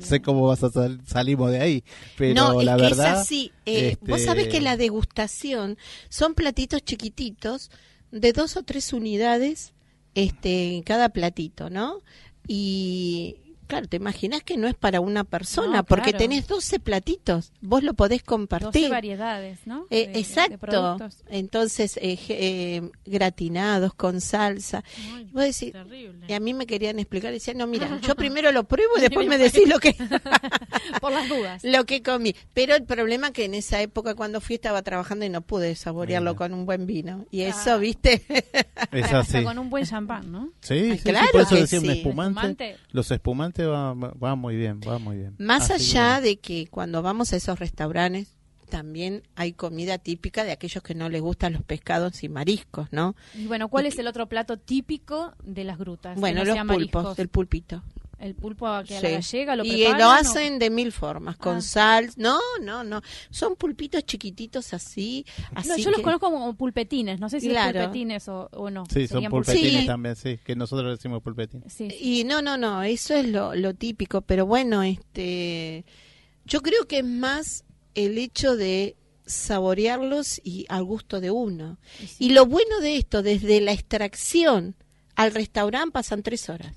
sé 0.00 0.22
cómo 0.22 0.46
vas 0.46 0.64
a 0.64 0.70
salimos 1.06 1.50
de 1.50 1.60
ahí, 1.60 1.84
pero 2.16 2.62
la 2.62 2.76
verdad 2.76 3.14
es 3.14 3.18
así. 3.20 3.52
Eh, 3.66 3.96
vos 4.00 4.18
este, 4.18 4.26
sabés 4.26 4.48
que 4.48 4.60
la 4.60 4.76
degustación 4.76 5.78
son 6.08 6.34
platitos 6.34 6.84
chiquititos 6.84 7.70
de 8.10 8.32
dos 8.32 8.56
o 8.56 8.62
tres 8.62 8.92
unidades 8.92 9.72
este 10.14 10.76
en 10.76 10.82
cada 10.82 11.08
platito, 11.08 11.70
¿no? 11.70 12.00
Y 12.46 13.36
Claro, 13.66 13.86
te 13.86 13.96
imaginas 13.96 14.42
que 14.42 14.56
no 14.56 14.68
es 14.68 14.74
para 14.74 15.00
una 15.00 15.24
persona, 15.24 15.82
porque 15.82 16.12
tenés 16.12 16.46
12 16.46 16.80
platitos, 16.80 17.52
vos 17.60 17.82
lo 17.82 17.94
podés 17.94 18.22
compartir. 18.22 18.82
12 18.82 18.88
variedades, 18.88 19.66
¿no? 19.66 19.86
Eh, 19.90 20.12
exacto. 20.14 20.98
Entonces, 21.28 21.96
eh, 21.98 22.18
eh, 22.28 22.90
gratinados 23.04 23.94
con 23.94 24.20
salsa. 24.20 24.84
vos 25.32 25.44
decís, 25.44 25.72
y 26.28 26.32
a 26.32 26.40
mí 26.40 26.54
me 26.54 26.66
querían 26.66 26.98
explicar, 26.98 27.32
decían, 27.32 27.58
no, 27.58 27.66
mira, 27.66 28.00
yo 28.00 28.14
primero 28.16 28.52
lo 28.52 28.64
pruebo 28.64 28.98
y 28.98 29.00
después 29.00 29.26
me 29.26 29.38
decís 29.38 29.68
lo 29.68 29.78
que... 29.78 29.94
Por 31.00 31.12
las 31.12 31.28
dudas. 31.28 31.64
Lo 31.74 31.84
que 31.84 32.02
comí. 32.02 32.34
Pero 32.52 32.74
el 32.74 32.84
problema 32.84 33.32
que 33.32 33.44
en 33.44 33.54
esa 33.54 33.80
época 33.80 34.14
cuando 34.14 34.40
fui 34.40 34.56
estaba 34.56 34.82
trabajando 34.82 35.24
y 35.24 35.28
no 35.28 35.40
pude 35.40 35.74
saborearlo 35.74 36.36
con 36.36 36.52
un 36.52 36.66
buen 36.66 36.86
vino. 36.86 37.26
Y 37.30 37.42
eso, 37.42 37.78
viste... 37.78 38.24
es 38.92 39.12
así. 39.12 39.42
Con 39.42 39.58
un 39.58 39.70
buen 39.70 39.84
champán, 39.84 40.30
¿no? 40.30 40.50
Sí, 40.60 40.98
claro 41.02 41.28
por 41.32 41.42
eso 41.42 41.56
decía 41.56 41.92
espumante. 41.92 42.76
Los 42.90 43.10
espumantes 43.10 43.63
va, 43.70 44.34
muy 44.34 44.56
bien, 44.56 44.80
va 44.86 44.98
muy 44.98 45.16
bien. 45.16 45.34
Más 45.38 45.70
allá 45.70 46.20
de 46.20 46.38
que 46.38 46.66
cuando 46.68 47.02
vamos 47.02 47.32
a 47.32 47.36
esos 47.36 47.58
restaurantes 47.58 48.28
también 48.68 49.22
hay 49.36 49.52
comida 49.52 49.98
típica 49.98 50.42
de 50.42 50.52
aquellos 50.52 50.82
que 50.82 50.94
no 50.94 51.08
les 51.08 51.22
gustan 51.22 51.52
los 51.52 51.62
pescados 51.62 52.24
y 52.24 52.28
mariscos, 52.28 52.88
¿no? 52.90 53.14
Y 53.34 53.46
bueno, 53.46 53.68
¿cuál 53.68 53.86
es 53.86 53.98
el 53.98 54.06
otro 54.08 54.26
plato 54.26 54.56
típico 54.56 55.32
de 55.44 55.64
las 55.64 55.78
grutas? 55.78 56.18
Bueno, 56.18 56.44
los 56.44 56.58
pulpos, 56.66 57.18
el 57.18 57.28
pulpito. 57.28 57.82
El 58.24 58.34
pulpo 58.34 58.66
a 58.66 58.82
que 58.84 58.96
a 58.96 59.00
Sí. 59.00 59.06
la 59.06 59.10
gallega 59.12 59.56
lo 59.56 59.64
y 59.64 59.70
preparan. 59.70 60.00
lo 60.00 60.08
o- 60.08 60.12
hacen 60.12 60.58
de 60.58 60.70
mil 60.70 60.92
formas, 60.92 61.36
con 61.36 61.56
Ah. 61.56 61.60
sal. 61.60 62.10
No, 62.16 62.38
no, 62.62 62.82
no. 62.82 63.02
Son 63.30 63.54
pulpitos 63.56 64.04
chiquititos 64.04 64.72
así. 64.74 65.26
así 65.54 65.68
No, 65.68 65.76
yo 65.76 65.90
los 65.90 66.00
conozco 66.00 66.30
como 66.30 66.54
pulpetines, 66.56 67.20
no 67.20 67.28
sé 67.28 67.40
si 67.40 67.48
Claro. 67.50 67.78
es 67.80 67.84
pulpetines 67.86 68.28
o, 68.28 68.48
o 68.52 68.70
no. 68.70 68.84
Sí, 68.92 69.06
son 69.06 69.24
pulpetines 69.26 69.82
Sí. 69.82 69.86
también, 69.86 70.16
sí, 70.16 70.38
que 70.44 70.56
nosotros 70.56 70.96
decimos 70.98 71.22
pulpetines. 71.22 71.72
Sí. 71.72 71.88
Y 72.00 72.24
no, 72.24 72.40
no, 72.42 72.56
no, 72.56 72.82
eso 72.82 73.14
es 73.14 73.28
lo, 73.28 73.54
lo 73.54 73.74
típico, 73.74 74.22
pero 74.22 74.46
bueno, 74.46 74.82
este, 74.82 75.84
yo 76.46 76.60
creo 76.62 76.86
que 76.88 76.98
es 77.00 77.04
más 77.04 77.64
el 77.94 78.18
hecho 78.18 78.56
de 78.56 78.96
saborearlos 79.26 80.40
y 80.44 80.66
al 80.68 80.84
gusto 80.84 81.20
de 81.20 81.30
uno. 81.30 81.78
Y 82.18 82.30
lo 82.30 82.46
bueno 82.46 82.80
de 82.80 82.96
esto, 82.96 83.22
desde 83.22 83.60
la 83.60 83.72
extracción 83.72 84.76
al 85.14 85.32
restaurante 85.32 85.92
pasan 85.92 86.22
tres 86.22 86.48
horas. 86.48 86.74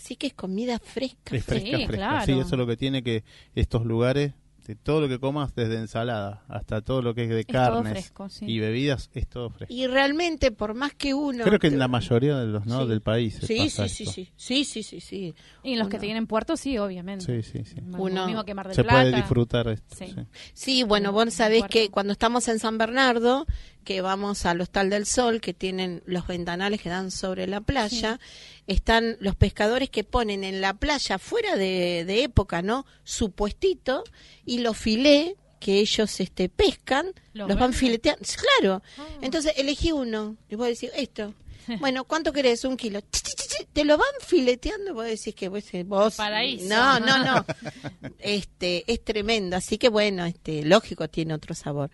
Así 0.00 0.16
que 0.16 0.28
es 0.28 0.34
comida 0.34 0.78
fresca. 0.78 1.36
Es 1.36 1.44
fresca, 1.44 1.64
Sí, 1.66 1.72
fresca. 1.86 1.92
claro. 1.94 2.24
Sí, 2.26 2.32
eso 2.32 2.42
es 2.42 2.52
lo 2.58 2.66
que 2.66 2.76
tiene 2.76 3.02
que 3.02 3.22
estos 3.54 3.84
lugares, 3.84 4.32
de 4.66 4.76
todo 4.76 5.00
lo 5.00 5.08
que 5.08 5.18
comas, 5.18 5.54
desde 5.56 5.78
ensalada 5.78 6.44
hasta 6.48 6.80
todo 6.80 7.02
lo 7.02 7.12
que 7.14 7.24
es 7.24 7.28
de 7.30 7.44
todo 7.44 7.52
carnes 7.82 7.92
fresco, 7.92 8.28
sí. 8.28 8.44
y 8.46 8.60
bebidas, 8.60 9.10
es 9.14 9.26
todo 9.26 9.50
fresco. 9.50 9.74
Y 9.74 9.86
realmente, 9.88 10.52
por 10.52 10.74
más 10.74 10.94
que 10.94 11.12
uno... 11.12 11.42
Creo 11.44 11.58
que 11.58 11.66
en 11.66 11.78
la 11.78 11.88
mayoría 11.88 12.36
de 12.38 12.46
los 12.46 12.66
no 12.66 12.82
Sí. 12.84 12.88
del 12.88 13.00
país 13.00 13.40
Sí, 13.42 13.56
pasa 13.58 13.88
sí, 13.88 14.04
sí, 14.06 14.20
esto. 14.22 14.32
sí, 14.36 14.64
sí, 14.64 14.64
sí, 14.64 14.82
sí, 14.82 15.00
sí. 15.00 15.34
Y 15.64 15.74
los 15.76 15.88
que 15.88 15.98
tienen 15.98 16.26
puertos, 16.28 16.60
sí, 16.60 16.78
obviamente. 16.78 17.24
Sí, 17.24 17.42
sí, 17.42 17.64
sí. 17.64 17.80
Uno- 17.98 18.26
mismo 18.26 18.44
que 18.44 18.54
Mar 18.54 18.66
del 18.68 18.76
Se 18.76 18.84
Plata. 18.84 19.00
puede 19.00 19.16
disfrutar 19.16 19.68
esto. 19.68 19.96
Sí. 19.96 20.06
sí. 20.14 20.20
Sí, 20.54 20.82
bueno, 20.84 21.10
vos 21.12 21.32
sabés 21.34 21.64
que 21.64 21.88
cuando 21.90 22.12
estamos 22.12 22.46
en 22.46 22.58
San 22.60 22.78
Bernardo, 22.78 23.46
que 23.82 24.02
vamos 24.02 24.44
al 24.46 24.60
Hostal 24.60 24.88
del 24.90 25.04
Sol, 25.06 25.40
que 25.40 25.52
tienen 25.54 26.02
los 26.06 26.26
ventanales 26.28 26.80
que 26.80 26.90
dan 26.90 27.10
sobre 27.10 27.46
la 27.48 27.60
playa, 27.62 28.20
están 28.66 29.16
los 29.20 29.34
pescadores 29.34 29.90
que 29.90 30.04
ponen 30.04 30.44
en 30.44 30.60
la 30.60 30.74
playa, 30.74 31.18
fuera 31.18 31.56
de, 31.56 32.04
de 32.06 32.22
época, 32.22 32.62
¿no? 32.62 32.86
Su 33.04 33.32
puestito 33.32 34.04
y 34.44 34.58
los 34.58 34.76
filé 34.76 35.36
que 35.60 35.78
ellos 35.78 36.18
este, 36.20 36.48
pescan, 36.48 37.12
¿Los 37.34 37.48
los, 37.48 37.58
van 37.58 37.72
fileteando. 37.72 38.24
Claro. 38.58 38.82
Ah. 38.98 39.06
Entonces 39.20 39.52
elegí 39.56 39.92
uno 39.92 40.36
y 40.48 40.56
vos 40.56 40.66
decís, 40.66 40.90
esto. 40.96 41.34
Bueno, 41.78 42.04
¿cuánto 42.04 42.32
querés? 42.32 42.64
Un 42.64 42.76
kilo. 42.76 43.00
Te 43.72 43.84
lo 43.84 43.96
van 43.96 44.08
fileteando, 44.26 44.94
vos 44.94 45.04
decís 45.04 45.34
que 45.34 45.48
vos, 45.48 45.62
vos 45.84 46.16
Paraíso. 46.16 46.68
no, 46.68 46.98
no, 46.98 47.22
no. 47.22 47.46
Este, 48.18 48.90
es 48.90 49.04
tremendo, 49.04 49.56
así 49.56 49.78
que 49.78 49.88
bueno, 49.88 50.24
este, 50.24 50.64
lógico 50.64 51.08
tiene 51.08 51.34
otro 51.34 51.54
sabor. 51.54 51.90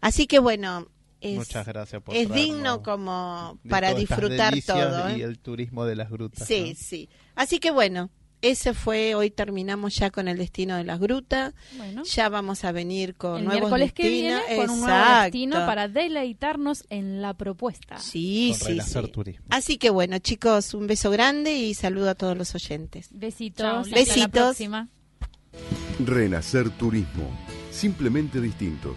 Así 0.00 0.26
que 0.26 0.38
bueno, 0.40 0.88
es, 1.20 1.36
Muchas 1.36 1.66
gracias 1.66 2.02
por 2.02 2.14
es 2.14 2.32
digno 2.32 2.82
como 2.82 3.58
para 3.68 3.94
disfrutar 3.94 4.54
todo. 4.66 5.16
Y 5.16 5.20
¿eh? 5.22 5.24
el 5.24 5.38
turismo 5.38 5.84
de 5.84 5.96
las 5.96 6.10
grutas. 6.10 6.46
Sí, 6.46 6.70
¿no? 6.70 6.76
sí. 6.78 7.08
Así 7.34 7.58
que 7.58 7.70
bueno, 7.70 8.10
ese 8.42 8.72
fue, 8.72 9.14
hoy 9.14 9.30
terminamos 9.30 9.94
ya 9.96 10.10
con 10.10 10.26
el 10.26 10.38
destino 10.38 10.76
de 10.76 10.84
las 10.84 10.98
grutas. 10.98 11.52
Bueno, 11.76 12.04
Ya 12.04 12.28
vamos 12.30 12.64
a 12.64 12.72
venir 12.72 13.14
con 13.14 13.38
el 13.38 13.44
nuevos 13.44 13.60
miércoles 13.70 13.92
que 13.92 14.08
viene 14.08 14.34
destinos. 14.36 14.66
con 14.66 14.70
un 14.70 14.80
nuevo 14.80 15.22
destino 15.22 15.56
para 15.66 15.88
deleitarnos 15.88 16.84
en 16.88 17.20
la 17.20 17.34
propuesta. 17.34 17.98
Sí, 17.98 18.50
Con 18.52 18.60
sí, 18.60 18.66
Renacer 18.72 19.04
sí. 19.04 19.10
Turismo. 19.12 19.46
Así 19.50 19.76
que 19.76 19.90
bueno, 19.90 20.18
chicos, 20.20 20.72
un 20.72 20.86
beso 20.86 21.10
grande 21.10 21.52
y 21.52 21.74
saludo 21.74 22.08
a 22.10 22.14
todos 22.14 22.36
los 22.36 22.54
oyentes. 22.54 23.08
Besitos. 23.12 23.58
Chao, 23.66 23.78
hasta 23.80 23.94
Besitos. 23.94 24.16
La 24.20 24.28
próxima. 24.28 24.88
Renacer 25.98 26.70
Turismo. 26.70 27.28
Simplemente 27.70 28.40
distintos. 28.40 28.96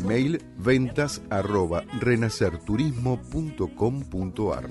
Email 0.00 0.42
ventas 0.56 1.20
arroba 1.28 1.84
renacerturismo.com.ar 2.00 4.68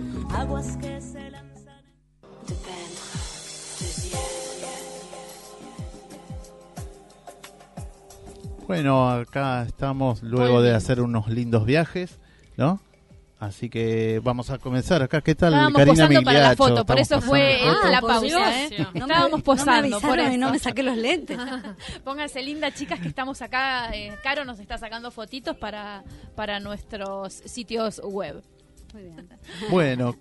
Bueno, 8.68 9.10
acá 9.10 9.64
estamos 9.64 10.24
luego 10.24 10.62
de 10.62 10.76
hacer 10.76 11.02
unos 11.02 11.28
lindos 11.28 11.66
viajes, 11.66 12.20
¿no? 12.58 12.80
Así 13.40 13.70
que 13.70 14.20
vamos 14.22 14.50
a 14.50 14.58
comenzar 14.58 15.02
acá. 15.02 15.22
¿Qué 15.22 15.34
tal, 15.34 15.54
Estábamos 15.54 15.78
Karina 15.78 15.94
posando 15.94 16.22
para 16.24 16.40
la 16.40 16.50
Migliaccio? 16.50 16.68
foto, 16.76 16.86
por 16.86 17.00
eso 17.00 17.22
fue 17.22 17.60
fotos. 17.64 17.90
la 17.92 18.02
pausa. 18.02 18.64
¿eh? 18.66 18.70
No 18.80 18.92
me- 18.92 19.00
Estábamos 19.00 19.32
no 19.32 19.38
me 19.38 19.44
posando, 19.44 20.02
por 20.02 20.20
y 20.20 20.22
eso. 20.24 20.38
no 20.38 20.52
me 20.52 20.60
saqué 20.60 20.84
los 20.84 20.98
lentes. 20.98 21.38
Pónganse 22.04 22.44
lindas, 22.44 22.74
chicas, 22.76 23.00
que 23.00 23.08
estamos 23.08 23.42
acá. 23.42 23.92
eh, 23.96 24.12
Caro 24.24 24.44
nos 24.44 24.60
está 24.60 24.78
sacando 24.78 25.10
fotitos 25.10 25.56
para, 25.56 26.04
para 26.36 26.60
nuestros 26.60 27.32
sitios 27.34 28.02
web. 28.04 28.44
Muy 28.94 29.04
bien. 29.04 29.30
Bueno, 29.72 30.16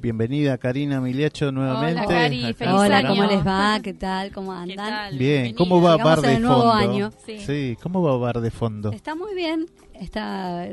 bienvenida 0.00 0.56
Karina 0.56 0.98
Miliacho 1.02 1.52
nuevamente. 1.52 2.00
Hola, 2.06 2.08
Cari, 2.08 2.54
feliz 2.54 2.74
Hola, 2.74 2.96
año. 2.98 3.08
¿cómo 3.08 3.24
les 3.26 3.46
va? 3.46 3.80
¿Qué 3.82 3.92
tal? 3.92 4.32
¿Cómo 4.32 4.52
¿Qué 4.52 4.72
andan? 4.72 4.76
tal? 4.88 5.18
Bien, 5.18 5.30
Bienvenida. 5.42 5.58
¿cómo 5.58 5.82
va 5.82 5.92
Llegamos 5.98 6.16
Bar 6.22 6.30
de 6.32 6.38
nuevo 6.40 6.62
Fondo? 6.62 6.72
año. 6.72 7.10
Sí. 7.26 7.76
¿cómo 7.82 8.00
va 8.02 8.16
Bar 8.16 8.40
de 8.40 8.50
Fondo? 8.50 8.92
Está 8.92 9.14
muy 9.14 9.34
bien, 9.34 9.66
está 9.92 10.66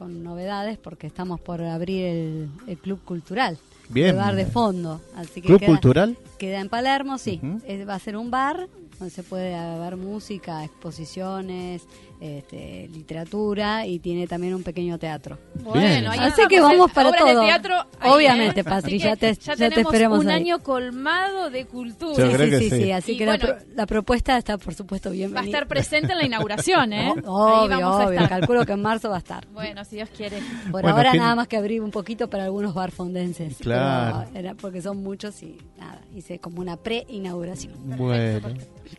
con 0.00 0.24
novedades 0.24 0.78
porque 0.78 1.06
estamos 1.06 1.38
por 1.42 1.60
abrir 1.62 2.06
el, 2.06 2.48
el 2.66 2.78
Club 2.78 3.00
Cultural. 3.04 3.58
Bien. 3.90 4.08
El 4.08 4.16
bar 4.16 4.34
de 4.34 4.46
fondo. 4.46 4.98
Así 5.14 5.42
que 5.42 5.48
¿Club 5.48 5.58
queda, 5.60 5.68
Cultural? 5.68 6.16
queda 6.38 6.60
en 6.60 6.70
Palermo, 6.70 7.18
sí. 7.18 7.38
Es- 7.66 7.86
va 7.86 7.96
a 7.96 7.98
ser 7.98 8.16
un 8.16 8.30
bar 8.30 8.66
donde 8.98 9.10
se 9.14 9.22
puede 9.22 9.52
ver 9.78 9.96
música, 9.98 10.64
exposiciones, 10.64 11.82
este, 12.20 12.86
literatura 12.92 13.86
y 13.86 13.98
tiene 13.98 14.26
también 14.26 14.54
un 14.54 14.62
pequeño 14.62 14.98
teatro. 14.98 15.38
Ahí 15.74 16.04
Así 16.20 16.42
que 16.48 16.60
vamos 16.60 16.92
para 16.92 17.12
todo. 17.12 17.40
de 17.40 17.46
teatro 17.46 17.74
ahí, 17.98 18.10
Obviamente, 18.12 18.60
¿eh? 18.60 18.64
Patri, 18.64 18.98
ya 18.98 19.16
te- 19.16 19.34
ya 19.34 19.56
te 19.56 19.80
esperemos 19.80 20.18
un 20.20 20.28
ahí. 20.28 20.36
año 20.42 20.58
colmado 20.62 21.48
de 21.50 21.64
cultura. 21.66 22.14
Sí, 22.30 22.36
sí, 22.36 22.58
sí, 22.58 22.70
sí. 22.70 22.82
sí, 22.84 22.92
Así 22.92 23.12
Y 23.12 23.16
que 23.18 23.24
bueno, 23.24 23.46
la, 23.46 23.56
pro- 23.56 23.66
la 23.74 23.86
propuesta 23.86 24.36
está, 24.36 24.58
por 24.58 24.74
supuesto, 24.74 25.08
Va 25.08 25.12
a 25.14 25.16
bienvenida. 25.16 25.46
estar 25.58 25.66
presente 25.66 26.12
en 26.12 26.18
la 26.18 26.26
inauguración, 26.26 26.92
¿eh? 26.92 27.06
Ahí 27.16 27.22
Obvio, 27.24 27.80
vamos 27.80 28.00
a 28.00 28.12
estar. 28.12 28.28
Calculo 28.28 28.66
que 28.66 28.72
en 28.72 28.82
marzo 28.82 29.08
va 29.08 29.16
a 29.16 29.20
estar. 29.20 29.46
Bueno, 29.48 29.84
si 29.84 29.96
Dios 29.96 30.10
quiere. 30.14 30.38
Por 30.70 30.82
Bueno, 30.82 30.90
ahora 30.90 31.10
¿quién- 31.12 31.22
nada 31.22 31.34
más 31.34 31.48
que 31.48 31.56
abrir 31.56 31.80
un 31.80 31.90
poquito 31.90 32.28
para 32.28 32.44
algunos 32.44 32.74
barfondenses. 32.74 33.56
Claro. 33.58 34.26
Era 34.34 34.54
porque 34.54 34.82
son 34.82 35.02
muchos 35.02 35.42
y 35.42 35.56
nada, 35.78 36.00
hice 36.14 36.38
como 36.38 36.60
una 36.60 36.76
pre-inauguración. 36.76 37.72
Bueno. 37.96 38.48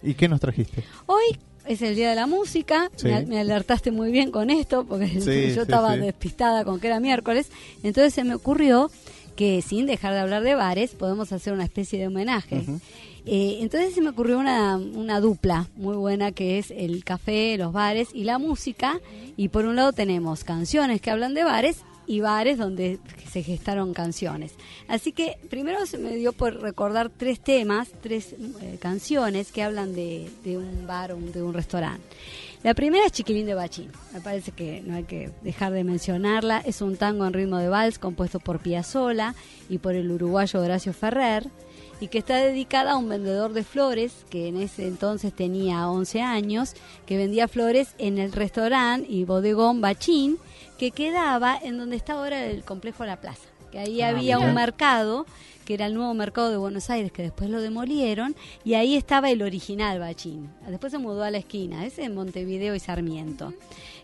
¿Y 0.02 0.14
qué 0.16 0.28
nos 0.28 0.40
trajiste? 0.40 0.84
Hoy 1.06 1.38
es 1.68 1.82
el 1.82 1.96
Día 1.96 2.10
de 2.10 2.16
la 2.16 2.28
Música, 2.28 2.90
Sí. 2.96 3.08
me, 3.08 3.26
me 3.26 3.40
alertaste 3.40 3.92
muy 3.92 4.12
bien 4.12 4.32
con 4.32 4.50
esto 4.50 4.86
porque 4.86 5.08
Sí, 5.22 5.54
yo 5.56 5.64
estaba 5.64 5.96
despistada 5.98 6.64
con 6.66 6.80
que 6.80 6.88
era 6.88 7.00
miércoles, 7.00 7.50
entonces 7.84 8.14
se 8.14 8.24
me 8.24 8.36
ocurrió 8.36 8.90
que 9.36 9.62
sin 9.62 9.86
dejar 9.86 10.14
de 10.14 10.20
hablar 10.20 10.44
de 10.44 10.56
bares 10.56 10.92
podemos 10.92 11.32
hacer 11.32 11.54
una 11.54 11.64
especie 11.64 11.98
de 12.00 12.08
homenaje. 12.08 12.64
Eh, 13.26 13.60
entonces 13.62 13.94
se 13.94 14.02
me 14.02 14.10
ocurrió 14.10 14.38
una, 14.40 14.76
una 14.78 15.20
dupla 15.20 15.68
muy 15.76 15.96
buena 15.96 16.32
que 16.32 16.58
es 16.58 16.72
el 16.72 17.04
café, 17.04 17.56
los 17.58 17.72
bares 17.72 18.10
y 18.14 18.24
la 18.26 18.40
música. 18.40 19.00
Y 19.38 19.48
por 19.48 19.66
un 19.66 19.76
lado 19.78 19.94
tenemos 19.94 20.44
canciones 20.44 21.02
que 21.02 21.12
hablan 21.12 21.34
de 21.34 21.44
bares 21.44 21.78
y 22.12 22.20
bares 22.20 22.58
donde 22.58 23.00
se 23.32 23.42
gestaron 23.42 23.94
canciones. 23.94 24.56
Así 24.90 25.14
que 25.14 25.38
primero 25.50 25.86
se 25.86 25.98
me 25.98 26.14
dio 26.14 26.34
por 26.34 26.60
recordar 26.62 27.10
tres 27.10 27.40
temas, 27.40 27.88
tres 28.02 28.34
eh, 28.34 28.78
canciones 28.82 29.54
que 29.54 29.64
hablan 29.64 29.96
de, 29.96 30.30
de 30.44 30.58
un 30.58 30.86
bar 30.86 31.14
o 31.14 31.18
de 31.18 31.42
un 31.42 31.54
restaurante. 31.54 32.04
La 32.64 32.76
primera 32.76 33.06
es 33.08 33.12
Chiquilín 33.12 33.48
de 33.48 33.56
Bachín. 33.56 33.92
Me 34.14 34.22
parece 34.22 34.52
que 34.52 34.82
no 34.86 34.96
hay 34.96 35.04
que 35.04 35.32
dejar 35.42 35.72
de 35.74 35.84
mencionarla. 35.84 36.60
Es 36.60 36.82
un 36.82 36.96
tango 36.96 37.26
en 37.26 37.34
ritmo 37.34 37.58
de 37.58 37.70
vals 37.70 37.98
compuesto 37.98 38.40
por 38.40 38.60
Piazzolla 38.60 39.34
y 39.68 39.80
por 39.80 39.96
el 39.96 40.12
uruguayo 40.12 40.62
Horacio 40.62 40.94
Ferrer 40.94 41.48
y 42.00 42.08
que 42.08 42.20
está 42.20 42.36
dedicada 42.36 42.92
a 42.92 42.98
un 42.98 43.10
vendedor 43.10 43.54
de 43.54 43.64
flores 43.64 44.26
que 44.30 44.48
en 44.48 44.58
ese 44.62 44.88
entonces 44.88 45.34
tenía 45.34 45.90
11 45.90 46.22
años, 46.22 46.76
que 47.08 47.18
vendía 47.18 47.48
flores 47.48 47.96
en 47.98 48.20
el 48.20 48.32
restaurante 48.32 49.08
y 49.12 49.24
bodegón 49.24 49.82
Bachín, 49.82 50.38
que 50.78 50.92
quedaba 50.92 51.58
en 51.62 51.78
donde 51.80 51.96
está 51.96 52.14
ahora 52.14 52.46
el 52.46 52.64
complejo 52.64 53.06
La 53.06 53.20
Plaza. 53.22 53.48
que 53.72 53.80
ahí 53.80 54.02
Ah, 54.02 54.10
había 54.10 54.38
un 54.38 54.54
mercado 54.54 55.26
que 55.72 55.76
era 55.76 55.86
el 55.86 55.94
nuevo 55.94 56.14
mercado 56.14 56.50
de 56.50 56.58
Buenos 56.58 56.90
Aires, 56.90 57.14
que 57.14 57.22
después 57.22 57.50
lo 57.50 57.62
demolieron, 57.62 58.36
y 58.66 58.74
ahí 58.74 58.98
estaba 58.98 59.32
el 59.32 59.42
original 59.42 60.00
Bachín. 60.00 60.50
Después 60.68 60.92
se 60.92 60.98
mudó 60.98 61.24
a 61.24 61.32
la 61.32 61.38
esquina, 61.38 61.86
ese 61.86 62.04
en 62.04 62.14
Montevideo 62.14 62.76
y 62.76 62.80
Sarmiento. 62.82 63.54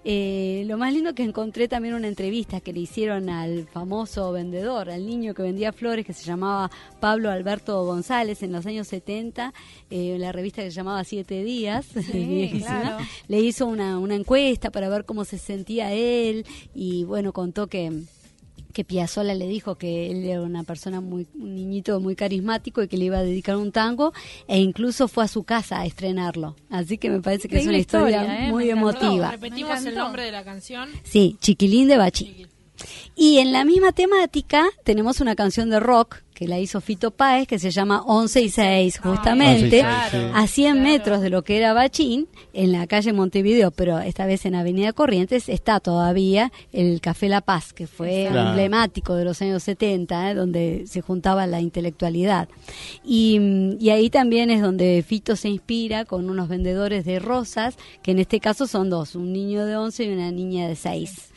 Eh, 0.06 0.64
lo 0.66 0.78
más 0.78 0.94
lindo 0.94 1.14
que 1.14 1.24
encontré 1.24 1.68
también 1.68 1.94
una 1.94 2.08
entrevista 2.08 2.62
que 2.62 2.72
le 2.72 2.80
hicieron 2.80 3.30
al 3.30 3.68
famoso 3.68 4.32
vendedor, 4.32 4.90
al 4.90 5.06
niño 5.06 5.34
que 5.34 5.42
vendía 5.42 5.74
flores, 5.74 6.06
que 6.06 6.14
se 6.14 6.24
llamaba 6.24 6.72
Pablo 7.02 7.30
Alberto 7.30 7.84
González 7.84 8.42
en 8.44 8.54
los 8.54 8.66
años 8.66 8.88
70, 8.88 9.54
eh, 9.90 10.14
en 10.16 10.22
la 10.22 10.32
revista 10.32 10.62
que 10.62 10.72
se 10.72 10.78
llamaba 10.78 11.04
Siete 11.04 11.44
Días, 11.44 11.88
claro. 12.60 13.04
le 13.28 13.42
hizo 13.42 13.66
una, 13.66 14.00
una 14.00 14.16
encuesta 14.16 14.70
para 14.70 14.88
ver 14.88 15.04
cómo 15.04 15.26
se 15.26 15.38
sentía 15.38 15.92
él 15.92 16.46
y 16.74 17.04
bueno, 17.04 17.34
contó 17.34 17.68
que 17.68 17.92
que 18.78 18.84
Piazzolla 18.84 19.34
le 19.34 19.48
dijo 19.48 19.74
que 19.74 20.12
él 20.12 20.24
era 20.24 20.40
una 20.44 20.62
persona 20.62 21.02
muy 21.02 21.26
un 21.34 21.56
niñito 21.56 22.00
muy 22.00 22.16
carismático 22.16 22.84
y 22.84 22.88
que 22.88 22.96
le 22.96 23.06
iba 23.06 23.18
a 23.18 23.24
dedicar 23.24 23.58
un 23.58 23.72
tango 23.72 24.14
e 24.48 24.60
incluso 24.60 25.08
fue 25.08 25.24
a 25.24 25.28
su 25.28 25.42
casa 25.42 25.80
a 25.80 25.88
estrenarlo. 25.88 26.56
Así 26.70 27.00
que 27.00 27.10
me 27.10 27.20
parece 27.20 27.50
que 27.50 27.58
es 27.58 27.66
una 27.66 27.80
historia, 27.80 28.22
historia, 28.22 28.48
¿eh? 28.48 28.52
muy 28.52 28.70
emotiva. 28.70 29.32
Repetimos 29.32 29.84
el 29.84 29.96
nombre 29.96 30.22
de 30.26 30.32
la 30.32 30.44
canción. 30.44 30.90
Sí, 31.04 31.38
Chiquilín 31.42 31.88
de 31.88 31.98
Bachi. 31.98 32.46
Y 33.16 33.38
en 33.40 33.52
la 33.52 33.66
misma 33.66 33.92
temática 33.92 34.68
tenemos 34.84 35.20
una 35.22 35.36
canción 35.36 35.70
de 35.70 35.80
rock 35.80 36.18
que 36.34 36.48
la 36.48 36.60
hizo 36.60 36.82
Fito 36.82 37.10
Páez 37.10 37.48
que 37.48 37.58
se 37.58 37.72
llama 37.72 38.04
11 38.06 38.42
y 38.44 38.50
6, 38.50 39.00
justamente 39.00 39.56
11 39.64 39.68
y 39.68 39.72
seis, 39.72 39.86
sí. 40.12 40.18
a 40.36 40.46
100 40.48 40.74
Claro. 40.76 40.88
metros 40.88 41.22
de 41.22 41.32
lo 41.32 41.44
que 41.44 41.58
era 41.58 41.74
Bachín, 41.74 42.28
en 42.54 42.72
la 42.72 42.86
calle 42.86 43.12
Montevideo, 43.12 43.72
pero 43.72 43.98
esta 43.98 44.28
vez 44.28 44.46
en 44.46 44.54
Avenida 44.54 44.94
Corrientes, 44.94 45.50
está 45.50 45.80
todavía 45.80 46.52
el 46.72 47.02
Café 47.02 47.28
La 47.28 47.42
Paz, 47.42 47.74
que 47.74 47.88
fue 47.88 48.28
Claro. 48.30 48.50
emblemático 48.50 49.16
de 49.16 49.26
los 49.26 49.42
años 49.42 49.64
70, 49.64 50.30
¿eh? 50.30 50.36
donde 50.36 50.84
se 50.86 51.02
juntaba 51.02 51.48
la 51.48 51.60
intelectualidad. 51.60 52.48
Y, 53.04 53.40
mm, 53.40 53.78
y 53.80 53.90
ahí 53.90 54.12
también 54.12 54.52
es 54.52 54.62
donde 54.62 55.04
Fito 55.08 55.36
se 55.36 55.50
inspira 55.50 56.06
con 56.06 56.30
unos 56.30 56.50
vendedores 56.50 57.04
de 57.04 57.18
rosas, 57.18 57.78
que 58.04 58.12
en 58.12 58.20
este 58.20 58.40
caso 58.40 58.68
son 58.68 58.92
dos, 58.92 59.16
un 59.16 59.34
niño 59.34 59.66
de 59.66 59.76
11 59.76 60.04
y 60.04 60.10
una 60.10 60.30
niña 60.32 60.68
de 60.68 60.76
6. 60.76 61.30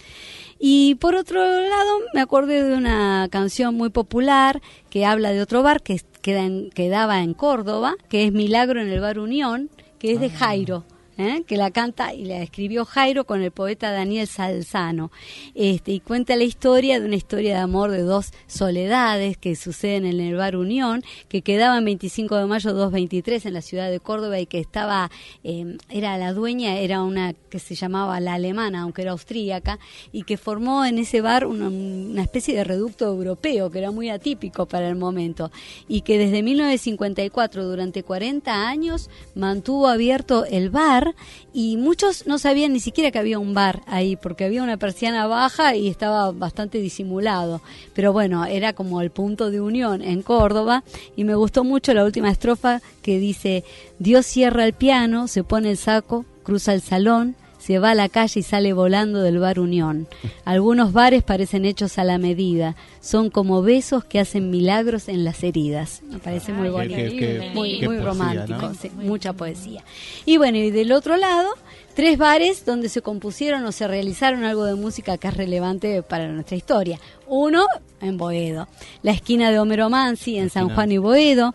Y 0.63 0.97
por 0.97 1.15
otro 1.15 1.41
lado, 1.43 1.91
me 2.13 2.21
acordé 2.21 2.63
de 2.63 2.75
una 2.77 3.27
canción 3.31 3.75
muy 3.75 3.89
popular 3.89 4.61
que 4.91 5.07
habla 5.07 5.31
de 5.33 5.41
otro 5.41 5.63
bar 5.63 5.83
que 5.83 6.01
queda 6.21 6.45
en- 6.45 6.69
quedaba 6.71 7.23
en 7.23 7.33
Córdoba, 7.33 7.95
que 8.11 8.27
es 8.27 8.33
Milagro 8.33 8.81
en 8.81 8.89
el 8.89 9.01
Bar 9.01 9.19
Unión, 9.19 9.71
que 9.99 10.13
es 10.13 10.21
de 10.21 10.29
Jairo. 10.29 10.85
¿Eh? 11.21 11.45
que 11.47 11.57
la 11.57 11.71
canta 11.71 12.15
y 12.15 12.25
la 12.25 12.43
escribió 12.43 12.85
Jairo 12.85 13.25
con 13.25 13.43
el 13.43 13.51
poeta 13.51 13.93
Daniel 13.93 14.27
Salzano. 14.27 15.11
Este, 15.55 15.93
y 15.93 16.01
cuenta 16.01 16.37
la 16.37 16.45
historia 16.45 16.99
de 16.99 17.07
una 17.07 17.17
historia 17.17 17.55
de 17.55 17.61
amor 17.61 17.91
de 17.91 18.03
dos 18.03 18.33
soledades 18.47 19.37
que 19.37 19.57
suceden 19.57 20.07
en 20.07 20.21
el 20.21 20.37
bar 20.37 20.57
Unión, 20.57 21.03
que 21.29 21.43
quedaba 21.43 21.79
en 21.79 21.85
25 21.85 22.37
de 22.37 22.47
mayo 22.47 22.73
223 22.73 23.47
en 23.47 23.55
la 23.55 23.63
ciudad 23.63 23.91
de 23.91 24.01
Córdoba 24.01 24.41
y 24.41 24.47
que 24.47 24.59
estaba, 24.59 25.11
eh, 25.45 25.77
era 25.89 26.17
la 26.19 26.33
dueña, 26.33 26.79
era 26.79 27.03
una 27.03 27.33
que 27.33 27.59
se 27.59 27.75
llamaba 27.75 28.21
la 28.21 28.35
alemana, 28.35 28.83
aunque 28.83 29.03
era 29.03 29.13
austríaca, 29.13 29.79
y 30.13 30.23
que 30.23 30.37
formó 30.37 30.85
en 30.85 30.99
ese 30.99 31.21
bar 31.21 31.47
una, 31.47 31.69
una 31.69 32.23
especie 32.23 32.55
de 32.55 32.65
reducto 32.65 33.07
europeo 33.07 33.71
que 33.71 33.79
era 33.79 33.91
muy 33.91 34.09
atípico 34.11 34.67
para 34.67 34.89
el 34.89 34.97
momento 34.97 35.51
y 35.89 36.03
que 36.03 36.19
desde 36.19 36.43
1954 36.43 37.65
durante 37.65 38.03
40 38.03 38.69
años 38.69 39.11
mantuvo 39.35 39.89
abierto 39.89 40.45
el 40.45 40.71
bar 40.71 41.10
y 41.53 41.77
muchos 41.77 42.27
no 42.27 42.39
sabían 42.39 42.73
ni 42.73 42.81
siquiera 42.81 43.11
que 43.11 43.19
había 43.19 43.39
un 43.39 43.55
bar 43.55 43.83
ahí 43.87 44.17
porque 44.17 44.45
había 44.45 44.63
una 44.63 44.77
persiana 44.77 45.27
baja 45.27 45.75
y 45.77 45.89
estaba 45.89 46.33
bastante 46.33 46.79
disimulado. 46.79 47.61
Pero 47.95 48.13
bueno 48.13 48.45
era 48.45 48.73
como 48.73 49.01
el 49.01 49.11
punto 49.11 49.51
de 49.51 49.61
unión 49.61 50.03
en 50.03 50.23
Córdoba 50.23 50.85
y 51.17 51.25
me 51.25 51.35
gustó 51.35 51.65
mucho 51.65 51.95
la 51.95 52.05
última 52.05 52.31
estrofa 52.31 52.81
que 53.03 53.19
dice 53.19 53.65
Dios 53.99 54.27
cierra 54.27 54.65
el 54.65 54.73
piano 54.73 55.29
se 55.29 55.45
pone 55.45 55.71
el 55.71 55.77
saco 55.77 56.25
cruza 56.43 56.73
el 56.75 56.81
salón 56.81 57.37
se 57.71 57.79
va 57.79 57.91
a 57.93 57.95
la 57.95 58.09
calle 58.09 58.41
y 58.41 58.43
sale 58.43 58.73
volando 58.73 59.23
del 59.23 59.39
bar 59.39 59.61
Unión. 59.61 60.09
Algunos 60.45 60.93
bares 60.93 61.23
parecen 61.23 61.65
hechos 61.65 61.99
a 61.99 62.05
la 62.05 62.19
medida, 62.19 62.75
son 63.01 63.31
como 63.31 63.63
besos 63.63 64.05
que 64.05 64.19
hacen 64.19 64.51
milagros 64.51 65.09
en 65.09 65.23
las 65.25 65.45
heridas. 65.45 66.03
Me 66.11 66.19
parece 66.19 66.53
muy 66.53 66.69
bonito, 66.69 66.97
qué- 66.97 67.17
qué- 67.17 67.51
muy, 67.55 67.79
qué 67.79 67.87
muy 67.87 67.99
poesía, 67.99 68.05
romántico, 68.13 68.61
¿no? 68.63 68.75
sí, 68.75 68.91
mucha 68.97 69.33
poesía. 69.35 69.85
Y 70.27 70.37
bueno, 70.37 70.59
y 70.59 70.73
del 70.73 70.91
otro 70.91 71.17
lado, 71.17 71.49
tres 71.95 72.19
bares 72.19 72.65
donde 72.65 72.89
se 72.89 73.03
compusieron 73.03 73.65
o 73.65 73.71
se 73.71 73.87
realizaron 73.87 74.43
algo 74.43 74.65
de 74.65 74.75
música 74.75 75.17
que 75.17 75.29
es 75.29 75.35
relevante 75.37 76.03
para 76.03 76.27
nuestra 76.27 76.57
historia. 76.57 76.99
Uno 77.29 77.67
en 78.01 78.17
Boedo, 78.19 78.67
la 79.03 79.13
esquina 79.13 79.53
de 79.53 79.61
Homero 79.61 79.89
Mansi 79.91 80.39
en 80.39 80.51
San. 80.51 80.71
Juan 80.71 80.91
y 80.91 80.99
Boedo, 80.99 81.55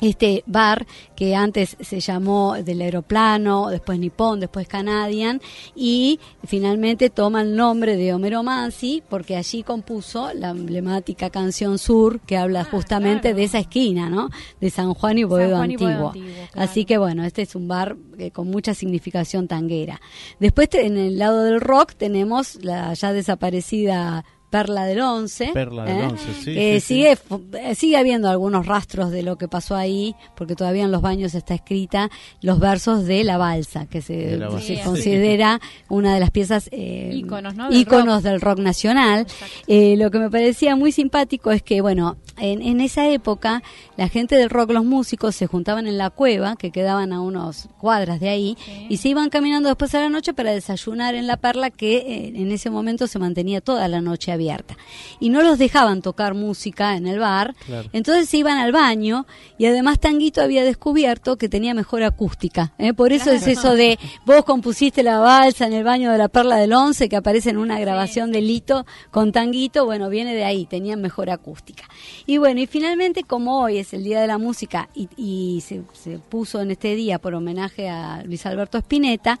este 0.00 0.44
bar 0.46 0.86
que 1.16 1.34
antes 1.34 1.76
se 1.80 2.00
llamó 2.00 2.54
del 2.54 2.80
aeroplano, 2.80 3.68
después 3.68 3.98
Nippon, 3.98 4.40
después 4.40 4.68
Canadian 4.68 5.40
y 5.74 6.20
finalmente 6.44 7.10
toma 7.10 7.42
el 7.42 7.56
nombre 7.56 7.96
de 7.96 8.14
Homero 8.14 8.42
Mansi 8.42 9.02
porque 9.08 9.36
allí 9.36 9.62
compuso 9.62 10.32
la 10.34 10.50
emblemática 10.50 11.30
canción 11.30 11.78
Sur 11.78 12.20
que 12.20 12.36
habla 12.36 12.64
justamente 12.64 13.22
claro. 13.22 13.36
de 13.36 13.44
esa 13.44 13.58
esquina, 13.58 14.08
¿no? 14.08 14.30
De 14.60 14.70
San 14.70 14.94
Juan 14.94 15.18
y 15.18 15.24
Boedo 15.24 15.56
Juan 15.56 15.70
y 15.70 15.76
Boedo 15.76 16.08
Antiguo. 16.08 16.32
Claro. 16.52 16.70
Así 16.70 16.84
que 16.84 16.98
bueno, 16.98 17.24
este 17.24 17.42
es 17.42 17.54
un 17.54 17.68
bar 17.68 17.96
eh, 18.18 18.30
con 18.30 18.48
mucha 18.48 18.74
significación 18.74 19.48
tanguera. 19.48 20.00
Después 20.38 20.68
en 20.72 20.96
el 20.96 21.18
lado 21.18 21.44
del 21.44 21.60
rock 21.60 21.94
tenemos 21.94 22.62
la 22.62 22.94
ya 22.94 23.12
desaparecida 23.12 24.24
Perla 24.50 24.84
del 24.84 25.00
Once. 25.00 25.50
Perla 25.52 25.84
del 25.84 25.98
¿eh? 25.98 26.06
Once, 26.06 26.24
sí, 26.24 26.42
sí, 26.42 26.54
sí. 26.54 26.80
sigue 26.80 27.18
eh, 27.52 27.74
sigue 27.74 27.96
habiendo 27.96 28.28
algunos 28.28 28.66
rastros 28.66 29.10
de 29.10 29.22
lo 29.22 29.36
que 29.36 29.48
pasó 29.48 29.76
ahí, 29.76 30.14
porque 30.36 30.54
todavía 30.54 30.84
en 30.84 30.90
los 30.90 31.02
baños 31.02 31.34
está 31.34 31.54
escrita 31.54 32.10
los 32.40 32.58
versos 32.58 33.04
de 33.04 33.24
la 33.24 33.36
balsa, 33.36 33.86
que 33.86 34.00
se, 34.00 34.36
balsa. 34.36 34.60
Sí, 34.60 34.78
considera 34.84 35.60
una 35.88 36.14
de 36.14 36.20
las 36.20 36.30
piezas 36.30 36.68
eh, 36.72 37.10
Íconos, 37.14 37.54
¿no? 37.54 37.68
del 37.68 37.78
íconos 37.78 38.22
del 38.22 38.40
rock 38.40 38.58
nacional. 38.58 39.26
Eh, 39.66 39.96
lo 39.96 40.10
que 40.10 40.18
me 40.18 40.30
parecía 40.30 40.76
muy 40.76 40.92
simpático 40.92 41.50
es 41.50 41.62
que, 41.62 41.80
bueno, 41.80 42.16
en, 42.38 42.62
en 42.62 42.80
esa 42.80 43.08
época 43.08 43.62
la 43.96 44.08
gente 44.08 44.36
del 44.36 44.50
rock, 44.50 44.70
los 44.70 44.84
músicos, 44.84 45.34
se 45.34 45.46
juntaban 45.46 45.86
en 45.86 45.98
la 45.98 46.10
cueva, 46.10 46.56
que 46.56 46.70
quedaban 46.70 47.12
a 47.12 47.20
unos 47.20 47.68
cuadras 47.78 48.20
de 48.20 48.28
ahí, 48.28 48.56
y 48.88 48.98
se 48.98 49.08
iban 49.08 49.28
caminando 49.28 49.68
después 49.68 49.94
a 49.94 50.00
la 50.00 50.08
noche 50.08 50.32
para 50.32 50.52
desayunar 50.52 51.14
en 51.14 51.26
la 51.26 51.36
perla, 51.36 51.70
que 51.70 51.96
eh, 51.96 52.32
en 52.34 52.50
ese 52.52 52.70
momento 52.70 53.06
se 53.06 53.18
mantenía 53.18 53.60
toda 53.60 53.88
la 53.88 54.00
noche 54.00 54.32
abierta. 54.38 54.76
Y 55.20 55.30
no 55.30 55.42
los 55.42 55.58
dejaban 55.58 56.00
tocar 56.00 56.34
música 56.34 56.96
en 56.96 57.06
el 57.06 57.18
bar, 57.18 57.54
Claro. 57.66 57.88
entonces 57.92 58.28
se 58.28 58.36
iban 58.38 58.58
al 58.58 58.72
baño, 58.72 59.26
y 59.58 59.66
además 59.66 59.98
Tanguito 59.98 60.40
había 60.40 60.64
descubierto 60.64 61.36
que 61.36 61.48
tenía 61.48 61.74
mejor 61.74 62.02
acústica. 62.04 62.72
¿eh? 62.78 62.94
Por 62.94 63.12
eso 63.12 63.30
es 63.30 63.46
eso 63.46 63.74
de, 63.74 63.98
vos 64.24 64.44
compusiste 64.44 65.02
la 65.02 65.18
balsa 65.18 65.66
en 65.66 65.72
el 65.72 65.84
baño 65.84 66.12
de 66.12 66.18
la 66.18 66.28
perla 66.28 66.56
del 66.56 66.72
once, 66.72 67.08
que 67.08 67.16
aparece 67.16 67.50
en 67.50 67.58
una 67.58 67.78
grabación 67.80 68.30
de 68.32 68.40
Lito 68.40 68.86
con 69.10 69.32
Tanguito, 69.32 69.84
bueno, 69.84 70.08
viene 70.08 70.34
de 70.34 70.44
ahí, 70.44 70.66
tenían 70.66 71.00
mejor 71.00 71.30
acústica. 71.30 71.84
Y 72.26 72.38
bueno, 72.38 72.60
y 72.60 72.66
finalmente 72.66 73.24
como 73.24 73.60
hoy 73.62 73.78
es 73.78 73.92
el 73.92 74.04
Día 74.04 74.20
de 74.20 74.26
la 74.26 74.38
Música 74.38 74.88
y, 74.94 75.08
y 75.16 75.60
se, 75.62 75.82
se 75.92 76.18
puso 76.18 76.60
en 76.60 76.70
este 76.70 76.94
día 76.94 77.18
por 77.18 77.34
homenaje 77.34 77.88
a 77.88 78.22
Luis 78.24 78.46
Alberto 78.46 78.78
Spinetta, 78.78 79.40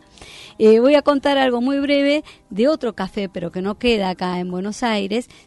eh, 0.58 0.80
voy 0.80 0.94
a 0.94 1.02
contar 1.02 1.38
algo 1.38 1.60
muy 1.60 1.78
breve 1.80 2.24
de 2.50 2.66
otro 2.68 2.94
café, 2.94 3.28
pero 3.28 3.52
que 3.52 3.62
no 3.62 3.78
queda 3.78 4.10
acá 4.10 4.38
en 4.40 4.50
Buenos 4.50 4.82
Aires, 4.82 4.87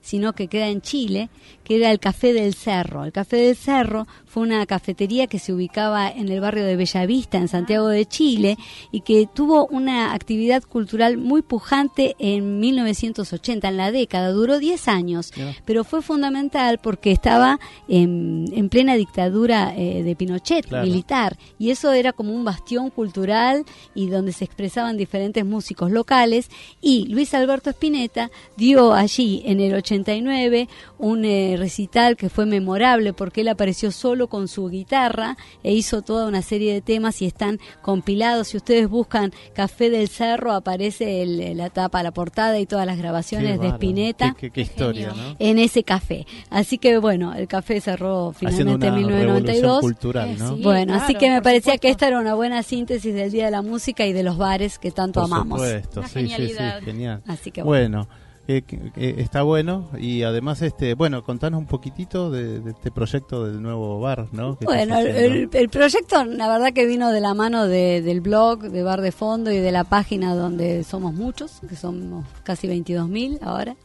sino 0.02 0.34
que 0.34 0.48
queda 0.48 0.68
en 0.68 0.82
Chile, 0.82 1.30
que 1.72 1.78
era 1.78 1.90
el 1.90 2.00
Café 2.02 2.34
del 2.34 2.54
Cerro. 2.54 3.06
El 3.06 3.14
Café 3.14 3.38
del 3.38 3.56
Cerro 3.56 4.06
fue 4.26 4.44
una 4.44 4.66
cafetería 4.66 5.28
que 5.28 5.40
se 5.40 5.54
ubicaba 5.54 6.10
en 6.10 6.28
el 6.28 6.42
barrio 6.42 6.66
de 6.66 6.76
Bellavista, 6.76 7.38
en 7.38 7.48
Santiago 7.48 7.88
de 7.88 8.06
Chile, 8.06 8.58
y 8.92 9.00
que 9.02 9.26
tuvo 9.34 9.68
una 9.68 10.14
actividad 10.14 10.64
cultural 10.64 11.16
muy 11.18 11.42
pujante 11.42 12.18
en 12.20 12.60
1980, 12.60 13.70
en 13.70 13.78
la 13.78 13.90
década, 13.92 14.32
duró 14.32 14.60
10 14.60 14.88
años, 14.90 15.32
pero 15.64 15.86
fue 15.86 16.02
fundamental 16.02 16.80
porque 16.84 17.14
estaba 17.14 17.58
en, 17.88 18.48
en 18.52 18.68
plena 18.68 18.96
dictadura 18.96 19.74
eh, 19.78 20.04
de 20.04 20.16
Pinochet, 20.18 20.66
Claro. 20.68 20.86
militar, 20.86 21.38
y 21.58 21.70
eso 21.70 21.94
era 21.94 22.12
como 22.12 22.34
un 22.34 22.44
bastión 22.44 22.90
cultural 22.90 23.64
y 23.96 24.08
donde 24.08 24.34
se 24.34 24.44
expresaban 24.44 24.98
diferentes 24.98 25.46
músicos 25.46 25.90
locales, 25.90 26.50
y 26.82 27.06
Luis 27.06 27.34
Alberto 27.34 27.70
Spinetta 27.70 28.30
dio 28.58 28.92
allí 28.94 29.42
en 29.46 29.62
el 29.62 29.74
89 29.76 30.68
un 30.98 31.24
eh, 31.24 31.58
recital 31.62 32.18
que 32.18 32.30
fue 32.30 32.46
memorable 32.46 33.14
porque 33.14 33.42
él 33.42 33.48
apareció 33.48 33.92
solo 33.92 34.28
con 34.28 34.48
su 34.48 34.68
guitarra 34.68 35.38
e 35.64 35.74
hizo 35.74 36.02
toda 36.02 36.28
una 36.28 36.42
serie 36.42 36.74
de 36.74 36.82
temas 36.82 37.22
y 37.22 37.26
están 37.26 37.60
compilados. 37.82 38.50
Si 38.50 38.58
ustedes 38.58 38.90
buscan 38.90 39.32
Café 39.54 39.90
del 39.90 40.10
Cerro, 40.10 40.52
aparece 40.54 41.22
el- 41.22 41.58
la 41.58 41.70
tapa, 41.70 42.04
la 42.04 42.12
portada 42.12 42.60
y 42.60 42.66
todas 42.66 42.86
las 42.86 42.98
grabaciones 42.98 43.60
Qué 43.60 43.66
de. 43.66 43.68
Spinetta 43.70 44.34
Qué, 44.34 44.48
qué- 44.48 44.52
qué 44.52 44.62
historia, 44.62 45.14
¿no? 45.16 45.36
en 45.40 45.58
ese 45.60 45.84
café. 45.84 46.26
Así 46.50 46.78
que 46.78 46.98
bueno, 46.98 47.34
el 47.34 47.48
café 47.48 47.80
cerró 47.80 48.34
finalmente 48.34 48.88
en 48.88 48.94
revolución 48.96 49.18
1992. 49.18 49.82
cultural, 49.82 50.38
¿no? 50.38 50.56
sí. 50.56 50.62
Bueno, 50.64 50.94
así 50.96 51.16
que 51.16 51.30
me 51.30 51.42
parecía 51.42 51.78
que 51.78 51.90
esta 51.90 52.08
era 52.08 52.20
una 52.20 52.34
buena 52.36 52.64
síntesis 52.64 53.14
del 53.14 53.32
Día 53.32 53.46
de 53.46 53.52
la 53.52 53.62
Música 53.62 54.06
y 54.06 54.14
de 54.14 54.24
los 54.24 54.38
bares 54.38 54.80
que 54.80 54.92
tanto 54.92 55.22
Por 55.22 55.30
amamos. 55.32 55.60
supuesto, 55.60 56.04
sí, 56.04 56.28
sí, 56.28 56.48
sí, 56.50 56.56
genial. 56.84 57.22
Así 57.28 57.52
que 57.52 57.62
bueno. 57.64 58.06
bueno. 58.08 58.31
Que, 58.52 58.78
que- 58.78 58.92
que 58.92 59.22
está 59.22 59.44
bueno. 59.44 59.90
Y 59.98 60.24
además 60.24 60.62
este 60.62 60.94
bueno 60.96 61.24
contanos 61.24 61.60
un 61.60 61.66
poquitito 61.68 62.30
de, 62.30 62.60
de 62.60 62.72
este 62.72 62.92
proyecto 62.92 63.46
del 63.46 63.62
nuevo 63.62 64.00
bar 64.00 64.28
no 64.32 64.58
Bueno, 64.62 64.98
el, 65.00 65.50
proyecto 65.70 66.24
la 66.26 66.48
verdad 66.50 66.74
que 66.74 66.86
vino 66.86 67.12
de 67.12 67.22
la 67.22 67.34
mano 67.34 67.68
de- 67.68 68.02
del 68.02 68.20
blog 68.22 68.60
de 68.64 68.84
Bar 68.84 69.02
de 69.02 69.12
Fondo 69.12 69.52
y 69.52 69.60
de 69.60 69.72
la 69.72 69.84
página 69.86 70.36
donde 70.36 70.84
somos 70.84 71.14
muchos, 71.14 71.62
que 71.70 71.76
somos 71.76 72.26
casi 72.44 72.68
22.000 72.68 73.40
ahora, 73.42 73.76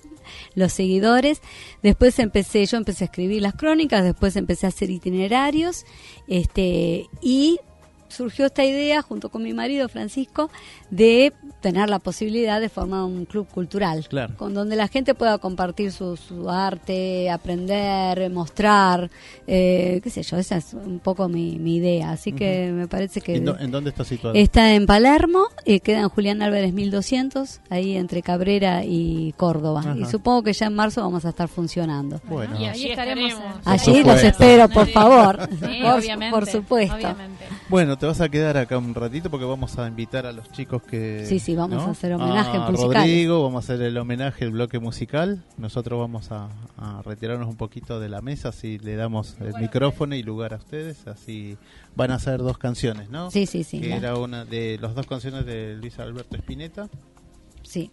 los 0.54 0.72
seguidores. 0.72 1.40
Después 1.82 2.18
empecé, 2.18 2.66
yo 2.66 2.76
empecé 2.78 3.04
a 3.04 3.06
escribir 3.06 3.42
las 3.42 3.54
crónicas, 3.54 4.02
después 4.02 4.34
empecé 4.36 4.66
a 4.66 4.70
hacer 4.70 4.90
itinerarios 4.90 5.84
este 6.26 7.06
y 7.22 7.58
surgió 8.08 8.46
esta 8.46 8.64
idea 8.64 9.02
junto 9.02 9.28
con 9.30 9.42
mi 9.42 9.52
marido 9.54 9.88
Francisco 9.88 10.50
de 10.90 11.32
tener 11.60 11.88
la 11.90 11.98
posibilidad 11.98 12.60
de 12.60 12.68
formar 12.68 13.02
un 13.04 13.24
club 13.24 13.46
cultural 13.48 14.06
Claro. 14.08 14.34
con 14.36 14.54
donde 14.54 14.76
la 14.76 14.88
gente 14.88 15.14
pueda 15.14 15.38
compartir 15.38 15.90
su, 15.92 16.16
su 16.16 16.48
arte, 16.50 17.28
aprender, 17.30 18.30
mostrar, 18.30 19.10
eh, 19.46 20.00
qué 20.02 20.10
sé 20.10 20.22
yo, 20.22 20.36
esa 20.36 20.56
es 20.56 20.74
un 20.74 20.98
poco 21.00 21.28
mi, 21.28 21.58
mi 21.58 21.76
idea. 21.76 22.10
Así 22.10 22.32
que 22.32 22.70
me 22.72 22.86
parece 22.88 23.20
que 23.20 23.36
¿En, 23.36 23.46
dó- 23.46 23.56
en 23.58 23.70
dónde 23.70 23.90
está 23.90 24.04
situado 24.04 24.34
está 24.36 24.74
en 24.74 24.86
Palermo, 24.86 25.44
eh, 25.64 25.80
queda 25.80 26.00
en 26.00 26.08
Julián 26.08 26.42
Álvarez 26.42 26.72
1200, 26.72 27.60
ahí 27.70 27.96
entre 27.96 28.22
Cabrera 28.22 28.84
y 28.84 29.32
Córdoba. 29.36 29.80
Ajá. 29.80 29.96
Y 29.98 30.04
supongo 30.06 30.42
que 30.42 30.52
ya 30.52 30.66
en 30.66 30.74
marzo 30.74 31.00
vamos 31.02 31.24
a 31.24 31.30
estar 31.30 31.48
funcionando. 31.48 32.20
bueno 32.28 32.56
Y 32.60 32.88
estaremos. 32.90 33.34
Allí 33.64 34.04
los 34.04 34.22
espero, 34.22 34.68
por 34.68 34.88
favor. 34.88 35.48
Sí, 35.50 35.80
por, 35.82 35.98
obviamente, 35.98 36.30
por 36.34 36.46
supuesto. 36.46 36.94
obviamente. 36.94 37.44
bueno 37.68 37.95
te 37.98 38.06
vas 38.06 38.20
a 38.20 38.28
quedar 38.28 38.56
acá 38.56 38.78
un 38.78 38.94
ratito 38.94 39.30
porque 39.30 39.44
vamos 39.46 39.78
a 39.78 39.86
invitar 39.88 40.26
a 40.26 40.32
los 40.32 40.50
chicos 40.52 40.82
que 40.82 41.24
Sí, 41.26 41.38
sí, 41.38 41.54
vamos 41.54 41.82
¿no? 41.82 41.88
a 41.88 41.90
hacer 41.92 42.12
homenaje 42.14 42.56
a 42.56 42.70
musicales. 42.70 42.96
Rodrigo 42.96 43.42
vamos 43.42 43.64
a 43.68 43.72
hacer 43.74 43.84
el 43.86 43.96
homenaje 43.98 44.44
el 44.44 44.50
bloque 44.52 44.78
musical 44.78 45.42
nosotros 45.56 45.98
vamos 45.98 46.30
a, 46.32 46.48
a 46.76 47.02
retirarnos 47.02 47.48
un 47.48 47.56
poquito 47.56 47.98
de 48.00 48.08
la 48.08 48.20
mesa 48.20 48.50
así 48.50 48.78
le 48.78 48.96
damos 48.96 49.36
el 49.40 49.54
micrófono 49.60 50.14
y 50.14 50.22
lugar 50.22 50.54
a 50.54 50.56
ustedes 50.56 51.06
así 51.06 51.56
van 51.94 52.10
a 52.10 52.16
hacer 52.16 52.38
dos 52.40 52.58
canciones 52.58 53.08
no 53.10 53.30
Sí, 53.30 53.46
sí, 53.46 53.64
sí. 53.64 53.80
que 53.80 53.92
era 53.94 54.16
una 54.16 54.44
de 54.44 54.78
las 54.80 54.94
dos 54.94 55.06
canciones 55.06 55.46
de 55.46 55.76
Luis 55.76 55.98
Alberto 55.98 56.36
Spinetta 56.36 56.88
sí. 57.62 57.90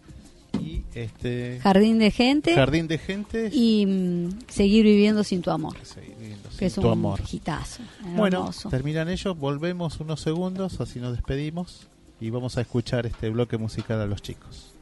y 0.60 0.82
este 0.94 1.58
Jardín 1.62 1.98
de 1.98 2.10
gente 2.10 2.54
Jardín 2.54 2.86
de 2.88 2.98
Gente 2.98 3.50
y 3.52 3.86
mm, 3.86 4.28
seguir 4.48 4.84
viviendo 4.84 5.24
sin 5.24 5.42
tu 5.42 5.50
amor, 5.50 5.74
viviendo 5.74 6.13
que 6.58 6.66
es 6.66 6.74
tu 6.74 6.82
un 6.82 6.92
amor. 6.92 7.20
hitazo. 7.30 7.82
Bueno, 8.16 8.38
hermoso. 8.38 8.68
terminan 8.68 9.08
ellos, 9.08 9.36
volvemos 9.38 10.00
unos 10.00 10.20
segundos, 10.20 10.80
así 10.80 11.00
nos 11.00 11.12
despedimos 11.12 11.88
y 12.20 12.30
vamos 12.30 12.56
a 12.58 12.60
escuchar 12.62 13.06
este 13.06 13.30
bloque 13.30 13.58
musical 13.58 14.00
a 14.00 14.06
los 14.06 14.22
chicos. 14.22 14.73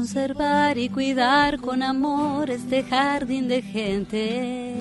Conservar 0.00 0.78
y 0.78 0.88
cuidar 0.88 1.60
con 1.60 1.82
amor 1.82 2.48
este 2.48 2.82
jardín 2.82 3.48
de 3.48 3.60
gente. 3.60 4.74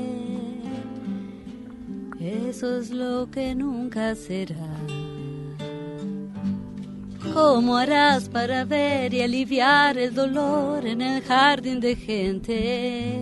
Eso 2.22 2.78
es 2.78 2.90
lo 2.90 3.30
que 3.30 3.54
nunca 3.54 4.16
será. 4.16 4.78
¿Cómo 7.34 7.76
harás 7.76 8.30
para 8.30 8.64
ver 8.64 9.14
y 9.14 9.22
aliviar 9.22 9.98
el 9.98 10.16
dolor 10.16 10.88
en 10.88 11.02
el 11.02 11.22
jardín 11.22 11.82
de 11.82 11.98
gente? 11.98 13.20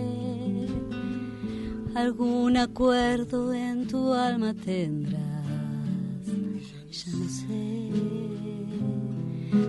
Algún 1.96 2.58
acuerdo 2.58 3.52
en 3.52 3.88
tu 3.88 4.12
alma 4.12 4.54
tendrás. 4.54 5.18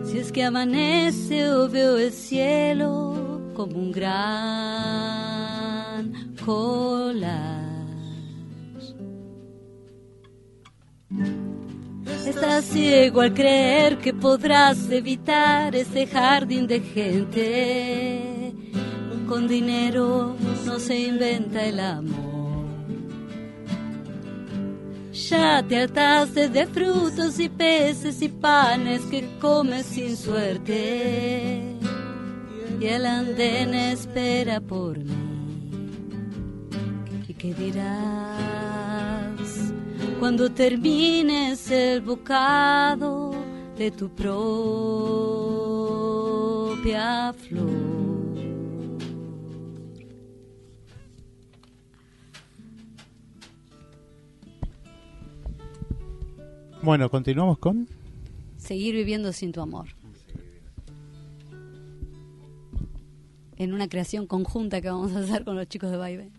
Si 0.03 0.17
es 0.17 0.31
que 0.31 0.43
amanece 0.43 1.49
o 1.49 1.69
veo 1.69 1.97
el 1.97 2.11
cielo 2.11 3.51
como 3.53 3.77
un 3.77 3.91
gran 3.91 4.09
collage. 6.45 7.59
Estás 12.25 12.65
ciego 12.65 13.21
al 13.21 13.33
creer 13.33 13.97
que 13.97 14.13
podrás 14.13 14.89
evitar 14.91 15.75
ese 15.75 16.07
jardín 16.07 16.67
de 16.67 16.79
gente. 16.79 18.53
Con 19.27 19.47
dinero 19.47 20.35
no 20.65 20.79
se 20.79 20.99
inventa 20.99 21.65
el 21.65 21.79
amor. 21.79 22.28
Ya 25.29 25.61
te 25.61 25.81
hartaste 25.83 26.49
de 26.49 26.65
frutos 26.65 27.39
y 27.39 27.49
peces 27.49 28.19
y 28.23 28.29
panes 28.29 29.01
que 29.11 29.29
comes 29.39 29.85
sin 29.85 30.17
suerte. 30.17 31.77
Y 32.79 32.85
el 32.85 33.05
andén 33.05 33.75
espera 33.75 34.59
por 34.59 34.97
mí. 34.97 35.85
¿Y 37.27 37.33
qué 37.35 37.53
dirás 37.53 37.85
cuando 40.19 40.49
termines 40.49 41.69
el 41.69 42.01
bocado 42.01 43.31
de 43.77 43.91
tu 43.91 44.09
propia 44.09 44.33
flor? 47.33 47.78
Bueno, 56.81 57.09
continuamos 57.09 57.59
con... 57.59 57.89
Seguir 58.57 58.95
viviendo 58.95 59.33
sin 59.33 59.51
tu 59.51 59.59
amor. 59.59 59.87
En 63.57 63.73
una 63.73 63.89
creación 63.89 64.27
conjunta 64.27 64.79
que 64.81 64.89
vamos 64.89 65.13
a 65.13 65.19
hacer 65.19 65.43
con 65.43 65.57
los 65.57 65.67
chicos 65.67 65.91
de 65.91 65.97
Vaivenes. 65.97 66.38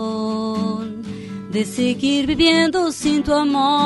de 1.51 1.65
seguir 1.65 2.25
viviendo 2.27 2.91
sin 2.91 3.23
tu 3.23 3.33
amor. 3.33 3.81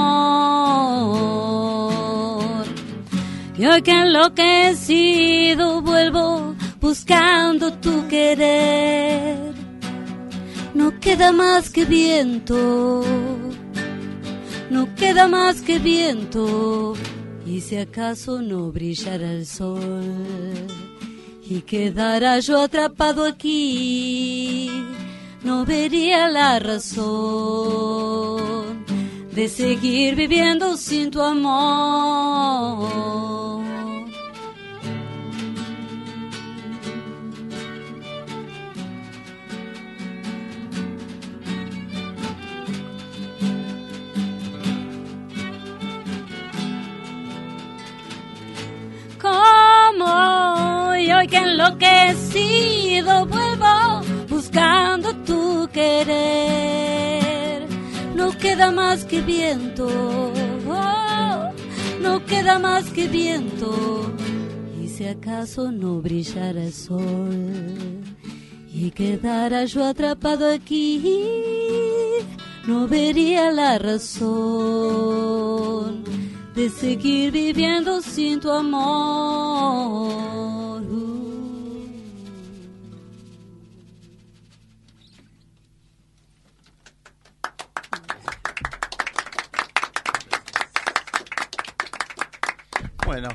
Y 3.57 3.66
hoy 3.66 3.82
que 3.82 3.91
enloquecido 3.91 5.82
vuelvo 5.82 6.55
buscando 6.80 7.74
tu 7.74 8.07
querer. 8.07 9.55
No 10.76 10.99
queda 10.99 11.32
más 11.32 11.70
que 11.70 11.86
viento, 11.86 13.01
no 14.70 14.93
queda 14.95 15.28
más 15.28 15.61
que 15.61 15.80
viento. 15.80 16.93
Y 17.45 17.61
si 17.61 17.78
acaso 17.78 18.41
no 18.41 18.72
brillara 18.72 19.32
el 19.32 19.45
sol 19.45 20.68
y 21.47 21.61
quedara 21.61 22.39
yo 22.39 22.61
atrapado 22.61 23.26
aquí, 23.26 24.70
no 25.45 25.63
vería 25.63 26.27
la 26.27 26.59
razón 26.59 27.05
de 29.31 29.47
seguir 29.47 30.15
viviendo 30.15 30.75
sin 30.75 31.11
tu 31.11 31.21
amor. 31.21 32.89
Como 49.21 50.05
hoy 50.89 51.11
que 51.27 51.37
enloquecido 51.37 53.25
vuelvo 53.27 54.04
buscando 54.55 55.13
tu 55.25 55.67
querer. 55.73 57.67
No 58.15 58.31
queda 58.37 58.71
más 58.71 59.03
que 59.03 59.19
viento, 59.21 59.87
oh, 60.67 61.51
no 62.01 62.25
queda 62.25 62.57
más 62.57 62.85
que 62.91 63.09
viento. 63.09 64.13
Y 64.81 64.87
si 64.87 65.05
acaso 65.07 65.71
no 65.73 65.99
brillara 66.01 66.63
el 66.63 66.71
sol 66.71 68.01
y 68.73 68.91
quedara 68.91 69.65
yo 69.65 69.83
atrapado 69.83 70.49
aquí, 70.49 71.01
no 72.65 72.87
vería 72.87 73.51
la 73.51 73.77
razón 73.77 75.25
de 76.55 76.69
seguir 76.69 77.33
viviendo 77.33 78.01
sin 78.01 78.39
tu 78.39 78.49
amor. 78.51 80.25
Bueno, 93.05 93.29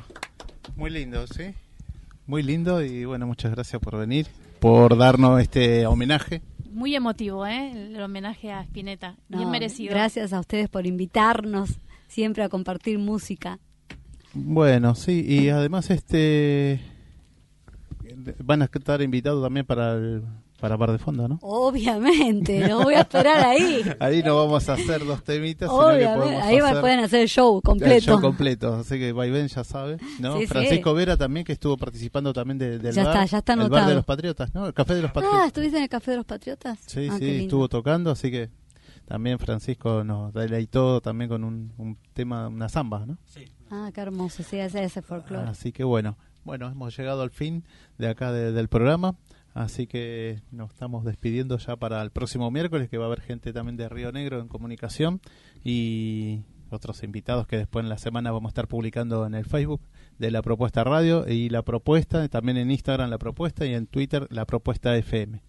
muy 0.75 0.89
lindo, 0.89 1.25
¿sí? 1.27 1.53
Muy 2.27 2.43
lindo 2.43 2.83
y 2.83 3.05
bueno, 3.05 3.25
muchas 3.25 3.51
gracias 3.51 3.81
por 3.81 3.97
venir, 3.97 4.27
por 4.59 4.97
darnos 4.97 5.41
este 5.41 5.87
homenaje. 5.87 6.41
Muy 6.69 6.93
emotivo, 6.93 7.47
¿eh? 7.47 7.71
El 7.71 8.01
homenaje 8.01 8.51
a 8.51 8.61
Spinetta. 8.63 9.15
Bien 9.29 9.49
merecido. 9.49 9.91
Gracias 9.91 10.33
a 10.33 10.41
ustedes 10.41 10.67
por 10.67 10.85
invitarnos 10.85 11.79
siempre 12.07 12.43
a 12.43 12.49
compartir 12.49 12.99
música. 12.99 13.59
Bueno, 14.33 14.93
sí, 14.93 15.25
y 15.25 15.47
además 15.49 15.89
este 15.89 16.81
van 18.43 18.61
a 18.61 18.65
estar 18.65 19.01
invitados 19.01 19.41
también 19.41 19.65
para 19.65 19.93
el 19.93 20.23
para 20.61 20.77
Bar 20.77 20.91
de 20.93 20.99
Fondo, 20.99 21.27
¿no? 21.27 21.39
Obviamente, 21.41 22.67
no 22.67 22.83
voy 22.83 22.93
a 22.93 23.01
esperar 23.01 23.45
ahí. 23.47 23.81
Ahí 23.99 24.21
no 24.23 24.35
vamos 24.37 24.69
a 24.69 24.73
hacer 24.73 25.03
dos 25.05 25.23
temitas, 25.23 25.69
sino 25.69 25.81
que 25.81 25.85
Obviamente, 25.95 26.19
podemos 26.21 26.43
ahí 26.43 26.57
hacer 26.59 26.79
pueden 26.81 26.99
hacer 26.99 27.21
el 27.21 27.27
show 27.27 27.57
el 27.57 27.61
completo. 27.63 28.05
show 28.05 28.21
completo. 28.21 28.73
Así 28.75 28.99
que 28.99 29.11
Vaivén 29.11 29.47
ya 29.47 29.63
sabe, 29.63 29.97
¿no? 30.19 30.35
Sí, 30.35 30.41
sí. 30.41 30.47
Francisco 30.47 30.93
Vera 30.93 31.17
también, 31.17 31.45
que 31.45 31.53
estuvo 31.53 31.75
participando 31.77 32.31
también 32.31 32.57
de- 32.57 32.77
del 32.79 32.93
Ya 32.95 33.03
bar. 33.03 33.13
está, 33.15 33.25
ya 33.25 33.37
está 33.39 33.53
El 33.53 33.69
bar 33.69 33.87
de 33.87 33.95
los 33.95 34.05
Patriotas, 34.05 34.53
¿no? 34.53 34.67
El 34.67 34.73
Café 34.73 34.95
de 34.95 35.01
los 35.01 35.09
Ah, 35.09 35.13
Patriotas. 35.13 35.47
¿estuviste 35.47 35.77
en 35.77 35.83
el 35.83 35.89
Café 35.89 36.11
de 36.11 36.17
los 36.17 36.25
Patriotas? 36.25 36.79
Sí, 36.85 37.07
Ah, 37.11 37.15
sí, 37.17 37.29
estuvo 37.43 37.67
tocando, 37.67 38.11
así 38.11 38.29
que 38.31 38.49
también 39.05 39.39
Francisco 39.39 40.03
nos 40.03 40.31
deleitó 40.33 41.01
también 41.01 41.29
con 41.29 41.43
un, 41.43 41.73
un 41.77 41.97
tema, 42.13 42.47
una 42.47 42.69
samba, 42.69 43.05
¿no? 43.05 43.17
Ah, 43.71 43.89
qué 43.93 44.01
hermoso, 44.01 44.43
sí, 44.43 44.57
ese 44.57 44.83
ese 44.83 45.01
folclore. 45.01 45.49
Así 45.49 45.71
que 45.71 45.83
bueno, 45.83 46.17
bueno, 46.43 46.67
hemos 46.69 46.95
llegado 46.95 47.21
al 47.23 47.31
fin 47.31 47.63
de 47.97 48.09
acá 48.09 48.31
de- 48.31 48.51
del 48.51 48.67
programa, 48.67 49.15
así 49.53 49.87
que 49.87 50.41
nos 50.51 50.71
estamos 50.71 51.03
despidiendo 51.05 51.57
ya 51.57 51.75
para 51.75 52.01
el 52.01 52.11
próximo 52.11 52.49
miércoles, 52.51 52.89
que 52.89 52.97
va 52.97 53.05
a 53.05 53.07
haber 53.07 53.21
gente 53.21 53.53
también 53.53 53.77
de 53.77 53.89
Río 53.89 54.11
Negro 54.11 54.39
en 54.39 54.47
comunicación 54.47 55.21
y 55.63 56.41
otros 56.69 57.03
invitados 57.03 57.47
que 57.47 57.57
después 57.57 57.83
en 57.83 57.89
la 57.89 57.97
semana 57.97 58.31
vamos 58.31 58.49
a 58.49 58.51
estar 58.51 58.67
publicando 58.67 59.25
en 59.25 59.35
el 59.35 59.45
Facebook 59.45 59.81
de 60.17 60.31
la 60.31 60.41
propuesta 60.41 60.83
radio 60.83 61.27
y 61.27 61.49
la 61.49 61.63
propuesta, 61.63 62.27
también 62.29 62.57
en 62.57 62.71
Instagram 62.71 63.09
la 63.09 63.17
propuesta 63.17 63.65
y 63.65 63.73
en 63.73 63.87
Twitter 63.87 64.27
la 64.29 64.45
propuesta 64.45 64.95
FM. 64.95 65.41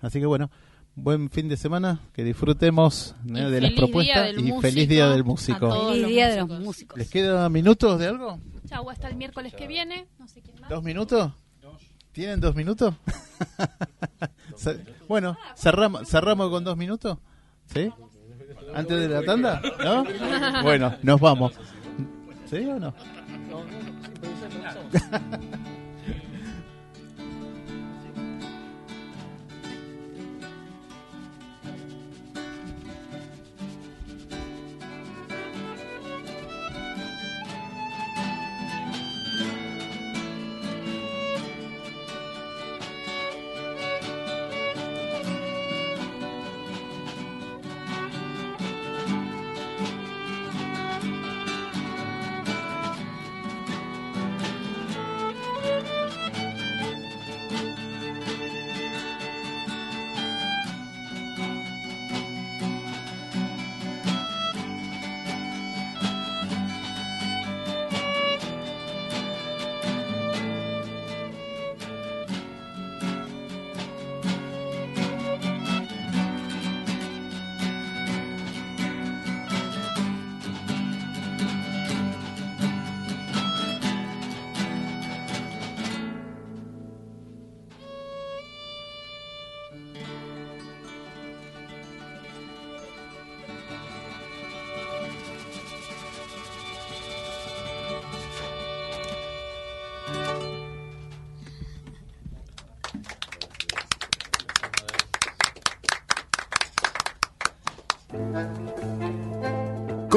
Así 0.00 0.20
que 0.20 0.26
bueno, 0.26 0.50
buen 0.94 1.30
fin 1.30 1.48
de 1.48 1.56
semana, 1.56 2.00
que 2.12 2.24
disfrutemos 2.24 3.14
¿eh? 3.28 3.44
De 3.44 3.60
las 3.60 3.72
propuestas 3.72 4.32
y 4.32 4.36
músico 4.36 4.60
feliz 4.60 4.88
día 4.88 5.08
del 5.08 5.20
a 5.20 5.24
músico. 5.24 5.58
todos. 5.68 5.88
Feliz 5.90 6.02
los 6.02 6.10
Día 6.10 6.28
de 6.28 6.36
los 6.36 6.48
músicos. 6.48 6.66
Músicos. 6.66 6.98
¿Les 6.98 7.10
queda 7.10 7.48
minutos 7.48 7.98
de 7.98 8.06
algo? 8.06 8.38
Chau, 8.66 8.88
hasta 8.88 9.08
el 9.08 9.16
miércoles 9.16 9.54
que 9.54 9.66
viene. 9.66 10.06
No 10.18 10.28
sé 10.28 10.40
quién 10.40 10.60
más. 10.60 10.70
¿Dos 10.70 10.82
minutos? 10.82 11.32
¿Tienen 12.12 12.40
dos 12.40 12.54
minutos? 12.54 12.94
Bueno, 15.08 15.38
cerramos, 15.56 16.06
cerramos 16.06 16.50
con 16.50 16.62
dos 16.62 16.76
minutos. 16.76 17.16
¿Sí? 17.72 17.90
¿Antes 18.74 19.00
de 19.00 19.08
la 19.08 19.22
tanda? 19.22 19.62
¿No? 19.82 20.04
Bueno, 20.62 20.94
nos 21.02 21.18
vamos. 21.18 21.54
¿Sí 22.44 22.58
o 22.66 22.78
no? 22.78 22.94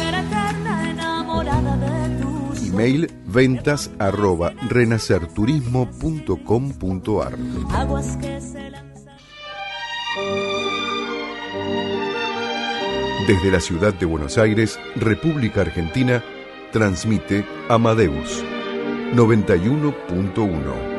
Email 2.81 3.11
ventas 3.27 3.91
arroba 3.99 4.53
renacerturismo.com.ar. 4.67 7.37
Desde 13.27 13.51
la 13.51 13.59
ciudad 13.59 13.93
de 13.93 14.07
Buenos 14.07 14.39
Aires, 14.39 14.79
República 14.95 15.61
Argentina, 15.61 16.23
transmite 16.71 17.45
Amadeus 17.69 18.43
91.1. 19.13 20.90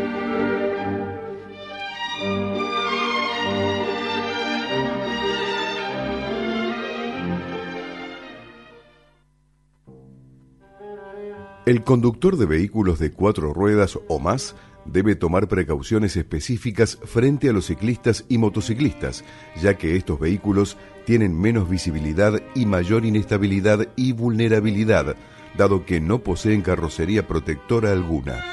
El 11.72 11.84
conductor 11.84 12.36
de 12.36 12.44
vehículos 12.44 12.98
de 12.98 13.12
cuatro 13.12 13.54
ruedas 13.54 13.98
o 14.06 14.18
más 14.18 14.54
debe 14.84 15.16
tomar 15.16 15.48
precauciones 15.48 16.18
específicas 16.18 16.98
frente 17.02 17.48
a 17.48 17.54
los 17.54 17.68
ciclistas 17.68 18.26
y 18.28 18.36
motociclistas, 18.36 19.24
ya 19.58 19.78
que 19.78 19.96
estos 19.96 20.20
vehículos 20.20 20.76
tienen 21.06 21.34
menos 21.34 21.70
visibilidad 21.70 22.42
y 22.54 22.66
mayor 22.66 23.06
inestabilidad 23.06 23.88
y 23.96 24.12
vulnerabilidad, 24.12 25.16
dado 25.56 25.86
que 25.86 25.98
no 25.98 26.18
poseen 26.18 26.60
carrocería 26.60 27.26
protectora 27.26 27.92
alguna. 27.92 28.44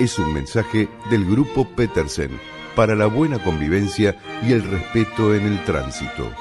Es 0.00 0.18
un 0.18 0.34
mensaje 0.34 0.88
del 1.08 1.24
grupo 1.24 1.68
Petersen 1.76 2.32
para 2.74 2.96
la 2.96 3.06
buena 3.06 3.40
convivencia 3.44 4.20
y 4.44 4.50
el 4.50 4.68
respeto 4.68 5.36
en 5.36 5.46
el 5.46 5.64
tránsito. 5.64 6.32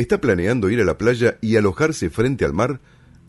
¿Está 0.00 0.18
planeando 0.18 0.70
ir 0.70 0.80
a 0.80 0.84
la 0.86 0.96
playa 0.96 1.36
y 1.42 1.56
alojarse 1.56 2.08
frente 2.08 2.46
al 2.46 2.54
mar? 2.54 2.80